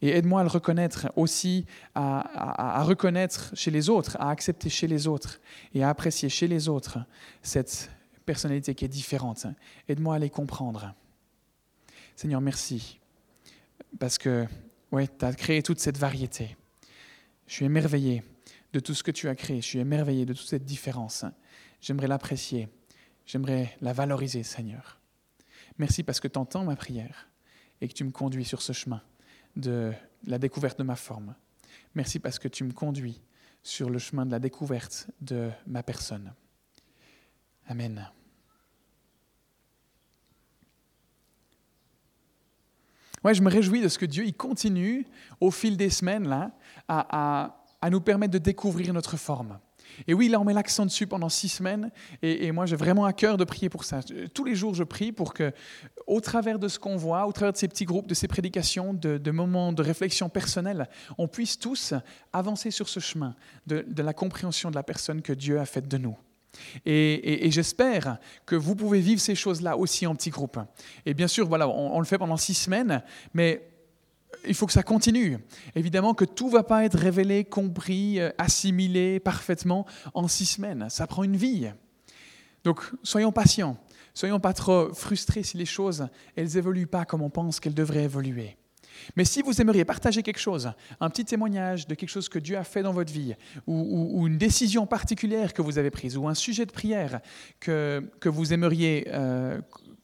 Et 0.00 0.10
aide-moi 0.10 0.40
à 0.40 0.44
le 0.44 0.48
reconnaître 0.48 1.12
aussi, 1.16 1.66
à, 1.94 2.82
reconnaître 2.84 3.50
chez 3.54 3.70
les 3.70 3.90
autres, 3.90 4.16
à 4.18 4.30
accepter 4.30 4.70
chez 4.70 4.86
les 4.86 5.06
autres 5.06 5.40
et 5.74 5.82
à 5.82 5.90
apprécier 5.90 6.30
chez 6.30 6.48
les 6.48 6.68
autres 6.68 6.98
cette 7.42 7.90
personnalité 8.30 8.76
qui 8.76 8.84
est 8.84 8.94
différente. 9.02 9.44
Aide-moi 9.88 10.14
à 10.14 10.18
les 10.20 10.30
comprendre. 10.30 10.94
Seigneur, 12.14 12.40
merci. 12.40 13.00
Parce 13.98 14.18
que 14.18 14.46
ouais, 14.92 15.08
tu 15.08 15.24
as 15.24 15.32
créé 15.32 15.64
toute 15.64 15.80
cette 15.80 15.98
variété. 15.98 16.56
Je 17.48 17.54
suis 17.54 17.64
émerveillé 17.64 18.22
de 18.72 18.78
tout 18.78 18.94
ce 18.94 19.02
que 19.02 19.10
tu 19.10 19.28
as 19.28 19.34
créé. 19.34 19.60
Je 19.60 19.66
suis 19.66 19.80
émerveillé 19.80 20.26
de 20.26 20.32
toute 20.32 20.46
cette 20.46 20.64
différence. 20.64 21.24
J'aimerais 21.80 22.06
l'apprécier. 22.06 22.68
J'aimerais 23.26 23.76
la 23.80 23.92
valoriser, 23.92 24.44
Seigneur. 24.44 25.00
Merci 25.76 26.04
parce 26.04 26.20
que 26.20 26.28
tu 26.28 26.38
entends 26.38 26.62
ma 26.62 26.76
prière 26.76 27.28
et 27.80 27.88
que 27.88 27.94
tu 27.94 28.04
me 28.04 28.12
conduis 28.12 28.44
sur 28.44 28.62
ce 28.62 28.72
chemin 28.72 29.02
de 29.56 29.92
la 30.24 30.38
découverte 30.38 30.78
de 30.78 30.84
ma 30.84 30.94
forme. 30.94 31.34
Merci 31.96 32.20
parce 32.20 32.38
que 32.38 32.46
tu 32.46 32.62
me 32.62 32.72
conduis 32.72 33.20
sur 33.64 33.90
le 33.90 33.98
chemin 33.98 34.24
de 34.24 34.30
la 34.30 34.38
découverte 34.38 35.08
de 35.20 35.50
ma 35.66 35.82
personne. 35.82 36.32
Amen. 37.66 38.08
Ouais, 43.24 43.34
je 43.34 43.42
me 43.42 43.50
réjouis 43.50 43.80
de 43.80 43.88
ce 43.88 43.98
que 43.98 44.06
Dieu 44.06 44.24
il 44.24 44.34
continue 44.34 45.06
au 45.40 45.50
fil 45.50 45.76
des 45.76 45.90
semaines 45.90 46.28
là, 46.28 46.52
à, 46.88 47.56
à 47.80 47.90
nous 47.90 48.00
permettre 48.00 48.32
de 48.32 48.38
découvrir 48.38 48.92
notre 48.92 49.16
forme. 49.16 49.58
Et 50.06 50.14
oui, 50.14 50.28
là, 50.28 50.40
on 50.40 50.44
met 50.44 50.52
l'accent 50.52 50.84
dessus 50.84 51.06
pendant 51.06 51.28
six 51.28 51.48
semaines. 51.48 51.90
Et, 52.22 52.52
moi, 52.52 52.66
j'ai 52.66 52.76
vraiment 52.76 53.04
à 53.04 53.12
cœur 53.12 53.36
de 53.36 53.44
prier 53.44 53.68
pour 53.68 53.84
ça. 53.84 54.00
Tous 54.34 54.44
les 54.44 54.54
jours, 54.54 54.74
je 54.74 54.84
prie 54.84 55.12
pour 55.12 55.34
que, 55.34 55.52
au 56.06 56.20
travers 56.20 56.58
de 56.58 56.68
ce 56.68 56.78
qu'on 56.78 56.96
voit, 56.96 57.26
au 57.26 57.32
travers 57.32 57.52
de 57.52 57.58
ces 57.58 57.68
petits 57.68 57.84
groupes, 57.84 58.06
de 58.06 58.14
ces 58.14 58.28
prédications, 58.28 58.94
de, 58.94 59.30
moments 59.30 59.72
de 59.72 59.82
réflexion 59.82 60.28
personnelle, 60.28 60.88
on 61.18 61.28
puisse 61.28 61.58
tous 61.58 61.94
avancer 62.32 62.70
sur 62.70 62.88
ce 62.88 63.00
chemin 63.00 63.34
de, 63.66 63.84
la 64.02 64.12
compréhension 64.12 64.70
de 64.70 64.76
la 64.76 64.82
personne 64.82 65.22
que 65.22 65.32
Dieu 65.32 65.58
a 65.58 65.66
faite 65.66 65.88
de 65.88 65.98
nous. 65.98 66.16
Et, 66.84 67.50
j'espère 67.50 68.18
que 68.46 68.56
vous 68.56 68.74
pouvez 68.74 69.00
vivre 69.00 69.20
ces 69.20 69.34
choses-là 69.34 69.76
aussi 69.76 70.06
en 70.06 70.14
petits 70.14 70.30
groupes. 70.30 70.58
Et 71.06 71.14
bien 71.14 71.28
sûr, 71.28 71.46
voilà, 71.46 71.68
on, 71.68 71.96
on 71.96 71.98
le 72.00 72.06
fait 72.06 72.18
pendant 72.18 72.36
six 72.36 72.54
semaines, 72.54 73.02
mais 73.34 73.70
il 74.46 74.54
faut 74.54 74.66
que 74.66 74.72
ça 74.72 74.82
continue. 74.82 75.38
Évidemment 75.74 76.14
que 76.14 76.24
tout 76.24 76.46
ne 76.46 76.52
va 76.52 76.62
pas 76.62 76.84
être 76.84 76.98
révélé, 76.98 77.44
compris, 77.44 78.20
euh, 78.20 78.30
assimilé 78.38 79.20
parfaitement 79.20 79.86
en 80.14 80.28
six 80.28 80.46
semaines. 80.46 80.88
Ça 80.88 81.06
prend 81.06 81.24
une 81.24 81.36
vie. 81.36 81.70
Donc 82.64 82.82
soyons 83.02 83.32
patients. 83.32 83.76
Soyons 84.14 84.40
pas 84.40 84.52
trop 84.52 84.92
frustrés 84.92 85.42
si 85.42 85.56
les 85.56 85.66
choses, 85.66 86.08
elles 86.36 86.56
évoluent 86.56 86.86
pas 86.86 87.04
comme 87.04 87.22
on 87.22 87.30
pense 87.30 87.60
qu'elles 87.60 87.74
devraient 87.74 88.04
évoluer. 88.04 88.56
Mais 89.16 89.24
si 89.24 89.42
vous 89.42 89.60
aimeriez 89.60 89.84
partager 89.84 90.22
quelque 90.22 90.40
chose, 90.40 90.72
un 91.00 91.10
petit 91.10 91.24
témoignage 91.24 91.86
de 91.86 91.94
quelque 91.94 92.08
chose 92.08 92.28
que 92.28 92.38
Dieu 92.38 92.56
a 92.56 92.64
fait 92.64 92.82
dans 92.82 92.92
votre 92.92 93.12
vie, 93.12 93.34
ou, 93.66 94.26
une 94.26 94.38
décision 94.38 94.86
particulière 94.86 95.52
que 95.52 95.62
vous 95.62 95.78
avez 95.78 95.90
prise, 95.90 96.16
ou 96.16 96.28
un 96.28 96.34
sujet 96.34 96.66
de 96.66 96.72
prière 96.72 97.20
que, 97.58 98.02
que 98.20 98.28
vous 98.28 98.52
aimeriez 98.52 99.08
euh, 99.08 99.60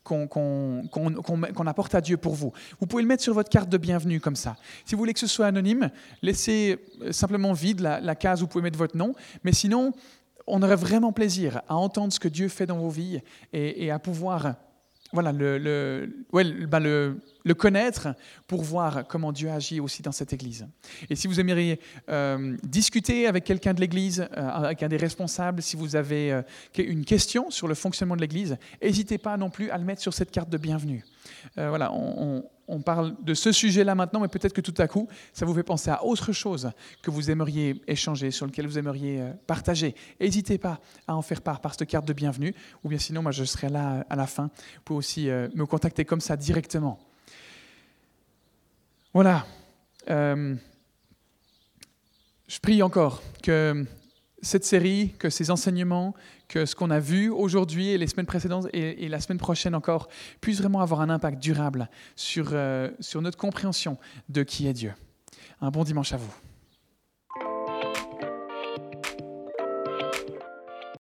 qu'on 0.07 1.67
apporte 1.67 1.95
à 1.95 2.01
Dieu 2.01 2.17
pour 2.17 2.35
vous. 2.35 2.53
Vous 2.81 2.87
pouvez 2.87 3.03
le 3.03 3.09
mettre 3.09 3.23
sur 3.23 3.35
votre 3.35 3.51
carte 3.51 3.69
de 3.69 3.79
bienvenue 3.79 4.21
comme 4.21 4.37
ça. 4.37 4.57
Si 4.85 4.95
vous 4.95 4.99
voulez 4.99 5.13
que 5.13 5.21
ce 5.21 5.27
soit 5.27 5.47
anonyme, 5.47 5.91
laissez 6.23 6.79
euh, 7.03 7.13
simplement 7.13 7.53
vide 7.53 7.81
la, 7.81 8.15
case 8.15 8.41
où 8.41 8.45
vous 8.45 8.49
pouvez 8.49 8.63
mettre 8.63 8.79
votre 8.79 8.97
nom. 8.97 9.15
Mais 9.45 9.53
sinon, 9.53 9.93
on 10.47 10.63
aurait 10.63 10.77
vraiment 10.77 11.13
plaisir 11.13 11.63
à 11.69 11.77
entendre 11.77 12.13
ce 12.13 12.21
que 12.21 12.29
Dieu 12.29 12.49
fait 12.49 12.67
dans 12.67 12.79
vos 12.79 12.89
vies 12.89 13.21
et, 13.53 13.91
à 13.91 13.99
pouvoir 13.99 14.55
voilà, 15.13 15.33
le, 15.33 15.59
le, 15.59 16.09
ben 16.67 16.81
le 16.81 17.19
le 17.47 17.55
connaître 17.55 18.09
pour 18.49 18.63
voir 18.63 19.07
comment 19.07 19.31
Dieu 19.31 19.49
agit 19.49 19.79
aussi 19.79 20.03
dans 20.03 20.11
cette 20.11 20.33
Église. 20.33 20.67
Et 21.09 21.15
si 21.15 21.29
vous 21.29 21.39
aimeriez 21.39 21.79
euh, 22.09 22.57
discuter 22.65 23.29
avec 23.29 23.45
quelqu'un 23.45 23.73
de 23.73 23.81
l'Église, 23.81 24.27
euh, 24.37 24.49
avec 24.49 24.83
un 24.83 24.89
des 24.89 24.97
responsables, 24.97 25.63
si 25.63 25.77
vous 25.77 25.95
avez 25.95 26.33
euh, 26.33 26.43
une 26.77 27.05
question 27.05 27.49
sur 27.53 27.69
le 27.69 27.77
fonctionnement 27.77 28.17
de 28.17 28.21
l'Église, 28.21 28.57
n'hésitez 28.83 29.17
pas 29.17 29.37
non 29.37 29.49
plus 29.49 29.71
à 29.71 29.79
le 29.79 29.85
mettre 29.85 30.03
sur 30.03 30.13
cette 30.13 30.33
carte 30.33 30.51
de 30.51 30.59
bienvenue. 30.59 31.05
voilà, 31.57 31.93
on, 31.93 32.45
on, 32.67 32.81
parle 32.81 33.15
de 33.23 33.35
ce 33.35 33.53
sujet-là 33.53 33.95
maintenant, 33.95 34.19
mais 34.19 34.29
peut-être 34.29 34.53
que 34.53 34.61
tout 34.61 34.75
à 34.79 34.89
coup, 34.89 35.07
ça 35.33 35.47
vous 35.47 35.55
fait 35.55 35.63
penser 35.63 35.91
à 35.91 36.05
autre 36.05 36.33
chose 36.33 36.73
que 37.01 37.13
vous 37.13 37.31
aimeriez 37.31 37.81
échanger, 37.87 38.33
sur 38.33 38.47
lequel 38.47 38.67
vous 38.67 38.79
aimeriez 38.79 39.23
partager. 39.47 39.95
N'hésitez 40.21 40.59
pas 40.59 40.81
à 41.07 41.15
en 41.15 41.23
faire 41.23 41.43
part 41.43 41.61
par 41.61 41.75
cette 41.75 41.89
carte 41.89 42.09
de 42.09 42.13
bienvenue, 42.13 42.55
ou 42.83 42.89
bien 42.89 42.99
sinon, 42.99 43.23
moi, 43.23 43.31
je 43.31 43.45
serai 43.45 43.69
là 43.69 44.05
à 44.11 44.17
la 44.17 44.27
fin. 44.27 44.51
Pouvez 44.85 44.99
aussi 44.99 45.27
me 45.27 45.65
contacter 45.65 46.05
comme 46.05 46.21
ça 46.21 46.37
directement. 46.37 46.99
Voilà. 49.17 49.47
Euh, 50.11 50.55
je 52.49 52.59
prie 52.61 52.83
encore 52.83 53.23
que 53.43 53.87
cette 54.43 54.67
série, 54.67 55.15
que 55.19 55.31
ces 55.31 55.51
enseignements, 55.51 56.15
que 56.49 56.67
ce 56.67 56.77
qu'on 56.77 56.91
a 56.91 57.01
vu 57.01 57.31
aujourd'hui 57.31 57.89
et 57.89 57.97
les 57.97 58.09
semaines 58.09 58.27
précédentes 58.27 58.67
et, 58.75 59.09
la 59.09 59.19
semaine 59.21 59.39
prochaine 59.39 59.75
encore 59.75 60.11
puissent 60.43 60.59
vraiment 60.59 60.83
avoir 60.83 61.01
un 61.01 61.09
impact 61.09 61.43
durable 61.43 61.89
sur, 62.15 62.51
euh, 62.53 62.91
sur 63.01 63.23
notre 63.23 63.39
compréhension 63.39 63.97
de 64.29 64.43
qui 64.43 64.67
est 64.67 64.75
Dieu. 64.75 64.93
Un 65.63 65.71
bon 65.71 65.83
dimanche 65.83 66.13
à 66.13 66.19
vous. 66.19 66.35